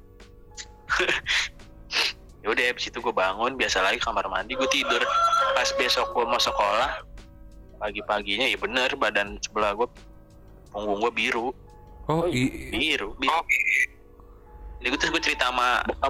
ya 2.43 2.47
udah 2.49 2.63
abis 2.71 2.89
itu 2.89 2.99
gue 2.99 3.11
bangun 3.11 3.55
biasa 3.55 3.83
lagi 3.83 3.99
kamar 3.99 4.27
mandi 4.27 4.55
gue 4.55 4.69
tidur. 4.69 5.03
Pas 5.53 5.69
besok 5.75 6.13
gue 6.13 6.25
mau 6.25 6.39
sekolah 6.39 7.03
pagi 7.77 8.01
paginya 8.09 8.49
ya 8.49 8.57
bener 8.57 8.89
badan 8.97 9.37
sebelah 9.39 9.75
gue 9.75 9.87
punggung 10.71 11.03
gue 11.03 11.13
biru. 11.13 11.49
Oh 12.07 12.23
i- 12.25 12.71
biru 12.71 13.19
biru 13.19 13.41
jadi 14.77 14.93
gue 14.93 14.99
terus 15.01 15.11
gue 15.11 15.25
cerita 15.25 15.49
sama 15.49 15.81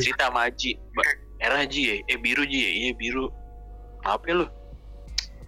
cerita 0.00 0.30
sama 0.30 0.46
Haji. 0.46 0.78
Mbak, 0.94 1.06
merah 1.42 1.58
Haji 1.66 1.80
ya? 1.82 1.94
Eh 2.06 2.18
biru 2.22 2.46
Ji 2.46 2.58
ya? 2.62 2.70
Iya 2.70 2.90
biru. 2.94 3.26
Maaf 4.06 4.22
ya 4.24 4.34
lu. 4.38 4.46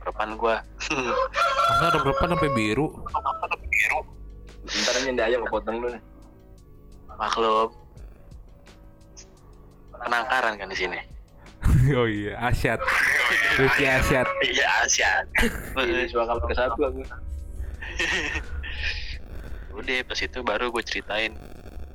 Depan 0.05 0.37
gue 0.37 0.55
masa 0.59 1.87
ada 1.89 1.99
berapa 2.03 2.25
sampai 2.29 2.51
biru? 2.53 2.87
Ntar 4.66 4.95
ini 5.07 5.22
ayam 5.22 5.47
mau 5.47 5.55
potong 5.55 5.79
lu 5.81 5.89
nih. 5.95 6.03
Maklum 7.16 7.68
penangkaran 9.94 10.54
kan 10.54 10.68
di 10.68 10.76
sini 10.76 10.98
oh 11.96 12.04
iya 12.04 12.36
asyat. 12.44 12.76
Rifki 13.56 13.84
asyat. 13.86 14.28
iya 14.44 14.66
Asia 14.80 15.10
Ini 15.74 16.04
suara 16.06 16.28
kalau 16.28 16.44
ke 16.44 16.52
satu 16.52 16.76
aku. 16.76 17.00
udah 19.74 19.96
pas 20.04 20.20
itu 20.20 20.38
baru 20.40 20.68
gue 20.68 20.82
ceritain 20.82 21.32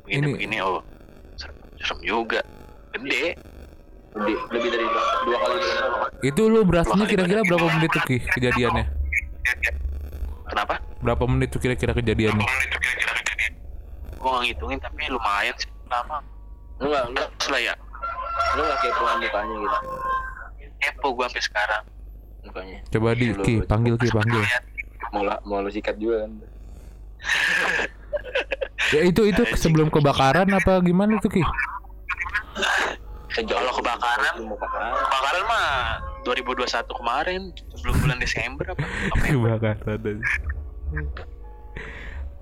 begini 0.03 0.19
Ini- 0.19 0.33
begini 0.33 0.57
oh 0.59 0.81
serem, 1.35 1.53
serem 1.77 1.99
juga 2.01 2.41
gede 2.91 3.37
Lebih, 4.09 4.35
lebih 4.49 4.69
dari 4.73 4.83
dua, 4.83 5.03
dua 5.21 5.37
kali. 5.37 5.59
Itu 6.25 6.41
lu 6.49 6.65
berasanya 6.65 7.05
kira-kira 7.05 7.45
berapa 7.45 7.69
menit 7.69 7.93
tuh 7.93 8.01
kejadiannya? 8.09 8.85
kenapa 10.49 10.81
Berapa 10.99 11.23
menit 11.29 11.53
tuh 11.53 11.61
kira-kira 11.61 11.93
kejadiannya? 11.93 12.41
Gue 14.19 14.29
nggak 14.29 14.45
ngitungin 14.51 14.79
tapi 14.83 15.01
lumayan 15.07 15.55
sih 15.55 15.71
lama 15.87 16.19
Lu 16.79 16.87
nggak, 16.87 17.05
lu, 17.11 17.23
lah 17.51 17.61
ya 17.63 17.75
lu 18.55 18.61
nggak 18.63 18.79
kepoan 18.83 19.17
mukanya 19.19 19.55
gitu. 19.59 19.77
kepo 20.79 21.07
gue 21.11 21.25
sampai 21.27 21.43
sekarang 21.43 21.83
Mukanya. 22.45 22.79
Coba 22.87 23.09
di 23.15 23.35
Ki 23.43 23.55
panggil 23.67 23.95
Ki 23.99 24.07
panggil. 24.11 24.43
Mau 25.11 25.23
lah, 25.25 25.37
mau 25.43 25.59
lu 25.59 25.71
sikat 25.71 25.99
juga 25.99 26.25
kan. 26.25 26.31
Ya 28.89 29.05
itu 29.05 29.21
itu 29.21 29.45
sebelum 29.53 29.93
kebakaran 29.93 30.49
apa 30.49 30.81
gimana 30.81 31.21
tuh 31.21 31.29
Ki? 31.29 31.43
Kalau 33.37 33.69
kebakaran, 33.75 34.41
mau 34.41 34.57
kebakaran. 34.57 35.43
mah 35.45 36.01
2021 36.25 36.89
kemarin 36.89 37.41
sebelum 37.77 37.95
bulan 38.01 38.17
Desember 38.17 38.65
apa? 38.73 38.81
Kebakaran. 39.29 40.25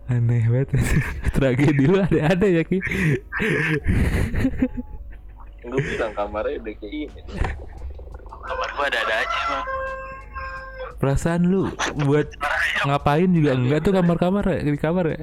Aneh 0.08 0.44
banget. 0.48 0.70
Tragedi 1.36 1.84
lu 1.84 2.00
ada-ada 2.00 2.48
ya 2.48 2.64
Ki. 2.64 2.80
Gue 5.68 5.82
bilang 5.84 6.16
kamarnya 6.16 6.64
udah 6.64 6.76
kayak 6.80 7.12
ini. 7.12 7.22
kamar 8.48 8.70
gue 8.72 8.86
ada-ada 8.88 9.16
aja 9.20 9.38
emang 9.44 9.66
Perasaan 10.98 11.44
lu 11.52 11.68
buat 12.08 12.32
ngapain 12.88 13.28
juga? 13.28 13.52
Enggak 13.60 13.84
tuh 13.84 13.92
kamar-kamar 13.92 14.48
ya 14.48 14.64
di 14.64 14.80
kamar 14.80 15.20
ya 15.20 15.22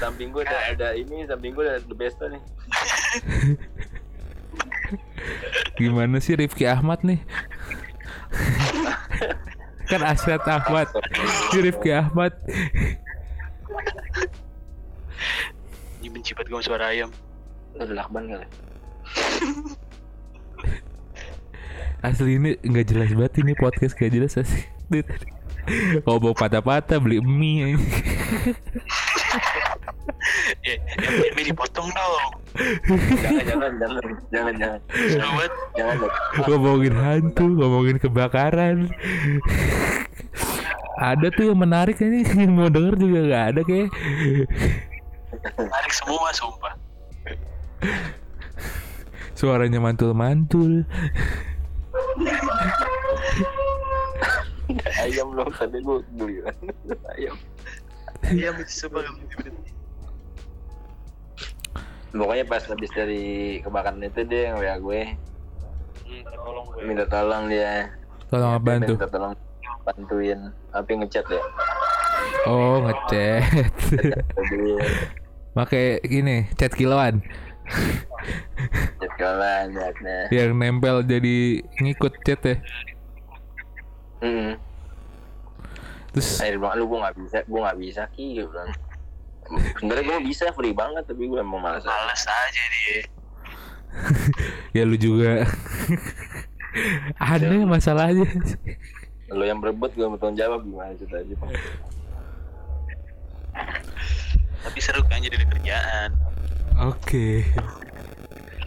Samping 0.00 0.32
gue 0.32 0.40
ada, 0.48 0.58
ada 0.72 0.88
ini, 0.96 1.28
samping 1.28 1.52
gue 1.52 1.60
ada 1.60 1.84
the 1.84 1.92
best 1.92 2.16
nih. 2.24 2.40
Gimana 5.76 6.16
sih 6.24 6.40
Rifki 6.40 6.64
Ahmad 6.64 7.04
nih? 7.04 7.20
Kan 9.92 10.02
Asyad 10.08 10.40
Ahmad. 10.48 10.88
Rifki 11.52 11.92
Ahmad 11.92 12.32
ini 16.00 16.08
benci 16.08 16.32
banget 16.32 16.48
gue 16.48 16.60
sama 16.60 16.66
suara 16.66 16.84
ayam. 16.92 17.10
Lu 17.76 17.84
udah 17.84 17.96
lakban 17.96 18.24
kali. 18.28 18.46
Asli 22.06 22.40
ini 22.40 22.56
nggak 22.64 22.86
jelas 22.88 23.12
banget 23.12 23.44
ini 23.44 23.52
podcast 23.52 23.92
gak 23.92 24.08
jelas 24.08 24.32
sih? 24.32 24.64
Ngomong 26.08 26.32
patah-patah 26.32 26.96
beli 26.96 27.20
mie. 27.20 27.76
Ya 30.66 30.74
yang 30.98 31.32
ini 31.38 31.54
dipotong 31.54 31.86
dong. 31.94 32.32
Jangan, 33.22 33.46
jangan, 33.46 33.72
jangan, 33.78 34.02
jangan, 34.28 34.54
jangan. 34.58 34.80
banget 34.98 35.52
Jangan. 35.78 36.10
Ngomongin 36.44 36.94
hantu, 36.98 37.46
ngomongin 37.46 37.96
kebakaran 38.02 38.90
Ada 41.00 41.32
tuh 41.32 41.48
yang 41.48 41.56
menarik 41.56 41.96
ini 42.04 42.20
Yang 42.44 42.52
mau 42.52 42.68
denger 42.68 42.94
juga 43.00 43.20
gak 43.32 43.44
ada 43.56 43.60
kayak 43.64 43.88
tarik 45.40 45.94
semua 45.94 46.28
sumpah. 46.34 46.74
Suaranya 49.38 49.80
mantul-mantul. 49.80 50.84
Ayam 55.00 55.32
loh 55.34 55.48
tadi 55.54 55.80
gue 55.80 55.98
beli 56.14 56.44
ayam. 57.16 57.36
ayam 58.26 58.54
itu 58.60 58.72
sumpah 58.86 59.02
Pokoknya 62.10 62.44
pas 62.44 62.62
habis 62.66 62.90
dari 62.90 63.58
kebakaran 63.62 64.02
itu 64.02 64.26
dia 64.26 64.50
yang 64.50 64.58
WA 64.58 64.76
gue. 64.82 65.02
Hmm, 66.10 66.22
tolong 66.26 66.66
gue 66.74 66.82
minta 66.84 67.06
tolong 67.06 67.46
dia. 67.46 67.94
Tolong 68.28 68.50
apaan 68.58 68.82
tuh? 68.82 68.98
Minta 68.98 69.08
tolong 69.08 69.34
bantuin 69.90 70.40
apa 70.70 70.86
ngechat 70.86 71.26
ya. 71.26 71.42
Oh 72.46 72.86
ngechat 72.86 73.74
Pakai 75.50 75.98
gini 76.06 76.46
chat 76.54 76.70
kiloan 76.78 77.18
chat 79.00 79.12
kawan 79.18 79.74
chatnya. 79.74 80.18
Yang 80.30 80.50
nempel 80.54 81.02
jadi 81.02 81.62
ngikut 81.82 82.14
chat 82.22 82.40
ya 82.46 82.56
Hmm. 84.20 84.52
Terus 86.12 86.44
Akhirnya 86.44 86.60
bilang, 86.60 86.76
lu 86.76 86.84
gue 86.92 86.98
gak 87.00 87.16
bisa, 87.16 87.38
gue 87.48 87.60
gak 87.64 87.78
bisa 87.80 88.02
ki 88.12 88.26
gue 88.36 88.46
bilang. 88.52 88.70
Sebenernya 89.80 90.04
gue 90.04 90.18
bisa 90.28 90.44
free 90.52 90.76
banget 90.76 91.08
tapi 91.08 91.24
gue 91.24 91.40
emang 91.40 91.64
malas. 91.64 91.82
males 91.88 92.22
aja 92.28 92.62
dia 92.70 93.00
ya 94.76 94.86
lu 94.86 94.94
juga 94.94 95.42
Aneh 97.18 97.66
masalahnya 97.66 98.30
Lo 99.30 99.44
yang 99.46 99.62
berebut 99.62 99.94
gue 99.94 100.06
bertanggung 100.06 100.38
jawab 100.38 100.60
gimana 100.66 100.90
itu 100.94 101.06
tadi 101.06 101.34
Bang? 101.38 101.50
tapi 104.60 104.78
seru 104.84 105.00
kan 105.08 105.24
jadi 105.24 105.40
kerjaan 105.40 106.12
Oke 106.84 107.48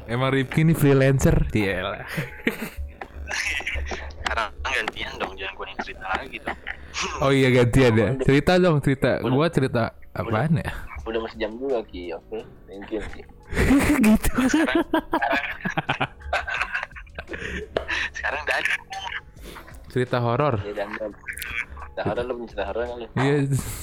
Emang 0.10 0.34
Rifki 0.34 0.66
ini 0.66 0.74
freelancer? 0.74 1.38
Iya 1.54 1.86
lah 1.86 2.06
sekarang 4.24 4.50
gantian 4.66 5.14
dong 5.22 5.38
jangan 5.38 5.54
gue 5.54 5.66
yang 5.70 5.80
cerita 5.86 6.06
lagi 6.10 6.38
tuh 6.42 6.56
Oh 7.22 7.32
iya 7.34 7.50
gantian 7.50 7.94
ya. 7.98 8.10
Cerita 8.22 8.62
dong 8.62 8.78
cerita. 8.80 9.18
Gua 9.26 9.50
cerita 9.50 9.98
apaan 10.14 10.62
ya? 10.62 10.70
Udah 11.04 11.20
masih 11.26 11.38
jam 11.42 11.52
juga 11.58 11.82
Ki, 11.90 12.14
oke. 12.16 12.40
Thank 12.70 12.94
you 12.94 13.02
Ki. 13.12 13.22
gitu. 14.08 14.30
sekarang 18.14 18.40
udah 18.46 18.56
ada 18.62 18.74
Cerita 19.94 20.18
horor. 20.18 20.58
Ya 20.66 20.74
dan 20.74 20.90
dan. 20.98 21.12
Cerita 21.14 22.02
horor 22.04 22.24
lu 22.26 22.34
punya 22.36 22.50
cerita 22.50 22.64
horor 22.66 22.84
kali. 22.90 23.06
Iya. 23.16 23.36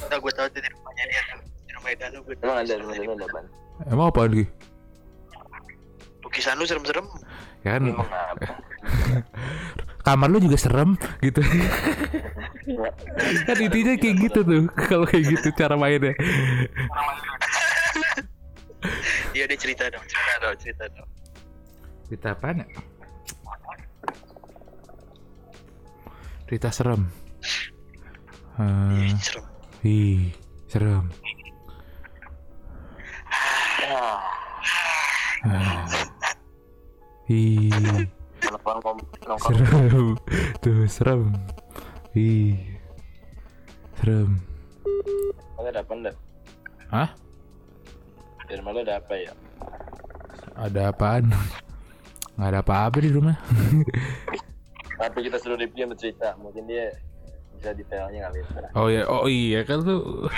udah 0.02 0.18
gue 0.18 0.32
tau 0.34 0.46
tuh 0.50 0.58
di 0.58 0.68
rumahnya 0.68 1.04
dia 1.06 1.22
tuh 1.22 1.38
di 1.62 1.72
rumah 1.72 1.90
Danu 1.94 2.18
gue 2.20 2.34
Emang 2.42 2.58
ada 2.58 2.72
rumah 2.76 2.94
ada 2.98 3.26
ban. 3.30 3.44
Emang 3.86 4.06
apa 4.10 4.20
lagi? 4.26 4.44
lukisan 6.20 6.54
lu 6.54 6.64
serem-serem 6.64 7.06
Ya 7.62 7.74
kan 7.74 7.82
Emang 7.86 8.06
apa? 8.06 8.46
kamar 10.06 10.26
lu 10.26 10.40
juga 10.40 10.56
serem 10.56 10.96
gitu. 11.20 11.38
kan 13.44 13.56
intinya 13.60 13.94
kayak 13.94 14.16
gitu 14.18 14.40
tuh. 14.42 14.62
Kalau 14.88 15.04
kayak 15.06 15.24
gitu 15.28 15.48
cara 15.54 15.76
mainnya. 15.76 16.10
iya 19.30 19.44
dia 19.46 19.58
cerita 19.60 19.86
dong 19.92 20.02
cerita 20.08 20.32
dong 20.40 20.56
cerita 20.58 20.84
dong 20.90 21.08
Cerita 22.08 22.28
apaan 22.34 22.64
ya? 22.64 22.66
Cerita 26.50 26.66
serem. 26.74 27.06
Hmm, 28.58 29.14
serem 29.22 29.46
ih, 29.86 30.34
serem. 30.66 31.06
Ah. 35.46 35.86
Ih, 37.30 37.70
nongkrong 38.50 38.98
serem. 39.46 40.18
Tuh, 40.58 40.90
serem. 40.90 41.38
Ih. 42.18 42.58
Serem. 44.02 44.42
Ada 45.54 45.86
apa 45.86 45.92
enggak? 45.94 46.16
Hah? 46.90 47.10
Di 48.50 48.58
rumah 48.58 48.74
lu 48.74 48.82
ada 48.82 48.98
apa 48.98 49.14
ya? 49.14 49.32
Ada 50.58 50.90
apaan? 50.90 51.30
Nggak 52.34 52.50
ada 52.50 52.58
apa-apa 52.58 52.98
di 52.98 53.10
rumah. 53.14 53.38
Tapi 55.00 55.18
kita 55.24 55.36
suruh 55.40 55.56
Rifki 55.56 55.88
untuk 55.88 55.96
cerita, 55.96 56.36
mungkin 56.36 56.68
dia 56.68 56.92
bisa 57.56 57.72
detailnya 57.72 58.28
kali. 58.28 58.44
ya. 58.44 58.68
Oh 58.76 58.88
ya, 58.88 59.02
oh 59.08 59.28
iya 59.28 59.64
kan 59.64 59.80
tuh 59.80 60.28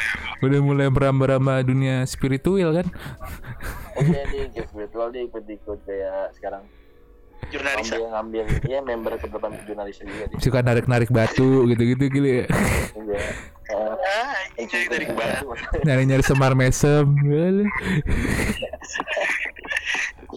udah 0.43 0.61
mulai 0.63 0.87
merambah-rambah 0.87 1.67
dunia 1.67 2.07
spiritual 2.07 2.71
kan? 2.71 2.87
Oke 3.99 4.19
nih, 4.31 4.47
kayak 4.55 4.71
spiritual 4.71 5.11
dia 5.11 5.27
ikut-ikut 5.27 5.79
kayak 5.83 6.31
sekarang 6.39 6.63
jurnalis 7.51 7.91
ngambil 7.91 8.09
ngambil 8.15 8.45
dia 8.63 8.79
member 8.79 9.13
ke 9.19 9.27
depan 9.27 9.51
jurnalis 9.67 9.99
juga 9.99 10.25
dia. 10.31 10.39
Suka 10.39 10.63
narik-narik 10.63 11.11
batu 11.11 11.67
gitu-gitu 11.67 12.07
gini 12.07 12.31
ya. 12.43 12.47
Iya. 12.95 13.23
Ah 13.73 14.37
ke 14.59 15.15
mana 15.15 15.43
Nyari-nyari 15.83 16.23
semar 16.23 16.55
mesem. 16.55 17.07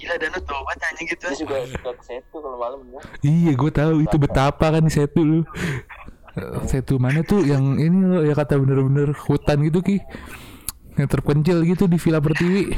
gila 0.05 0.15
Danu 0.21 0.39
tobat 0.45 0.77
anjing 0.85 1.07
gitu. 1.09 1.25
Dia 1.25 1.37
juga 1.41 1.55
suka 1.65 1.89
ke 1.97 2.03
situ 2.05 2.35
kalau 2.37 2.57
malam 2.61 2.79
ya. 2.93 3.01
Iya, 3.25 3.51
gue 3.57 3.71
tahu 3.73 3.93
itu 4.05 4.15
betapa 4.21 4.65
kan 4.69 4.85
di 4.85 4.93
setu 4.93 5.25
lu. 5.25 5.41
Eh, 6.35 6.67
Setu 6.67 6.99
mana 6.99 7.23
tuh 7.23 7.47
yang 7.47 7.79
ini 7.79 7.97
loh 8.05 8.21
ya 8.21 8.35
kata 8.35 8.59
bener-bener 8.59 9.15
hutan 9.15 9.63
gitu 9.65 9.79
ki. 9.81 9.97
Yang 10.99 11.07
terpencil 11.17 11.57
gitu 11.63 11.89
di 11.89 11.97
Villa 11.97 12.19
Pertiwi. 12.21 12.75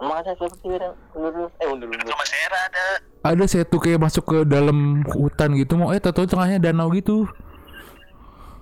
Emang 0.00 0.24
ada 0.24 0.32
seperti 0.32 0.64
itu 0.64 0.88
undur 1.12 1.52
eh 1.60 1.66
undur 1.68 1.90
undur. 1.92 2.08
rumah 2.08 2.24
Sera 2.24 2.60
ada. 2.70 2.86
Ada 3.20 3.44
setu 3.44 3.76
kayak 3.76 4.00
masuk 4.00 4.24
ke 4.24 4.38
dalam 4.48 5.04
hutan 5.04 5.52
gitu 5.58 5.76
mau 5.76 5.92
eh 5.92 6.00
tahu 6.00 6.24
tengahnya 6.24 6.56
danau 6.56 6.88
gitu. 6.96 7.28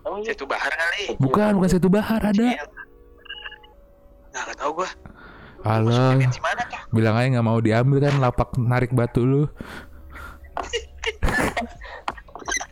Iya? 0.03 0.32
Setu 0.32 0.49
Bahar 0.49 0.72
kali. 0.72 1.14
Bukan 1.20 1.61
bukan 1.61 1.68
setu 1.68 1.93
bahar 1.93 2.24
ada. 2.24 2.41
Iya. 2.41 2.64
Nah, 4.32 4.43
gak 4.49 4.57
tuh? 5.61 6.19
bilang 6.91 7.15
aja 7.15 7.29
nggak 7.29 7.47
mau 7.47 7.59
diambil 7.59 7.99
kan 8.01 8.15
lapak 8.19 8.49
narik 8.57 8.93
batu 8.93 9.23
lu 9.23 9.45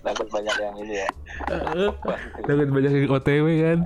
Takut 0.01 0.31
banyak 0.31 0.55
yang 0.57 0.77
ini 0.79 1.03
ya. 1.03 1.09
Takut 2.41 2.69
banyak 2.71 2.93
yang 2.95 3.11
OTW 3.13 3.47
kan 3.61 3.79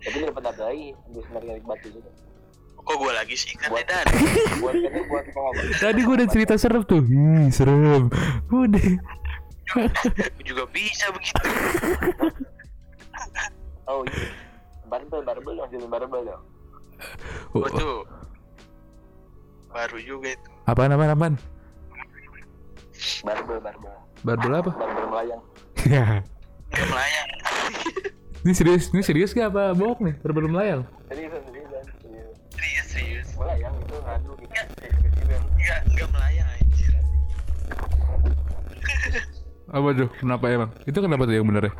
Tapi 0.00 0.16
dia 0.16 0.26
dapat 0.28 0.44
apa 0.44 0.62
lagi? 0.64 0.86
Habis 0.96 1.26
narik-narik 1.28 1.64
batu 1.64 1.86
juga. 1.92 2.10
Kok 2.74 2.94
gua 2.98 3.12
lagi 3.14 3.36
sih 3.36 3.52
kan 3.56 3.68
Buat- 3.68 3.84
Dan? 3.84 4.04
Buat 4.60 4.74
buat 5.06 5.24
pengobatan. 5.28 5.72
Tadi 5.78 6.00
gue 6.00 6.14
udah 6.14 6.28
cerita 6.28 6.54
serem 6.56 6.82
tuh 6.84 7.00
Ih 7.04 7.48
serem 7.48 8.08
Udah 8.48 8.88
Gua 9.64 9.88
juga 10.44 10.64
bisa 10.68 11.08
begitu. 11.12 11.40
Oh 13.84 14.04
iya. 14.04 14.43
Barbel, 14.84 15.20
barbel 15.24 15.52
dong, 15.56 15.68
jadi 15.72 15.86
barbel 15.88 16.22
dong. 16.28 16.42
Gua 17.50 17.68
tuh 17.72 18.04
baru 19.74 19.98
juga 19.98 20.28
itu. 20.36 20.48
Apaan 20.70 20.94
apaan 20.94 21.12
apaan 21.12 21.34
Barbel, 23.26 23.58
barbel. 23.58 23.94
Barbel 24.22 24.52
apa? 24.54 24.70
Barbel 24.76 25.06
melayang. 25.10 25.42
Ya 25.84 26.22
melayang. 26.74 27.28
Ini 28.44 28.52
serius 28.52 28.92
Ini 28.92 29.00
serius 29.00 29.30
gak 29.32 29.56
apa 29.56 29.72
bohong 29.72 30.04
nih 30.04 30.14
Barbel 30.20 30.50
melayang 30.50 30.82
Serius, 31.08 31.32
serius, 31.48 31.68
serius. 31.70 32.28
Serius, 32.52 32.86
serius. 32.92 33.28
Melayang 33.40 33.74
itu 33.78 33.96
ngadu 33.98 34.32
gitu. 34.36 34.54
Enggak, 35.54 35.80
enggak 35.88 36.08
melayang 36.12 36.48
anjir. 36.60 36.92
Apa 39.72 39.88
tuh 39.96 40.08
kenapa 40.20 40.44
emang 40.52 40.70
Itu 40.84 40.98
kenapa 41.00 41.22
tuh 41.24 41.34
yang 41.34 41.46
bener 41.48 41.72
ya 41.72 41.74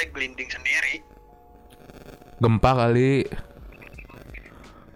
Barbelnya 0.00 0.16
gelinding 0.16 0.48
sendiri. 0.48 0.94
Gempa 2.40 2.72
kali 2.72 3.20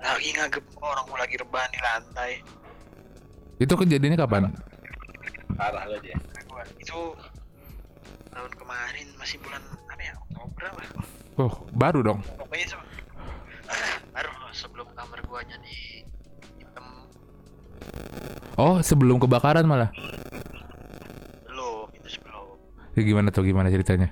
Lagi 0.01 0.31
ngagep 0.33 0.65
orang 0.81 1.05
gua 1.05 1.19
lagi 1.21 1.37
rebahan 1.37 1.69
di 1.69 1.81
lantai. 1.85 2.33
Itu 3.61 3.77
kejadiannya 3.77 4.17
kapan 4.17 4.49
Parah 5.53 5.85
lo 5.85 6.01
dia. 6.01 6.17
Itu 6.81 7.13
tahun 8.33 8.53
kemarin 8.57 9.07
masih 9.21 9.37
bulan 9.45 9.61
apa 9.85 10.01
ya? 10.01 10.17
Oktober 10.25 10.63
apa? 10.73 10.81
Oh 11.37 11.53
baru 11.77 12.01
dong 12.01 12.19
Pokoknya 12.41 12.65
se- 12.65 12.89
baru 14.17 14.33
sebelum 14.57 14.89
kamar 14.89 15.21
gua 15.29 15.45
jadi 15.45 15.77
hitam 16.57 16.87
Oh 18.57 18.81
sebelum 18.81 19.21
kebakaran 19.21 19.69
malah 19.69 19.93
belum 21.45 21.93
itu 21.93 22.09
sebelum 22.09 22.57
Ya 22.97 23.05
gimana 23.05 23.29
tuh 23.29 23.45
gimana 23.45 23.69
ceritanya 23.69 24.09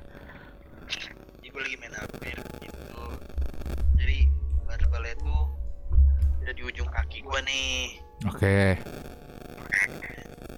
Oke. 8.43 8.74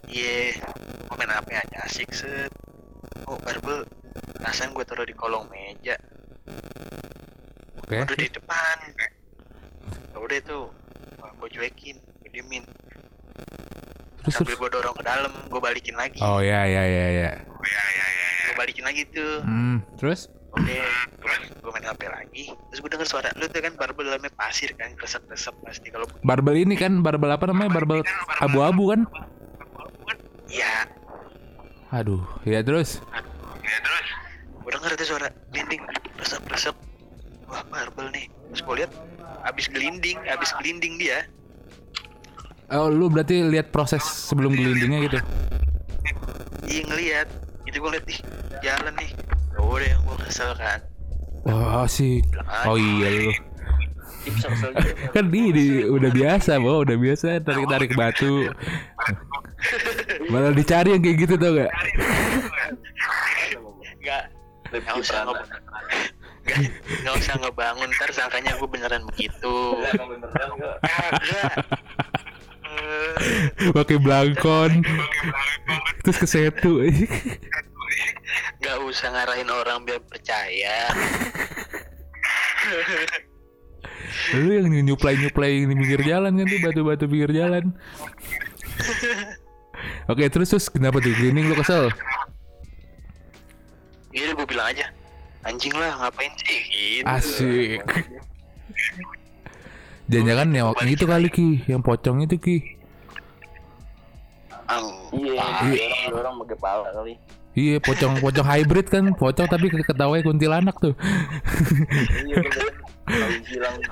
Iya 0.08 0.56
gue 0.56 1.16
main 1.20 1.28
HP 1.28 1.48
aja 1.52 1.78
asik 1.84 2.16
set. 2.16 2.48
Oh 3.28 3.36
barbel 3.44 3.84
perasaan 4.40 4.72
gue 4.72 4.88
taruh 4.88 5.04
di 5.04 5.12
kolong 5.12 5.44
meja. 5.52 5.92
Oke. 7.84 8.08
Udah 8.08 8.16
di 8.16 8.32
depan. 8.32 8.76
Ya 8.96 10.16
udah 10.16 10.38
tuh 10.48 10.72
gue 11.36 11.48
cuekin 11.52 12.00
gue 12.24 12.30
diemin. 12.32 12.64
Terus 14.24 14.32
sambil 14.32 14.56
terus? 14.56 14.60
gue 14.64 14.70
dorong 14.80 14.96
ke 14.96 15.04
dalam 15.04 15.32
gue 15.52 15.60
balikin 15.60 15.96
lagi. 16.00 16.24
Oh 16.24 16.40
ya 16.40 16.64
ya 16.64 16.88
ya 16.88 17.06
ya 17.12 17.30
gue 18.48 18.54
balikin 18.56 18.88
lagi 18.88 19.04
tuh. 19.12 19.44
Hmm 19.44 19.84
Terus 20.00 20.32
Oke, 20.54 20.78
gue 21.58 21.70
main 21.74 21.82
HP 21.82 22.02
lagi. 22.06 22.44
Terus 22.70 22.78
gue 22.78 22.90
denger 22.94 23.08
suara 23.10 23.28
lu 23.34 23.50
tuh 23.50 23.58
kan 23.58 23.74
barbel 23.74 24.06
dalamnya 24.06 24.30
pasir 24.38 24.70
kan, 24.78 24.94
kresep-kresep 24.94 25.54
pasti 25.66 25.90
kalau 25.90 26.06
Barbel 26.22 26.62
ini 26.62 26.78
kan 26.78 27.02
Barbel 27.02 27.34
apa 27.34 27.50
namanya 27.50 27.74
Barbel 27.74 28.06
abu-abu 28.38 28.94
kan 28.94 29.00
Iya. 30.46 30.86
Aduh 31.90 32.22
ya 32.46 32.62
terus 32.62 33.02
Ya 33.64 33.78
terus. 33.82 34.06
Gue 34.62 34.70
denger 34.70 34.90
tuh 34.94 35.06
suara 35.10 35.28
gelinding, 35.50 35.82
kresep-kresep. 36.20 36.74
Wah 37.50 37.62
barbel 37.66 38.14
nih. 38.14 38.30
Terus 38.54 38.62
gue 38.62 38.74
lihat 38.84 38.92
abis 39.50 39.66
gelinding, 39.66 40.18
abis 40.30 40.54
gelinding 40.62 40.94
dia. 41.02 41.26
Oh 42.70 42.86
lu 42.88 43.10
berarti 43.10 43.42
lihat 43.42 43.74
proses 43.74 44.00
sebelum 44.00 44.54
gelindingnya 44.56 44.98
gitu 45.10 45.18
Iya 46.64 46.82
ngeliat. 46.86 47.28
Itu 47.66 47.76
gue 47.82 47.90
liat 47.98 48.04
nih, 48.06 48.18
jalan 48.62 48.94
nih. 49.02 49.10
Ya 49.54 49.60
udah 49.62 49.88
yang 49.88 50.02
gue 50.02 50.16
kesel 50.26 50.50
kan. 50.58 50.82
Wah 51.44 51.84
sih 51.84 52.24
Oh 52.64 52.80
iya 52.80 53.08
lu 53.12 53.30
gitu. 54.24 54.56
Kan 55.12 55.28
ini 55.28 55.84
udah 55.84 56.08
biasa 56.08 56.56
Bo 56.56 56.80
Udah 56.80 56.96
biasa 56.96 57.44
tarik-tarik 57.44 57.92
batu 57.92 58.48
Malah 60.32 60.56
dicari 60.56 60.96
yang 60.96 61.04
kayak 61.04 61.16
gitu 61.28 61.34
tau 61.36 61.52
gak 61.52 61.72
Gak, 64.00 64.24
Rifki 64.72 64.88
gak 64.88 64.96
usah 65.04 65.20
nge 65.28 65.44
Gak, 66.44 66.60
gak 67.04 67.14
usah 67.16 67.34
ngebangun 67.40 67.88
ntar 67.96 68.12
sangkanya 68.12 68.52
gue 68.60 68.68
beneran 68.68 69.00
begitu. 69.08 69.80
Kagak. 70.84 71.52
Pakai 73.72 73.96
blangkon 73.96 74.84
terus 76.04 76.20
ke 76.20 76.28
setu 77.94 78.12
Gak 78.60 78.76
usah 78.82 79.08
ngarahin 79.10 79.46
orang 79.46 79.84
biar 79.84 80.00
percaya. 80.02 80.90
lu 84.34 84.50
yang 84.56 84.66
nyuplai 84.86 85.14
nyuplai 85.14 85.62
di 85.62 85.66
pinggir 85.68 86.00
jalan 86.00 86.32
kan 86.32 86.46
tuh 86.46 86.60
batu-batu 86.62 87.04
pinggir 87.04 87.30
jalan. 87.30 87.64
Oke 90.08 90.26
terus 90.28 90.48
terus 90.48 90.66
kenapa 90.68 90.98
tuh? 90.98 91.12
Cleaning 91.12 91.46
lu 91.46 91.54
kesel? 91.54 91.92
Iya 94.10 94.32
gue 94.32 94.46
bilang 94.46 94.70
aja. 94.70 94.86
Anjing 95.44 95.74
lah 95.76 95.92
ngapain 96.00 96.32
sih? 96.40 96.60
Gitu. 96.64 97.04
asik. 97.04 97.80
Jangan-jangan 100.10 100.48
yang 100.52 100.68
yang 100.72 100.90
itu 100.90 101.04
kali 101.04 101.28
ki. 101.28 101.48
Yang 101.66 101.80
pocong 101.84 102.24
itu 102.24 102.36
ki. 102.40 102.56
Ang- 104.68 105.02
Iya, 105.14 105.46
orang 106.10 106.10
orang 106.10 106.34
pakai 106.42 106.58
pala 106.58 106.88
kali. 106.90 107.14
Iya 107.54 107.78
pocong 107.78 108.18
pocong 108.18 108.46
hybrid 108.46 108.86
kan 108.90 109.14
pocong 109.14 109.46
tapi 109.46 109.70
ketawanya 109.70 110.22
kuntilanak 110.26 110.76
tuh 110.78 110.94
Iya 112.24 112.40
bener. 112.40 112.66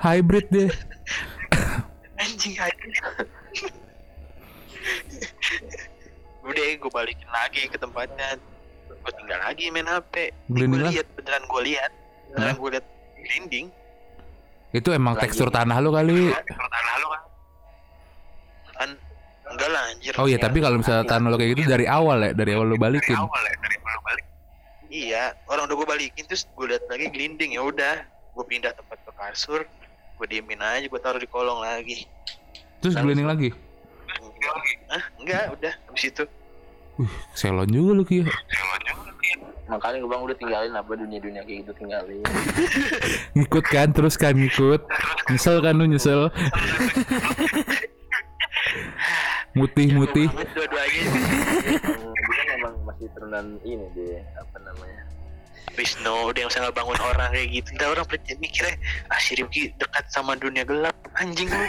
Hybrid 0.01 0.45
deh 0.49 0.69
Anjing 2.23 2.55
aja. 2.55 2.73
Udah 6.43 6.65
gue 6.75 6.91
balikin 6.91 7.29
lagi 7.31 7.67
ke 7.67 7.77
tempatnya. 7.79 8.39
Gue 8.87 9.11
tinggal 9.19 9.39
lagi 9.43 9.67
main 9.71 9.87
HP. 9.87 10.31
Gue 10.47 10.67
lihat 10.67 11.07
beneran 11.19 11.43
gue 11.47 11.61
lihat. 11.67 11.91
Beneran 12.31 12.55
gue 12.59 12.69
lihat 12.79 12.85
glinding. 13.23 13.67
itu 14.73 14.89
emang 14.89 15.13
Lagi. 15.13 15.29
tekstur 15.29 15.53
tanah 15.53 15.77
lu 15.77 15.93
kali 15.93 16.33
Tanah 16.33 16.95
lu 16.97 17.07
kan. 17.13 17.21
Kan 17.21 17.32
enggak 19.53 19.69
lah 19.69 19.83
anjir. 19.87 20.11
oh 20.17 20.25
iya 20.25 20.37
tapi 20.37 20.57
kalau 20.57 20.77
misalnya 20.77 21.05
tanah 21.05 21.29
lu 21.29 21.37
kayak 21.37 21.51
gitu 21.53 21.69
dari 21.69 21.85
awal 21.85 22.17
ya 22.19 22.31
dari 22.33 22.51
awal 22.53 22.65
lu 22.65 22.75
dari 22.75 22.83
balikin 22.83 23.15
awal 23.15 23.41
ya 23.41 23.55
dari 23.57 23.77
awal 23.79 23.99
balik. 24.01 24.25
Iya, 24.89 25.23
orang 25.49 25.65
udah 25.65 25.75
gue 25.75 25.87
balikin 25.89 26.23
terus 26.25 26.45
gue 26.49 26.69
lihat 26.69 26.85
lagi 26.85 27.09
glinding 27.09 27.57
ya 27.57 27.61
udah. 27.61 28.05
Gue 28.33 28.45
pindah 28.45 28.73
tempat 28.73 29.01
ke 29.01 29.11
kasur. 29.13 29.61
Gue 30.13 30.25
diemin 30.29 30.61
aja, 30.61 30.85
gue 30.85 31.01
taruh 31.01 31.17
di 31.17 31.25
kolong 31.25 31.61
lagi. 31.61 32.05
terus 32.77 32.93
gliding 32.93 33.25
lagi 33.25 33.49
Ah, 34.91 35.01
enggak, 35.17 35.55
udah 35.55 35.73
habis 35.87 36.03
itu. 36.05 36.23
selon 37.33 37.65
juga 37.65 37.91
lu 37.95 38.03
ki 38.03 38.21
makanya 39.65 39.97
gue 39.97 40.09
bilang 40.11 40.23
udah 40.27 40.37
tinggalin 40.37 40.73
apa 40.75 40.91
dunia-dunia 40.93 41.41
kayak 41.41 41.65
gitu 41.65 41.71
tinggalin. 41.73 42.21
ngikut 43.33 43.65
kan 43.65 43.89
terus 43.89 44.13
kan 44.13 44.35
ngikut 44.35 44.83
nyesel 45.25 45.57
kan 45.57 45.73
lu 45.73 45.89
nyesel 45.89 46.29
mutih 49.53 49.87
mutih 49.93 50.27
Banget 50.33 50.49
dua-duanya. 50.57 51.01
Dia 51.63 52.33
kan 52.33 52.47
emang 52.57 52.73
masih 52.83 53.07
turunan 53.13 53.45
ini 53.61 53.85
deh 53.93 54.21
apa 54.35 54.57
namanya? 54.61 55.01
Wisnu 55.73 56.29
udah 56.29 56.37
yang 56.37 56.49
usah 56.53 56.69
bangun 56.69 56.99
orang 57.01 57.29
kayak 57.33 57.49
gitu. 57.49 57.69
Ntar 57.73 57.87
orang 57.97 58.05
percaya 58.05 58.37
mikirnya 58.37 58.77
Ah 59.09 59.17
si 59.17 59.33
Rifki 59.33 59.73
dekat 59.77 60.05
sama 60.09 60.37
dunia 60.37 60.61
gelap. 60.61 60.93
Anjing 61.17 61.49
lu. 61.49 61.65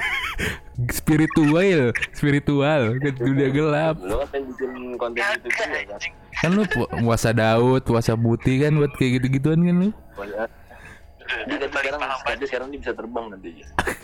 Spiritual 0.93 1.93
spiritual. 2.13 3.01
Ke 3.01 3.11
dunia 3.17 3.49
gelap. 3.49 3.97
Lo 4.05 4.21
kan 4.25 4.29
pengen 4.29 4.45
bikin 4.53 4.71
konten 5.01 5.21
itu 5.21 5.25
Kagak 5.25 5.41
juga 5.41 5.57
kan 5.57 5.69
anjing. 5.97 6.13
Kan 6.37 6.51
lu 6.53 6.63
pu- 6.69 6.91
puasa 7.01 7.31
Daud 7.33 7.83
puasa 7.85 8.13
putih 8.13 8.65
kan 8.65 8.77
buat 8.77 8.93
kayak 8.97 9.21
gitu 9.21 9.41
gituan 9.41 9.61
kan 9.65 9.77
lu. 9.77 9.91
Dia 11.25 11.57
tapi 11.57 11.75
sekarang 11.81 12.01
paham 12.01 12.21
tapi 12.21 12.45
sekarang 12.45 12.69
dia 12.69 12.81
bisa 12.81 12.93
terbang 12.93 13.27
nanti 13.33 13.51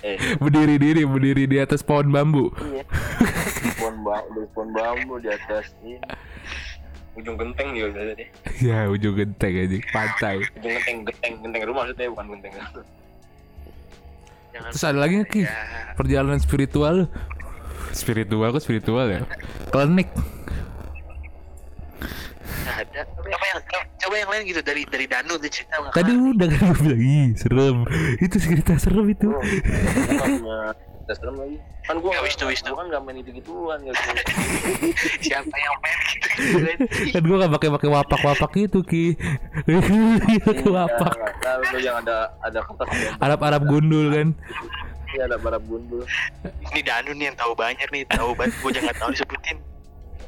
eh. 0.04 0.16
Berdiri 0.42 0.76
diri 0.80 1.02
berdiri 1.04 1.44
di 1.44 1.56
atas 1.60 1.84
pohon 1.84 2.08
bambu. 2.08 2.48
Iya. 2.64 2.84
Pohon 3.76 3.96
bambu 4.00 4.40
pohon 4.56 4.68
bambu 4.72 5.14
di 5.20 5.28
atas 5.28 5.72
ini 5.84 6.00
ujung 7.18 7.36
genteng 7.36 7.74
juga 7.74 7.86
bisa 7.90 8.02
deh 8.16 8.28
ya 8.62 8.86
ujung 8.88 9.14
genteng 9.18 9.52
aja 9.52 9.76
pantai. 9.92 10.36
Ujung 10.56 10.72
genteng 10.78 10.96
genteng 11.04 11.32
genteng 11.44 11.62
rumah 11.68 11.82
maksudnya 11.84 12.08
bukan 12.08 12.26
genteng. 12.38 12.52
Jangan 14.50 14.70
terus 14.74 14.84
ada 14.86 14.98
lagi 14.98 15.14
nggak 15.20 15.30
ki? 15.30 15.42
Ya. 15.44 15.54
Perjalanan 15.94 16.40
spiritual? 16.42 16.96
Spiritual 17.90 18.50
kok 18.54 18.62
spiritual 18.62 19.06
ya? 19.10 19.20
Klinik 19.70 20.08
nggak 22.60 22.76
ada. 22.82 23.00
Coba 23.10 23.44
yang 23.46 23.60
coba 23.96 24.14
yang 24.16 24.28
lain 24.28 24.42
gitu 24.46 24.60
dari 24.60 24.82
dari 24.84 25.06
Danu 25.06 25.34
tuh 25.34 25.48
cerita 25.48 25.74
nggak 25.76 25.92
tadi 25.92 26.12
udah 26.12 26.46
kan 26.48 26.60
gue 26.66 26.82
bilang 26.82 27.02
ih 27.02 27.28
serem. 27.34 27.76
Itu 28.18 28.36
cerita 28.36 28.72
serem 28.76 29.06
itu. 29.08 29.28
Oh, 29.28 29.40
punya 29.40 30.58
tes 31.04 31.16
serem 31.16 31.34
lagi. 31.34 31.56
Kan 31.80 31.96
gua 31.98 32.12
Ya, 32.12 32.14
nggak- 32.14 32.26
Wisnu, 32.28 32.44
Wisnu. 32.46 32.68
gua 32.68 32.78
kan 32.78 32.86
nggak 32.88 33.02
main 33.02 33.16
itu 33.18 33.30
gituan 33.34 33.78
gitu. 33.80 33.98
Siapa 35.26 35.56
yang 35.56 35.74
main 35.80 35.98
gitu? 36.06 36.28
Kan 37.10 37.22
gue 37.22 37.36
gak 37.36 37.52
pakai 37.52 37.68
pakai 37.72 37.88
wapak 37.90 38.20
wapak 38.20 38.52
itu 38.58 38.78
ki. 38.80 39.06
Pakai 40.38 40.68
wapak. 40.68 41.12
lo 41.66 41.78
yang 41.78 41.98
ada 41.98 42.30
ada 42.40 42.58
kertas 42.62 42.86
Arab 43.18 43.40
Arab 43.42 43.62
gundul 43.66 44.06
kan? 44.12 44.28
Iya 45.10 45.26
ada 45.26 45.36
barab 45.36 45.66
gundul. 45.66 46.06
Ini 46.70 46.80
Danu 46.80 47.10
nih 47.12 47.26
yang 47.26 47.36
tahu 47.36 47.50
banyak 47.52 47.88
nih 47.90 48.06
Tahu 48.06 48.30
banget 48.30 48.54
gue 48.54 48.70
jangan 48.70 48.94
tahu 48.94 49.10
disebutin 49.10 49.56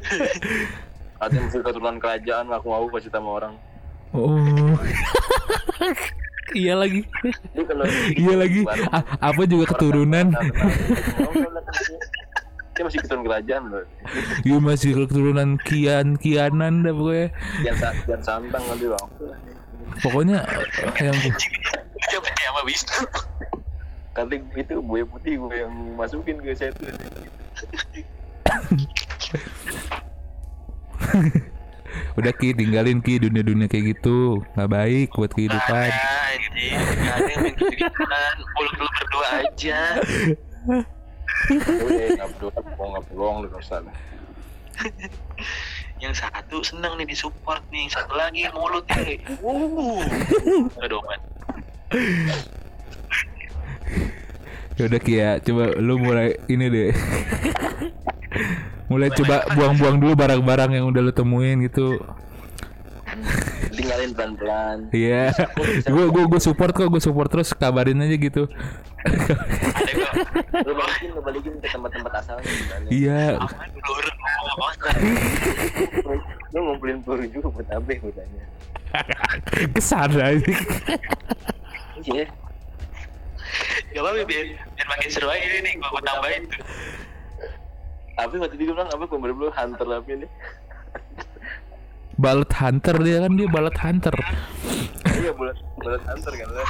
ada 1.23 1.39
yang 1.39 1.47
mesti 1.47 1.59
keturunan 1.63 1.97
kerajaan 2.03 2.51
aku 2.51 2.67
mau 2.67 2.91
kasih 2.91 3.11
sama 3.15 3.31
orang. 3.39 3.55
Oh. 4.11 4.35
Iya 6.53 6.77
lagi. 6.77 7.01
Iya 8.21 8.35
lagi. 8.37 8.61
A- 8.69 9.33
apa 9.33 9.43
juga 9.49 9.73
keturunan? 9.73 10.37
dia 12.77 12.83
masih 12.85 12.99
keturunan 13.01 13.25
kerajaan 13.25 13.63
loh. 13.73 13.85
Iya 14.45 14.59
masih 14.61 14.91
keturunan 15.01 15.57
kian 15.65 16.21
kianan 16.21 16.85
dah 16.85 16.93
pokoknya. 16.93 17.33
Sa 17.73 17.89
jangan 18.05 18.21
santang 18.21 18.65
nanti 18.69 18.85
bang. 18.85 19.07
Pokoknya 20.05 20.45
yang 21.01 21.17
Dia 22.13 22.19
percaya 22.21 22.49
sama 22.53 22.61
Wisnu. 22.69 23.01
Nanti 24.13 24.37
itu 24.53 24.75
buaya 24.85 25.05
putih 25.09 25.41
gue 25.41 25.57
yang 25.57 25.73
masukin 25.97 26.37
ke 26.37 26.53
saya 26.53 26.69
tuh 26.77 26.93
udah 32.19 32.33
ki 32.37 32.57
tinggalin 32.57 33.01
ki 33.05 33.21
dunia 33.21 33.43
dunia 33.45 33.67
kayak 33.69 33.97
gitu. 33.97 34.41
Nggak 34.57 34.71
baik 34.71 35.09
buat 35.17 35.33
kehidupan. 35.33 35.91
Ada 35.93 36.11
anjing. 36.33 36.77
Gak 36.77 37.15
ada 37.17 37.31
yang 37.31 37.43
main 37.43 37.55
gitu-gituan 37.57 38.37
Mulut 38.57 38.75
lu 38.77 38.89
berdua 39.01 39.29
aja. 39.45 39.81
Yang 46.03 46.27
satu 46.27 46.67
seneng 46.67 46.99
nih 46.99 47.15
disupport 47.15 47.63
nih 47.71 47.87
Satu 47.87 48.19
lagi 48.19 48.43
mulut 48.51 48.83
nih. 48.91 49.23
Uh. 49.43 50.03
Ya 54.79 54.83
udah 54.89 55.01
ki 55.03 55.15
ya. 55.15 55.31
Coba 55.43 55.65
lu 55.79 55.95
mulai 56.01 56.39
ini 56.51 56.67
deh 56.73 56.91
mulai 58.93 59.09
coba 59.11 59.49
buang-buang 59.57 59.97
dulu 59.97 60.13
barang-barang 60.15 60.71
yang 60.77 60.85
udah 60.93 61.01
lu 61.01 61.13
temuin 61.17 61.65
gitu. 61.65 61.97
Tinggalin 63.73 64.13
pelan-pelan. 64.17 64.89
Iya, 64.93 65.33
gue 65.85 66.05
gue 66.13 66.25
gue 66.29 66.41
support 66.41 66.73
kok, 66.73 66.89
gue 66.89 67.03
support 67.03 67.29
terus 67.29 67.53
kabarin 67.57 68.01
aja 68.05 68.17
gitu. 68.17 68.49
Lu 70.63 70.73
balikin 70.77 71.09
lu 71.17 71.21
balikin 71.25 71.53
ke 71.59 71.69
tempat-tempat 71.69 72.13
asalnya 72.23 72.47
Iya, 72.93 73.41
Lu 76.53 76.59
ngumpulin 76.63 77.01
peluru 77.03 77.27
juga 77.33 77.49
buat 77.49 77.69
apa 77.73 77.89
ya 77.89 77.99
gue 77.99 78.13
tanya 78.13 78.45
ke 79.73 79.81
sana 79.81 80.37
aja. 80.37 80.53
Iya. 82.03 82.27
Gak 83.93 84.01
apa-apa 84.01 84.25
biar, 84.25 84.47
biar 84.57 84.87
makin 84.89 85.09
seru 85.13 85.29
aja 85.29 85.45
nih 85.45 85.77
gue 85.77 86.03
tambahin 86.05 86.43
tuh 86.49 86.61
Tapi 88.23 88.39
waktu 88.39 88.55
itu 88.55 88.71
bilang 88.71 88.87
apa 88.87 89.03
gue 89.03 89.19
belum 89.19 89.51
hunter 89.51 89.87
apa 89.91 90.09
ini 90.15 90.27
Balet 92.23 92.53
hunter 92.55 92.95
dia 93.03 93.19
kan 93.25 93.33
dia 93.35 93.49
balet 93.51 93.77
hunter. 93.83 94.15
Iya 95.11 95.33
bulat 95.35 95.59
bulat 95.81 96.03
hunter 96.07 96.33
kan 96.39 96.49
lo 96.55 96.65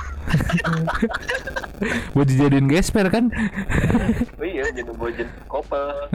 Buat 2.16 2.26
dijadiin 2.30 2.66
gesper 2.72 3.06
kan? 3.12 3.28
Oh 4.40 4.46
iya 4.46 4.64
jadi 4.72 4.92
bojen 4.96 5.28
kopel 5.50 6.08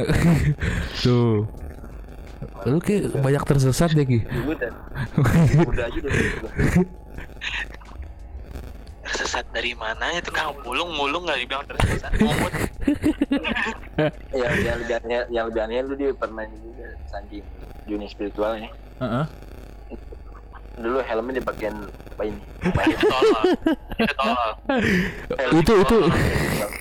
Tuh. 1.05 1.45
Lu 2.65 2.77
kayak 2.81 3.13
banyak 3.21 3.43
tersesat 3.45 3.93
deh 3.93 4.05
Ki. 4.09 4.19
Udah 4.25 4.71
Udah 5.69 5.85
aja 5.85 5.97
udah 6.01 6.13
Tersesat 9.28 9.51
dari 9.51 9.75
mana 9.75 10.07
itu 10.15 10.32
Kang 10.32 10.55
Mulung 10.63 10.95
Mulung 10.95 11.28
gak 11.28 11.36
dibilang 11.36 11.67
tersesat 11.67 12.15
Ngomot 12.15 12.47
yang 14.32 14.55
yang 14.63 14.80
lebih 14.80 14.95
aneh 15.03 15.19
yang 15.28 15.45
lebih 15.51 15.61
aneh 15.67 15.84
lu 15.84 15.99
dia 15.99 16.15
pernah 16.15 16.47
ini 16.47 16.55
juga 16.63 16.95
saking 17.11 17.43
dunia 17.84 18.07
spiritualnya 18.07 18.71
Heeh. 19.03 19.25
dulu 20.80 21.03
helmnya 21.03 21.43
dipakein 21.43 21.75
ngapain 22.15 22.36
itu 22.88 23.05
tolol 23.11 23.43
itu 23.99 25.59
Itu 25.59 25.73
itu 25.75 25.97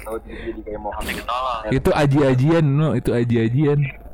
tahu 0.07 0.17
jadi 0.23 0.61
kayak 0.63 0.81
mohak 0.87 1.03
itu 1.11 1.23
tolol 1.27 1.59
itu 1.75 1.91
aji-ajian 1.91 2.63
no, 2.63 2.95
itu 2.95 3.11
aji-ajian. 3.11 4.06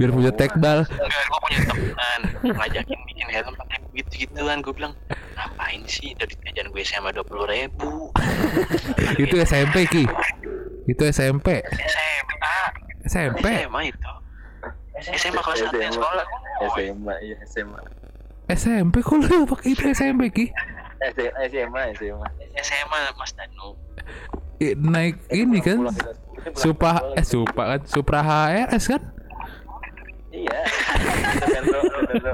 Biar 0.00 0.10
punya 0.16 0.32
tekbal. 0.32 0.88
enggak 0.88 1.24
gue 1.28 1.40
punya 1.44 1.60
teman 1.68 2.20
ngajakin 2.56 2.98
bikin 3.04 3.28
helm 3.28 3.52
pakai 3.52 3.78
gitu 3.92 4.24
gituan 4.24 4.64
gue 4.64 4.72
bilang 4.72 4.96
ngapain 5.36 5.84
sih 5.84 6.16
dari 6.16 6.32
jajan 6.40 6.72
gue 6.72 6.80
sama 6.80 7.12
dua 7.12 7.20
puluh 7.20 7.44
ribu 7.44 8.08
Itu 9.20 9.36
SMP 9.44 9.84
ki. 9.84 10.04
Itu 10.88 11.02
SMP. 11.04 11.60
SMA 11.60 12.56
SMP. 13.04 13.44
SMA 13.44 13.80
itu 13.92 14.10
SMA 15.00 15.40
kelas 15.40 15.58
satu 15.64 15.76
yang 15.76 15.92
sekolah 15.92 16.24
SMA 16.72 17.14
iya 17.20 17.36
SMA 17.44 17.80
SMP 18.50 19.00
kok 19.00 19.20
lu 19.20 19.44
pakai 19.44 19.72
itu 19.72 19.84
SMP 19.92 20.22
ki? 20.28 20.46
SMA 21.12 21.44
SMA 21.48 21.82
SMA 21.96 22.28
SMA 22.60 22.98
Mas 23.16 23.32
Danu 23.32 23.76
Naik 24.60 25.24
ini 25.32 25.60
kan 25.64 25.88
sekolah 26.52 27.16
eh 27.16 27.24
Supra 27.24 27.64
kan 27.76 27.80
Supra 27.88 28.20
HRS 28.20 28.84
kan? 28.92 29.02
Iya. 30.32 30.60
Nintendo 31.38 31.78
Nintendo 31.82 32.32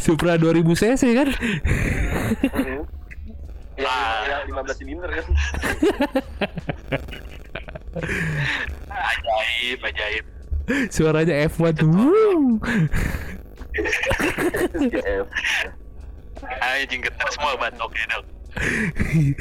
Supra 0.00 0.34
2000 0.40 0.64
cc 0.80 1.02
kan? 1.12 1.28
yang 3.74 4.42
15 4.48 4.78
silinder 4.78 5.10
kan. 5.10 5.26
Ajaib 8.88 9.80
ajaib. 9.82 10.24
Suaranya 10.88 11.34
F1 11.50 11.74
tuh. 11.76 11.92
Anjing 16.60 17.00
getar 17.02 17.28
semua 17.34 17.56
batoknya 17.56 18.04
dong 18.14 18.26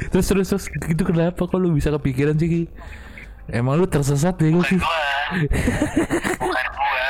terus 0.09 0.25
terus 0.25 0.47
terus 0.49 0.65
gitu 0.89 1.03
kenapa 1.05 1.45
kok 1.45 1.57
lu 1.61 1.73
bisa 1.73 1.93
kepikiran 1.93 2.33
sih? 2.37 2.65
Emang 3.51 3.75
lu 3.75 3.83
tersesat 3.83 4.39
ya 4.39 4.49
bukan 4.55 4.63
Ki? 4.63 4.75
gua 4.79 5.03
bukan 6.39 6.67
gua 6.71 7.07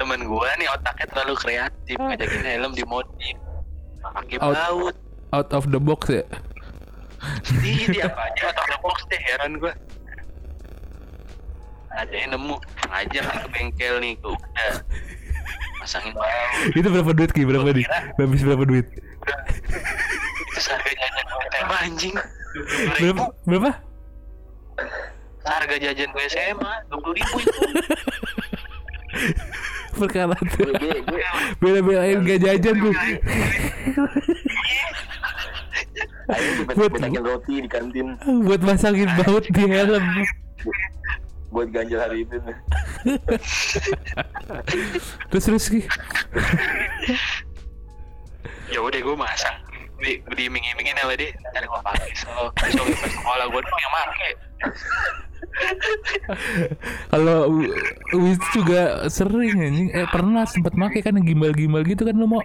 temen 0.00 0.20
gua 0.24 0.48
nih 0.56 0.68
otaknya 0.72 1.06
terlalu 1.12 1.34
kreatif 1.36 1.96
ngajakin 2.00 2.42
helm 2.48 2.72
dimodif 2.72 3.36
pakai 4.00 4.36
Out. 4.40 4.56
baut 4.56 4.96
Out 5.34 5.50
of 5.50 5.66
the 5.68 5.80
box 5.82 6.08
ya? 6.08 6.24
Ih, 7.64 7.90
dia 7.90 8.06
apa 8.06 8.30
aja 8.30 8.52
out 8.52 8.58
of 8.62 8.66
the 8.70 8.78
box 8.80 8.96
deh 9.10 9.20
heran 9.20 9.58
gua 9.60 9.72
ada 11.94 12.14
yang 12.14 12.34
nemu 12.34 12.56
aja 12.90 13.18
kan 13.22 13.36
ke 13.44 13.48
bengkel 13.52 13.94
nih 14.00 14.14
tuh 14.24 14.34
udah 14.34 14.72
pasangin 15.78 16.12
baut 16.16 16.72
Itu 16.72 16.88
berapa 16.88 17.10
duit 17.12 17.30
Ki? 17.36 17.42
Berapa 17.44 17.68
nih? 17.70 17.86
Habis 18.16 18.40
berapa 18.42 18.64
duit? 18.64 18.86
udah 19.24 19.40
itu 20.54 20.60
harga 20.70 20.90
jajan 20.90 21.24
gue 21.26 21.42
SMA 21.50 21.76
anjing 21.82 22.14
Berapa? 23.02 23.22
Berapa? 23.44 23.70
Harga 25.44 25.76
jajan 25.76 26.08
gue 26.10 26.24
SMA 26.28 26.72
dua 26.88 26.98
puluh 27.00 27.14
ribu 27.16 27.36
itu. 27.40 27.60
Perkara 29.94 30.34
tuh. 30.34 30.66
Gue 30.74 30.74
gue 30.74 30.98
gue 31.06 31.22
Bela-belain 31.62 32.18
gak 32.26 32.40
jajan 32.42 32.76
ayo 36.24 36.50
Buat- 36.74 36.98
roti 37.20 37.54
di 37.62 37.68
kantin. 37.68 38.16
Buat 38.24 38.60
masangin 38.64 39.06
baut 39.22 39.44
di 39.44 39.64
helm. 39.68 40.04
Buat 41.52 41.68
ganjel 41.70 42.00
hari 42.00 42.24
itu. 42.26 42.40
Terus 45.30 45.44
terus 45.46 45.64
Ki. 45.70 45.80
Ya 48.72 48.80
udah 48.82 48.98
gue 48.98 49.16
masang. 49.16 49.54
Di 50.00 50.18
gue 50.24 50.34
diiming-imingin 50.34 50.96
sama 50.98 51.14
dia 51.14 51.30
ntar 51.54 51.62
gue 51.62 51.80
pakai. 51.86 52.10
So 52.18 52.28
so 52.72 52.82
pas 52.82 53.10
sekolah 53.14 53.46
gue 53.46 53.60
doang 53.62 53.80
yang 53.84 53.92
make 53.94 54.34
Kalau 57.12 57.38
Wis 58.14 58.40
juga 58.54 59.08
sering 59.10 59.58
anjing. 59.58 59.88
Eh 59.92 60.06
pernah 60.08 60.44
sempet 60.48 60.74
make 60.74 61.00
kan 61.04 61.16
yang 61.16 61.26
gimbal-gimbal 61.26 61.82
gitu 61.84 62.04
kan 62.04 62.14
lu 62.14 62.30
mau 62.30 62.42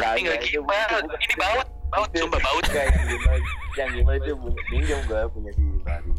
ini 0.00 0.20
nggak 0.24 0.40
gimbal 0.48 1.00
ini 1.20 1.34
baut 1.36 1.66
baut 1.92 2.10
sumpah 2.16 2.40
baut. 2.40 2.64
Enggak, 2.70 2.86
yang 2.88 3.04
gimana 3.04 3.38
yang 3.76 3.90
gimana 3.92 4.16
itu 4.16 4.32
pinjam 4.72 4.98
gue 5.04 5.20
punya 5.34 5.50
si 5.52 5.62
Bari 5.84 6.12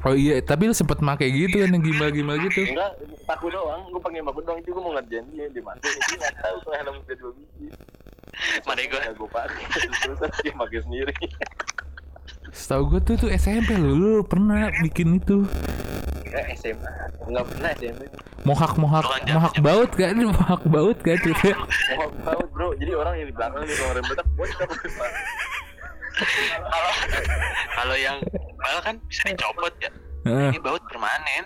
Oh 0.00 0.16
iya 0.16 0.40
tapi 0.40 0.64
lu 0.64 0.72
sempet 0.72 1.04
make 1.04 1.28
gitu 1.28 1.60
kan 1.60 1.70
yang 1.76 1.84
gimbal-gimbal 1.84 2.40
gitu? 2.48 2.72
Enggak 2.72 2.96
paku 3.28 3.52
doang. 3.52 3.84
Gue 3.92 4.00
pakai 4.00 4.24
paku 4.24 4.40
doang 4.42 4.58
itu 4.64 4.72
gue 4.72 4.82
mau 4.82 4.96
ngerjain 4.96 5.26
dia 5.30 5.46
dia 5.52 5.62
mati 5.62 5.84
dia 5.84 6.16
nggak 6.16 6.34
tahu 6.40 6.56
kalau 6.64 6.76
helm 6.80 6.94
udah 7.04 7.16
dua 7.20 7.32
biji. 7.36 7.66
Mana 8.64 8.80
gue 8.80 9.00
gue 9.14 9.28
pakai 9.28 9.64
terus 10.00 10.18
dia 10.40 10.52
pakai 10.56 10.80
sendiri 10.82 11.14
Setahu 12.50 12.82
gue 12.96 13.00
tuh 13.06 13.14
tuh 13.26 13.30
SMP 13.30 13.78
lu, 13.78 13.94
lu 13.94 14.12
pernah 14.26 14.70
bikin 14.82 15.22
itu? 15.22 15.46
Eh 16.30 16.54
SMA 16.58 16.90
nggak 17.30 17.46
pernah 17.46 17.70
SMA 17.78 18.06
mohak 18.44 18.72
mohak 18.80 19.04
mohak 19.34 19.54
baut 19.60 19.90
kan? 19.92 20.14
Mohak 20.26 20.62
baut 20.66 20.98
kan? 21.04 21.16
Cerita 21.20 21.52
mau 21.98 22.08
tahu 22.24 22.42
bro. 22.52 22.68
Jadi 22.80 22.92
orang 22.96 23.14
yang 23.20 23.28
di 23.28 23.34
belakang 23.36 23.62
nih 23.66 23.76
kalau 23.76 23.92
rem 23.96 24.04
betak 24.08 24.28
bocor 24.36 24.68
kalau 26.60 26.92
kalau 27.76 27.96
yang 27.96 28.18
bal 28.60 28.78
kan 28.84 28.94
bisa 29.08 29.32
dicopot 29.32 29.74
ya. 29.80 29.90
Ini 30.26 30.60
baut 30.60 30.82
permanen. 30.88 31.44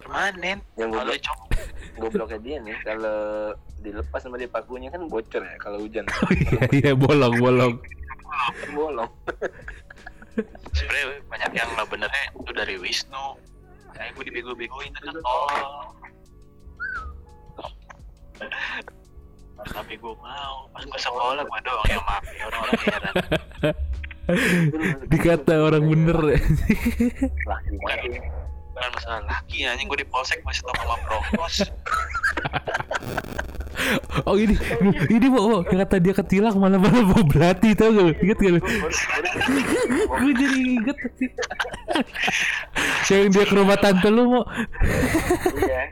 Permanen. 0.00 0.58
Yang 0.76 0.90
kalau 0.96 1.12
dicopot. 1.14 1.46
gobloknya 1.98 2.38
dia 2.38 2.56
nih 2.62 2.76
kalau 2.86 3.18
dilepas 3.82 4.22
sama 4.22 4.38
dia 4.38 4.46
pakunya 4.46 4.86
kan 4.86 5.02
bocor 5.10 5.42
ya 5.42 5.56
kalau 5.58 5.82
hujan. 5.82 6.06
Oh, 6.22 6.30
iya 6.30 6.62
iya 6.70 6.92
bolong 6.94 7.34
bolong. 7.42 7.74
kan 7.82 7.97
bolong. 8.74 9.12
Sebenarnya 10.76 11.06
banyak 11.26 11.50
yang 11.56 11.68
nggak 11.74 11.88
benernya 11.90 12.24
itu 12.36 12.52
dari 12.54 12.74
Wisnu. 12.78 13.26
Kayak 13.96 14.14
gue 14.14 14.24
dibego-begoin 14.30 14.92
itu 14.94 15.10
tolong 15.18 15.98
tapi 19.66 19.94
gue 19.98 20.14
mau. 20.22 20.56
Pas 20.70 20.82
gue 20.86 21.00
sekolah 21.00 21.42
gue 21.42 21.60
doang 21.66 21.88
yang 21.90 22.04
make 22.06 22.30
orang-orang 22.46 22.82
heran. 22.86 23.14
Dikata 25.10 25.54
orang 25.64 25.84
bener. 25.88 26.18
Ya. 26.36 26.40
Bukan 28.78 28.94
masalah 28.94 29.20
laki 29.26 29.66
anjing. 29.66 29.90
Gue 29.90 29.98
di 29.98 30.06
polsek 30.06 30.38
masih 30.46 30.62
tau 30.62 30.74
sama 30.78 30.96
prokos. 31.02 31.56
Oh 34.26 34.36
ini 34.36 34.58
ini 35.08 35.26
mau 35.32 35.48
mau 35.48 35.62
kata 35.62 35.96
dia 36.02 36.12
ketilak 36.12 36.52
malah 36.58 36.76
malah 36.76 36.98
mau 37.08 37.22
berarti 37.24 37.72
tau 37.72 37.94
gak 37.94 38.04
lu? 38.10 38.12
inget 38.20 38.36
gak 38.36 38.52
gue 40.18 40.32
jadi 40.34 40.58
inget 40.76 40.98
yang 43.08 43.30
dia 43.32 43.44
ke 43.48 43.54
rumah 43.54 43.78
tante 43.80 44.10
lu 44.12 44.28
mau 44.28 44.44
iya 45.62 45.88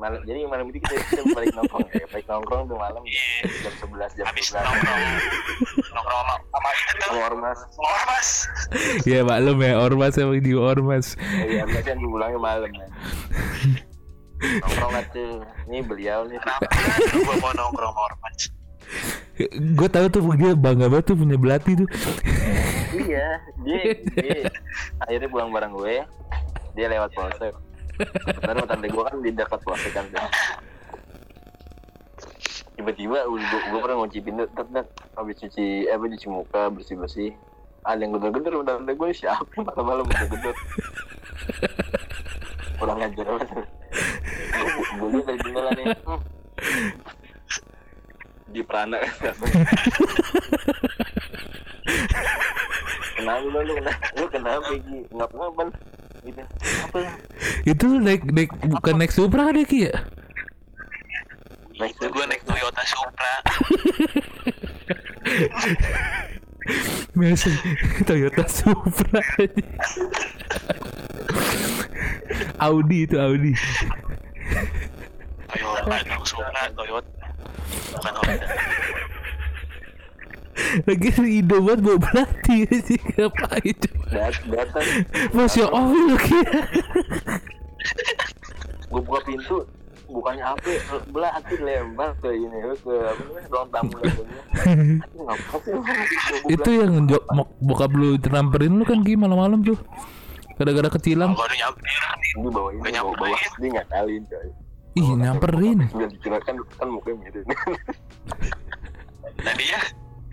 malam 0.00 0.20
jadi 0.24 0.48
malam 0.48 0.72
itu 0.72 0.80
kita, 0.80 0.96
kita 1.12 1.22
balik 1.36 1.52
nongkrong 1.52 1.84
ya. 1.92 2.06
Balik 2.08 2.26
nongkrong 2.26 2.62
tuh 2.72 2.78
malam 2.80 3.02
Iya. 3.04 3.24
jam 3.68 3.74
11 3.84 4.16
jam 4.16 4.26
habis 4.32 4.46
11 4.48 4.64
nongkrong. 4.64 5.02
Nongkrong 5.92 6.24
sama 6.48 6.68
itu 6.72 6.94
tuh? 6.96 7.20
Ormas. 7.20 7.58
Ormas. 7.76 8.28
Ya 9.04 9.20
maklum 9.20 9.58
ya 9.60 9.72
ormas 9.76 10.14
emang 10.16 10.40
di 10.40 10.52
ormas. 10.56 11.06
Iya 11.20 11.68
ormas 11.68 11.82
kan 11.84 11.96
pulangnya 12.00 12.40
malam 12.40 12.70
kan 12.72 12.90
nongkrong 14.40 14.92
lah 14.96 15.04
tuh. 15.12 15.44
Ini 15.68 15.78
beliau 15.84 16.24
nih. 16.26 16.40
Kenapa 16.40 16.64
gue 17.12 17.34
mau 17.44 17.52
nongkrong 17.52 17.96
ormas? 17.96 18.38
Gue 19.76 19.88
tahu 19.92 20.06
tuh 20.08 20.20
dia 20.40 20.56
bangga 20.56 20.88
banget 20.88 21.12
tuh 21.12 21.16
punya 21.20 21.36
belati 21.36 21.76
tuh. 21.76 21.88
Iya 22.90 23.28
dia, 23.62 23.82
dia 24.16 24.48
akhirnya 25.04 25.28
pulang 25.28 25.52
bareng 25.52 25.76
gue. 25.76 25.94
Dia 26.72 26.86
lewat 26.88 27.12
polsek 27.12 27.52
kebetulan 28.08 28.64
tante 28.64 28.86
gue 28.88 29.04
kan 29.04 29.16
di 29.20 29.30
dekat 29.34 29.60
polsek 29.64 29.92
kan 29.92 30.06
tiba-tiba 32.76 33.18
gue, 33.28 33.40
gue 33.44 33.80
pernah 33.84 33.96
ngunci 34.00 34.18
pintu 34.24 34.44
tet 34.56 34.68
tet 34.72 34.88
habis 35.12 35.36
cuci 35.36 35.84
eh 35.84 35.96
cuci 36.00 36.26
muka 36.32 36.72
bersih 36.72 36.96
bersih 36.96 37.30
ada 37.84 38.00
yang 38.00 38.16
gedor-gedor 38.16 38.64
udah 38.64 38.80
tante 38.80 38.92
gue 38.92 39.08
siapa 39.12 39.44
malam-malam 39.56 40.04
gedor-gedor. 40.08 40.56
Kurang 42.80 43.00
ajar 43.04 43.24
banget 43.24 43.48
gue 45.00 45.08
lihat 45.12 45.24
dari 45.28 45.38
jendela 45.44 45.70
nih. 45.76 45.86
Di 48.50 48.60
perana 48.66 48.98
kenapa 53.20 53.44
lu 53.44 53.60
lu 53.62 53.72
kenapa 53.76 54.04
lu 54.16 54.26
kenapa 54.32 54.72
Gi 54.80 54.98
nggak 55.12 55.28
apa-apa 55.28 55.62
gitu. 56.24 56.42
Apa 56.88 56.98
itu 57.64 57.86
naik 58.00 58.22
naik 58.28 58.50
bukan 58.64 58.94
naik 59.00 59.12
supra 59.12 59.48
kan 59.48 59.56
ya 59.56 59.66
Ki 59.66 59.78
ya? 59.88 59.94
Naik 61.80 61.96
itu 61.96 62.06
gue 62.12 62.24
naik 62.28 62.42
Toyota 62.44 62.82
Supra. 62.84 63.32
Biasa 67.16 67.48
Toyota 68.04 68.44
Supra. 68.44 69.22
Audi 72.60 73.08
itu 73.08 73.16
Audi. 73.16 73.56
Toyota 75.48 76.16
Supra 76.28 76.62
Toyota. 76.76 77.08
Bukan 77.96 78.14
Honda 78.20 78.46
Lagi 80.82 81.08
ide 81.20 81.56
buat 81.56 81.78
bawa 81.78 81.98
belati 81.98 82.56
sih 82.80 83.00
ngapain 83.14 83.74
coba? 83.76 84.04
Dat 84.10 84.36
datang 84.46 84.86
Masya 85.30 85.66
Allah 85.66 86.02
lagi. 86.10 86.40
gue 88.90 89.00
buka 89.00 89.20
pintu 89.22 89.56
bukannya 90.06 90.42
HP 90.42 90.64
belati 91.08 91.54
lempar 91.56 92.10
ke 92.18 92.28
ini 92.28 92.58
ke 92.76 92.94
ruang 93.46 93.70
tamu 93.70 93.94
Itu 96.46 96.70
yang 96.72 97.06
jo- 97.06 97.22
mok- 97.30 97.54
bokap 97.60 97.90
lu 97.90 98.18
nyamperin 98.18 98.74
lu 98.74 98.82
kan 98.82 99.00
gimana 99.00 99.38
malam 99.38 99.62
tuh? 99.62 99.78
Gara-gara 100.58 100.90
kecilang. 100.90 101.32
baru 101.32 101.54
nyampe 101.56 101.80
ini 102.36 102.48
bawa 102.48 102.68
ini 102.70 102.80
bawa 102.90 103.14
bawa 103.14 103.28
nyamperin. 103.30 103.56
dia 103.56 103.70
ngakalin 103.72 104.22
coy 104.26 104.48
Ih 104.92 105.08
nyamperin. 105.14 105.78
kan 106.42 106.54
kan 106.76 106.88
mukanya 106.90 107.16
mirip 107.22 107.46
tadi 109.40 109.64
ya 109.64 109.80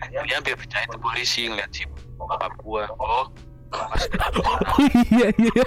dia 0.06 0.34
hampir 0.38 0.54
percaya 0.54 0.86
itu 0.86 0.98
polisi 1.02 1.40
ngeliat 1.50 1.70
si 1.74 1.82
bapak 2.18 2.54
gua 2.62 2.86
oh 2.98 3.26
Oh 4.78 4.88
iya 5.12 5.28
iya. 5.36 5.64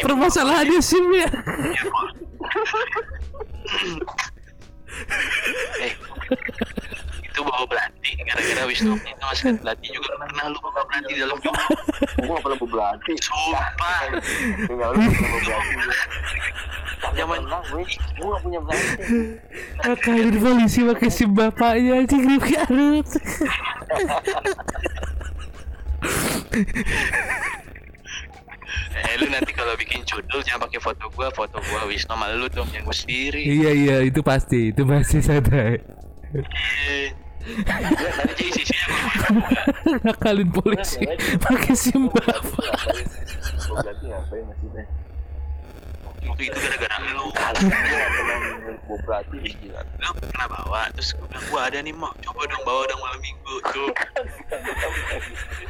Permasalahannya 0.00 0.80
SIM 0.80 1.04
ya. 1.12 1.28
eh 5.84 5.92
itu 7.36 7.44
bawa 7.44 7.68
belati. 7.68 8.10
Gara-gara 8.24 8.64
Wisnu 8.64 8.96
itu 8.96 9.24
masih 9.28 9.60
belati 9.60 9.86
juga. 9.92 10.10
Pernah 10.24 10.46
lu 10.48 10.58
bawa 10.64 10.82
belati 10.88 11.12
di 11.12 11.20
dalam 11.20 11.36
juga 11.44 11.62
gue 12.16 12.32
gak 12.32 12.40
pernah 12.40 12.56
bawa 12.56 12.70
belati. 12.72 13.12
Sumpah. 13.20 13.68
Tinggal 14.64 14.90
lu 14.96 15.00
pernah 15.04 15.28
bawa 15.28 15.40
belati. 15.44 15.76
Zaman- 17.12 17.44
gue 17.44 17.82
gue 17.92 18.24
gak 18.32 18.40
punya 18.40 18.60
belati. 18.64 18.92
Akalin 19.84 20.36
polisi 20.40 20.80
pakai 20.80 21.10
SIM 21.12 21.30
bapaknya 21.36 21.92
anjing 22.00 22.24
Rifki 22.24 22.54
Arut. 22.56 23.08
eh 28.96 29.14
lu 29.20 29.28
nanti 29.28 29.52
kalau 29.52 29.76
bikin 29.76 30.00
judul 30.08 30.40
jangan 30.40 30.64
pakai 30.64 30.80
foto 30.80 31.04
gua. 31.12 31.28
Foto 31.36 31.60
gua 31.68 31.84
Wisnu 31.84 32.16
sama 32.16 32.32
lu 32.32 32.48
dong 32.48 32.68
yang 32.72 32.88
gua 32.88 32.96
sendiri. 32.96 33.44
Iya 33.44 33.70
iya 33.76 33.96
itu 34.08 34.24
pasti 34.24 34.72
itu 34.72 34.82
pasti 34.88 35.20
sadar. 35.20 35.84
Eh 37.46 38.12
nanti 38.26 38.44
sisinya 38.50 38.86
gua 38.90 40.10
Akalin 40.12 40.48
polisi 40.50 41.06
pakai 41.38 41.74
SIM 41.78 42.10
bapak. 42.10 42.74
maksudnya 43.70 44.84
waktu 46.26 46.42
itu 46.52 46.58
gara-gara 46.58 46.96
lu. 47.14 47.30
Gue 48.86 49.50
gila. 49.62 49.80
Lu 50.02 50.10
pernah 50.18 50.46
bawa 50.50 50.90
terus 50.92 51.14
gue 51.14 51.26
bilang 51.30 51.46
gua 51.48 51.60
ada 51.70 51.78
nih 51.80 51.94
mau 51.94 52.12
coba 52.18 52.42
dong 52.50 52.62
bawa 52.66 52.82
dong 52.90 53.00
malam 53.00 53.20
minggu 53.22 53.54
tuh 53.72 53.88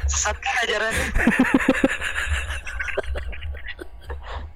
sesat 0.09 0.35
kan 0.41 0.55
ajarannya? 0.65 1.07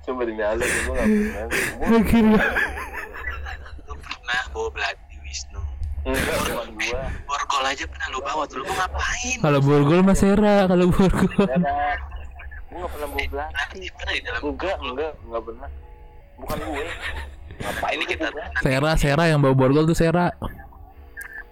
Coba 0.02 0.22
demi 0.26 0.42
Allah 0.44 0.66
gue 0.66 0.82
gak 0.90 1.08
pernah. 1.08 1.46
Gue 1.48 1.98
Akhirnya 2.02 2.44
lu 3.88 3.94
pernah 4.02 4.42
bawa 4.52 4.70
belati 4.74 5.11
enggak 6.02 6.38
bukan 6.50 6.68
gue 6.82 7.00
borgol 7.30 7.64
aja 7.66 7.84
pernah 7.86 8.08
lu 8.10 8.20
bawa 8.26 8.44
tuh 8.50 8.58
lu 8.62 8.66
mau 8.66 8.76
ngapain? 8.82 9.38
Kalau 9.38 9.60
borgol 9.62 10.02
mas 10.02 10.22
Era 10.26 10.66
kalau 10.66 10.86
borgol. 10.90 11.30
gue 12.72 12.80
gak 12.80 12.92
pernah 12.98 13.08
bawa 13.12 13.26
belati 13.30 13.82
pernah 13.94 14.14
di 14.16 14.22
dalam 14.26 14.42
enggak 14.42 14.78
enggak 14.82 15.12
enggak 15.22 15.44
pernah. 15.46 15.70
Bukan 16.42 16.58
gue 16.58 16.86
ngapain 17.62 17.98
ini 18.02 18.06
kita? 18.10 18.28
Sera 18.66 18.92
Sera 18.98 19.24
yang 19.30 19.40
bawa 19.46 19.54
borgol 19.54 19.86
tuh 19.86 19.98
Sera. 19.98 20.34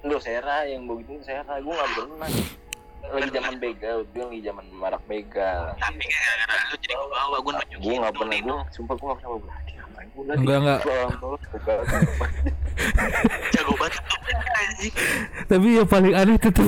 Enggak, 0.02 0.22
Sera 0.24 0.66
yang 0.66 0.88
begitu 0.90 1.22
Sera. 1.22 1.54
Gue 1.62 1.74
gak 1.76 1.92
pernah. 1.94 2.30
Lagi 3.10 3.30
zaman 3.32 3.56
begal 3.58 4.06
gue 4.12 4.22
lagi 4.22 4.42
zaman 4.44 4.66
marak 4.76 5.02
begal. 5.10 5.74
Tapi 5.82 6.04
gara-gara 6.04 6.54
lu 6.70 6.76
jadi 6.78 6.94
gua 6.94 7.08
bawa 7.10 7.38
gua 7.42 7.52
nunjukin 7.58 7.80
gue 7.80 7.96
gak 7.96 8.12
tuh, 8.12 8.20
pernah 8.22 8.38
gue 8.38 8.58
sumpah 8.76 8.96
gue 8.98 9.08
gak 9.08 9.18
pernah 9.18 9.32
bawa 9.34 9.42
belati 9.46 9.74
belati 10.24 10.40
Enggak, 10.40 10.58
enggak. 10.62 10.80
jago 13.54 13.74
banget. 13.76 14.02
Tapi 15.50 15.68
yang 15.82 15.90
paling 15.90 16.14
aneh 16.16 16.38
tetap 16.40 16.68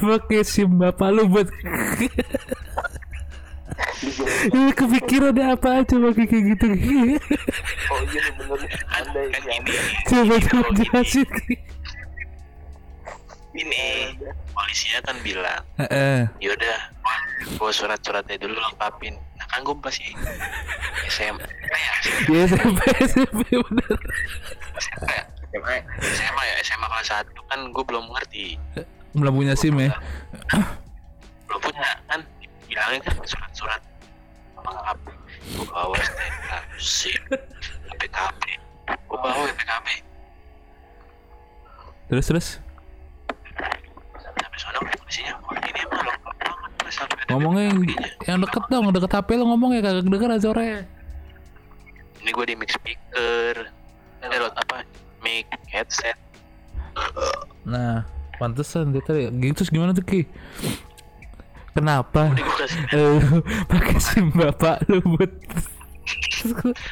pakai 0.00 0.40
SIM 0.46 0.78
bapak 0.80 1.08
lu 1.12 1.28
buat 1.28 1.48
Ini 4.50 4.72
kepikiran 4.72 5.36
ada 5.36 5.52
apa? 5.56 5.84
Aja 5.84 5.94
pakai 6.00 6.24
kayak 6.24 6.44
gitu. 6.56 6.66
Oh 7.92 8.00
iya 8.08 8.24
bener. 8.36 8.60
Anda 8.96 9.20
ini 9.28 9.76
Coba 10.08 10.34
coba 10.40 10.68
jelasin. 10.72 11.28
ini 13.50 14.14
polisinya 14.60 15.00
kan 15.08 15.16
bilang 15.24 15.62
Heeh. 15.80 16.28
yaudah 16.44 16.78
gua 17.56 17.72
surat-suratnya 17.72 18.36
dulu 18.36 18.60
lengkapin. 18.60 19.16
Nah 19.40 19.46
kan 19.48 19.64
gua 19.64 19.72
masih 19.80 20.12
SMA 21.08 21.40
ya. 21.72 21.92
SMP 22.44 22.80
SMP 23.08 23.40
bener. 23.48 23.98
SMA 24.76 25.16
SMA 25.56 25.76
SMA 26.12 26.42
ya 26.44 26.54
SMA 26.60 26.86
kelas 26.92 27.08
satu 27.08 27.40
kan 27.48 27.72
gua 27.72 27.84
belum 27.88 28.04
ngerti. 28.12 28.60
Belum 29.16 29.32
punya 29.32 29.56
SIM 29.56 29.80
ya? 29.80 29.96
Belum 31.48 31.60
punya 31.64 31.88
kan? 32.06 32.20
Bilangin 32.68 33.00
kan 33.02 33.16
surat-surat 33.24 33.82
lengkap 34.60 34.98
gua 35.56 35.66
bawa 35.72 35.96
STNK 35.96 36.50
SIM 36.76 37.22
PKB 37.96 38.42
gua 39.08 39.18
bawa 39.24 39.48
PKB 39.56 39.86
Terus 42.10 42.26
terus 42.26 42.48
sampai 44.38 44.60
sana 44.60 44.78
polisinya 44.78 45.32
wah 45.42 45.56
ini 45.58 45.80
emang 45.82 46.00
lengkap 46.06 46.34
banget 46.38 46.70
Mas, 46.80 46.94
sampai 46.94 47.16
ada 47.18 47.30
Ngomongnya 47.34 47.64
yang, 47.70 47.80
yang 48.26 48.38
deket 48.42 48.64
dong 48.70 48.84
Deket 48.94 49.12
HP 49.12 49.28
lu 49.38 49.44
ngomong 49.50 49.70
ya 49.74 49.80
kagak 49.82 50.06
denger 50.06 50.30
sore 50.38 50.68
ini 52.20 52.36
gue 52.36 52.46
di 52.52 52.56
mic 52.56 52.68
speaker. 52.68 53.54
Eh 54.20 54.28
lewat 54.28 54.52
apa? 54.60 54.84
Mic 55.24 55.48
headset. 55.72 56.16
Nah 57.64 58.04
Pantesan 58.36 58.92
dia 58.92 59.04
tadi. 59.04 59.28
Gitu 59.40 59.68
gimana 59.68 59.92
tuh 59.92 60.04
Ki? 60.04 60.24
Kenapa? 61.72 62.28
Eh, 62.90 63.22
lu 63.22 63.38
pakai 63.70 63.98
SIM 64.02 64.34
bapak 64.34 64.82
lu 64.90 64.98
buat 65.14 65.30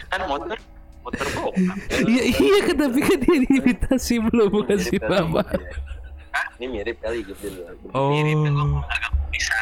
kan 0.08 0.20
motor 0.30 0.54
motor 1.02 1.26
bokap 1.34 1.76
Iya 2.06 2.22
iya 2.38 2.72
tapi 2.72 2.98
kan 3.02 3.18
dia 3.18 3.36
diminta 3.42 3.98
SIM 3.98 4.30
lu 4.30 4.46
bukan 4.46 4.78
Mirip 4.78 4.86
SIM 4.86 5.02
bapak? 5.02 5.58
iya. 5.58 5.97
Ini 6.58 6.66
mirip 6.66 6.98
kali 6.98 7.22
gitu 7.22 7.46
loh 7.54 7.70
Oh 7.94 8.10
mirip. 8.10 8.34
Kan 8.34 8.50
gue 8.50 8.82
agak 8.82 9.12
bisa. 9.30 9.60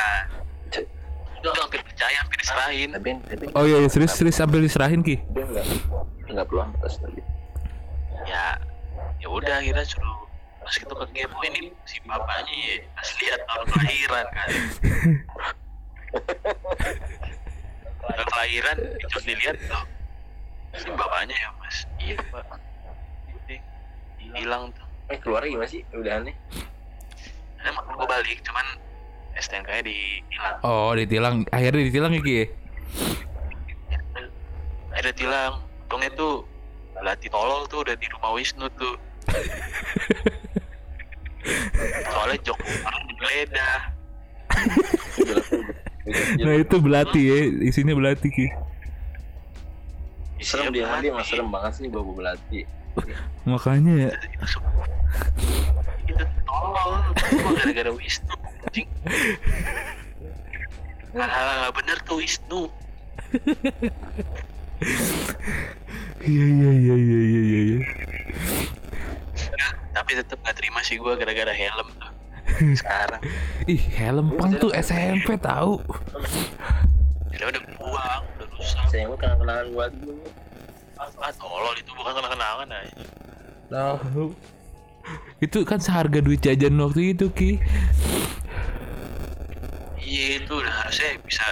Udah 1.44 1.52
hampir 1.62 1.80
percaya 1.84 2.16
hampir 2.24 2.36
diserahin. 2.40 2.88
Tapi 2.96 3.10
tapi 3.28 3.44
Oh 3.52 3.64
iya, 3.68 3.84
iya 3.84 3.88
serius 3.92 4.16
serius 4.16 4.36
sambil 4.40 4.64
diserahin 4.64 5.04
Ki? 5.04 5.20
Dia 5.36 5.44
enggak 5.44 5.66
enggak 6.26 6.46
perlu 6.48 6.64
atas 6.64 6.96
tapi 6.98 7.20
ya 8.26 8.58
ya 9.22 9.28
udah 9.30 9.62
akhirnya 9.62 9.86
suruh 9.86 10.26
pas 10.58 10.74
itu 10.74 10.90
ke 10.90 11.06
kepo 11.14 11.38
ini 11.46 11.70
si 11.86 12.02
bapaknya 12.02 12.50
ya 12.50 12.76
pas 12.90 13.08
lihat 13.22 13.40
tahun 13.46 13.66
kelahiran 13.70 14.26
kan. 14.34 14.48
Tahun 18.06 18.22
kelahiran 18.26 18.76
itu 18.98 19.18
dilihat 19.22 19.56
tuh 19.68 19.84
si 20.74 20.88
bapaknya 20.90 21.36
ya 21.38 21.50
mas? 21.60 21.76
Iya 22.00 22.16
pak. 22.32 22.44
Hilang 24.34 24.74
tuh 24.74 24.86
eh 25.06 25.18
keluar 25.22 25.46
gimana 25.46 25.70
sih 25.70 25.86
udah 25.94 26.18
aneh 26.18 26.34
emang 27.66 27.84
gue 27.90 28.06
balik 28.06 28.38
cuman 28.46 28.66
STNK 29.36 29.68
nya 29.68 29.82
dihilang 29.84 30.56
Oh 30.64 30.96
ditilang. 30.96 31.44
Akhirnya 31.52 31.82
ditilang 31.84 32.12
ya 32.16 32.22
Ki? 32.24 32.48
Ada 34.96 35.10
tilang 35.12 35.60
untungnya 35.86 36.10
tuh 36.16 36.48
belati 36.96 37.28
tolol 37.28 37.68
tuh 37.68 37.84
udah 37.84 37.94
di 38.00 38.06
rumah 38.16 38.32
Wisnu 38.32 38.66
tuh. 38.80 38.96
Soalnya 42.10 42.38
jok 42.42 42.58
orang 42.58 43.04
digeledah. 43.12 43.78
Nah 46.40 46.54
itu 46.56 46.76
belati 46.80 47.20
ya. 47.20 47.36
Isinya 47.60 47.92
belati 47.92 48.28
Ki. 48.32 48.46
Serem 50.40 50.72
dia 50.72 50.88
nanti 50.88 51.12
mas 51.12 51.28
serem 51.28 51.48
banget 51.52 51.80
sih 51.80 51.88
bawa 51.92 52.12
belati 52.12 52.64
Makanya 53.46 53.92
ya. 54.08 54.10
Itu 56.06 56.24
Cuma 57.26 57.50
gara-gara 57.58 57.90
Wisnu 57.92 58.34
hal-hal 61.16 61.56
nggak 61.64 61.74
bener 61.80 61.98
tuh 62.04 62.16
Wisnu 62.20 62.62
Iya 66.26 66.46
iya 66.46 66.70
iya 66.76 66.94
iya 66.96 67.18
iya 67.22 67.40
iya 67.40 67.60
iya. 67.64 67.78
Nggak, 69.36 69.72
tapi 69.94 70.10
tetep 70.18 70.38
gak 70.42 70.56
terima 70.58 70.80
sih 70.84 71.00
gue 71.00 71.12
gara-gara 71.16 71.54
helm 71.54 71.88
tuh. 71.96 72.12
Sekarang. 72.76 73.22
Ih 73.64 73.80
helm 73.96 74.36
pang 74.36 74.52
tuh 74.58 74.74
SMP 74.76 75.38
tahu 75.40 75.80
ya? 77.32 77.46
Udah 77.48 77.62
buang 77.78 78.22
udah 78.36 78.46
rusak. 78.52 78.84
Saya 78.90 79.08
mau 79.08 79.16
kenal 79.16 79.38
kenalan 79.40 79.66
buat 79.72 79.92
dulu 79.96 80.26
ah 80.96 81.32
tolol 81.36 81.74
itu 81.76 81.90
bukan 81.92 82.12
kenang-kenangan 82.16 82.68
Tahu 83.66 84.32
Itu 85.38 85.62
kan 85.62 85.78
seharga 85.78 86.18
duit 86.18 86.42
jajan 86.42 86.74
waktu 86.82 87.14
itu 87.14 87.30
Ki. 87.30 87.62
Iya 90.06 90.38
itu 90.42 90.52
udah 90.54 90.74
harusnya 90.86 91.18
bisa 91.22 91.46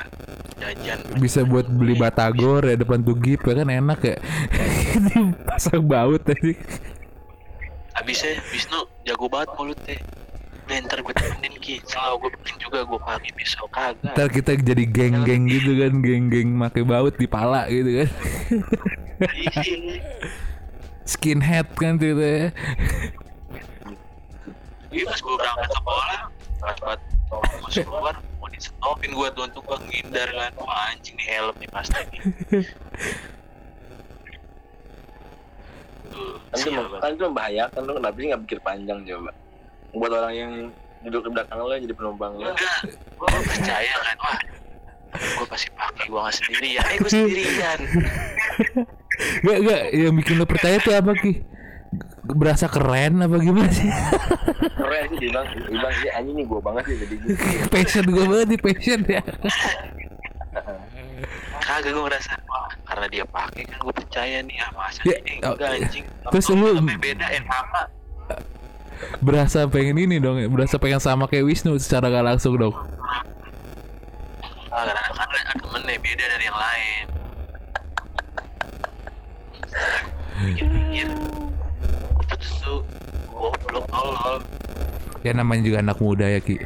jajan. 0.58 0.98
Bisa 1.18 1.40
buat 1.42 1.66
beli 1.66 1.98
batagor 1.98 2.62
ya 2.66 2.78
depan 2.78 3.02
tugip 3.02 3.42
ya 3.42 3.54
kan 3.54 3.68
enak 3.70 4.00
ya. 4.02 4.16
Ini 4.98 5.34
pasang 5.42 5.84
baut 5.86 6.22
tadi. 6.22 6.54
Abisnya 7.94 8.42
Wisnu 8.50 8.90
jago 9.06 9.26
banget 9.30 9.54
mulutnya. 9.54 9.98
Udah 10.64 10.76
ntar 10.88 10.98
gue 11.04 11.14
temenin 11.14 11.54
Ki. 11.60 11.80
Selalu 11.84 12.14
gue 12.24 12.30
bikin 12.40 12.56
juga 12.56 12.78
gue 12.88 12.98
pakai 13.00 13.30
pisau 13.36 13.66
kagak. 13.68 14.14
Ntar 14.16 14.28
kita 14.32 14.56
jadi 14.56 14.84
geng-geng 14.88 15.44
gitu 15.48 15.72
kan, 15.76 15.92
geng-geng 16.00 16.48
make 16.56 16.80
baut 16.84 17.14
di 17.20 17.28
pala 17.28 17.68
gitu 17.68 18.04
kan. 18.04 18.08
Skinhead 21.10 21.68
kan 21.76 22.00
tuh 22.00 22.16
ya. 22.16 22.48
Iya 24.94 25.04
pas 25.10 25.18
gue 25.20 25.34
berangkat 25.36 25.70
sekolah, 25.74 26.20
pas 26.62 26.76
buat 26.80 27.00
masuk 27.66 27.82
keluar 27.82 28.14
mau 28.38 28.46
di 28.46 28.60
stopin 28.62 29.10
gue 29.10 29.28
tuh 29.34 29.42
untuk 29.44 29.62
gue 29.68 29.78
ngindar 29.90 30.28
kan. 30.32 30.52
Wah 30.56 30.94
anjing 30.94 31.18
nih 31.18 31.28
helm 31.28 31.54
nih 31.60 31.68
pasti 31.68 32.00
kan 36.54 36.62
itu 36.62 36.70
sial 36.70 36.86
kan 37.02 37.10
itu 37.10 37.24
membahayakan 37.26 37.80
lu 37.82 37.92
kenapa 37.98 38.16
sih 38.16 38.26
nggak 38.30 38.42
pikir 38.46 38.58
panjang 38.62 38.98
coba 39.02 39.30
buat 39.94 40.10
orang 40.12 40.34
yang 40.34 40.52
duduk 41.02 41.22
di 41.22 41.30
belakang 41.32 41.58
lo 41.58 41.72
jadi 41.72 41.94
penumpang 41.94 42.32
lo 42.34 42.48
Enggak, 42.48 42.78
gue 42.88 43.28
percaya 43.44 43.94
kan. 43.94 44.16
Wah, 44.18 44.38
gue 45.14 45.46
pasti 45.46 45.68
pakai 45.70 46.04
gue 46.04 46.16
nggak 46.16 46.34
sendirian. 46.34 46.84
Eh 46.84 46.96
gue 46.96 47.10
sendirian. 47.12 47.78
Gak, 49.40 49.58
gak, 49.62 49.82
yang 49.92 50.14
bikin 50.14 50.34
lo 50.34 50.44
percaya 50.44 50.76
tuh 50.78 50.92
apa 50.92 51.14
Ki? 51.14 51.32
Berasa 52.24 52.66
keren 52.66 53.20
apa 53.20 53.36
gimana 53.36 53.68
sih? 53.68 53.86
keren 54.74 55.06
sih 55.12 55.18
bilang 55.22 55.46
dia 55.46 55.68
bilang 55.68 55.94
sih 55.94 56.08
anjing 56.10 56.34
nih 56.34 56.44
gue 56.44 56.60
banget 56.60 56.82
sih 56.84 56.96
jadi 56.98 57.14
gitu 57.14 57.36
passion 57.72 58.04
gue 58.06 58.24
banget 58.24 58.46
nih, 58.48 58.60
passion 58.60 59.00
ya. 59.06 59.22
Kagak 61.56 61.90
gue 61.90 62.02
ngerasa 62.02 62.32
wah 62.44 62.68
karena 62.84 63.06
dia 63.08 63.24
pakai 63.24 63.62
kan 63.64 63.78
gue 63.78 63.94
percaya 63.94 64.38
nih 64.40 64.56
ah 64.58 64.70
masa 64.72 65.00
Ya, 65.02 65.16
ini 65.22 65.40
oh, 65.40 65.54
enggak 65.54 65.70
anjing. 65.78 66.04
terus 66.26 66.46
lu- 66.50 66.80
beda 66.98 67.26
eh 67.30 67.42
sama. 67.42 67.82
Berasa 69.24 69.66
pengen 69.68 69.96
ini 69.98 70.16
dong, 70.20 70.40
berasa 70.52 70.76
pengen 70.76 71.00
sama 71.00 71.24
kayak 71.30 71.44
Wisnu 71.48 71.76
secara 71.80 72.12
gak 72.12 72.24
langsung 72.24 72.54
dong. 72.60 72.74
Ah, 74.74 74.82
karena 74.84 75.00
ada 75.00 75.54
temennya 75.58 75.96
beda 76.02 76.24
dari 76.26 76.44
yang 76.44 76.58
lain. 76.58 77.04
Pikir-pikir 80.34 81.08
itu 82.20 82.48
tuh 82.58 82.80
goblok 83.30 83.86
tolol. 83.88 84.42
Ya 85.22 85.32
namanya 85.32 85.62
juga 85.64 85.78
anak 85.80 85.98
muda 86.02 86.26
ya 86.26 86.40
Ki. 86.42 86.58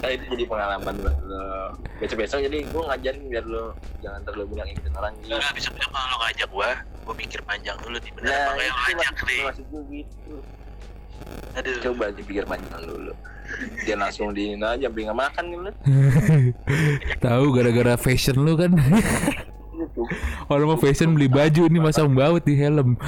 nah 0.00 0.10
itu 0.10 0.24
jadi 0.32 0.44
pengalaman 0.48 0.94
buat 1.04 1.16
lo 1.28 1.76
besok 2.00 2.24
besok 2.24 2.38
jadi 2.40 2.58
gue 2.64 2.82
ngajarin 2.82 3.24
biar 3.28 3.44
lo 3.44 3.76
jangan 4.00 4.20
terlalu 4.24 4.44
banyak 4.56 4.66
ikutin 4.74 4.94
orang 4.96 5.12
gitu 5.20 5.36
Enggak 5.36 5.54
bisa 5.54 5.68
besok 5.76 5.90
kalau 5.92 6.08
lo 6.08 6.16
ngajak 6.24 6.48
gua, 6.48 6.70
gua 7.04 7.14
pikir 7.14 7.40
panjang 7.44 7.76
dulu 7.84 7.96
nih 8.00 8.12
bener 8.16 8.32
nah 8.32 8.56
apa 8.56 8.62
yang 8.64 8.76
ngajak 8.96 9.14
nih. 9.28 9.40
maksud 9.44 9.66
gue 9.68 9.82
gitu 9.92 10.34
Aduh. 11.58 11.76
coba 11.82 12.14
dipikir 12.14 12.46
panjang 12.46 12.82
dulu 12.86 13.12
dia 13.82 13.96
langsung 13.98 14.30
di 14.30 14.54
nah, 14.54 14.78
aja 14.78 14.86
beli 14.86 15.10
nggak 15.10 15.18
makan 15.18 15.44
gitu 15.50 15.70
Tahu 17.24 17.44
gara-gara 17.52 17.94
fashion 17.98 18.46
lu 18.46 18.54
kan. 18.56 18.72
Orang 20.52 20.66
mau 20.74 20.78
fashion 20.78 21.12
beli 21.14 21.28
baju 21.28 21.66
ini 21.66 21.78
masang 21.82 22.14
baut 22.14 22.42
di 22.46 22.54
helm. 22.56 22.96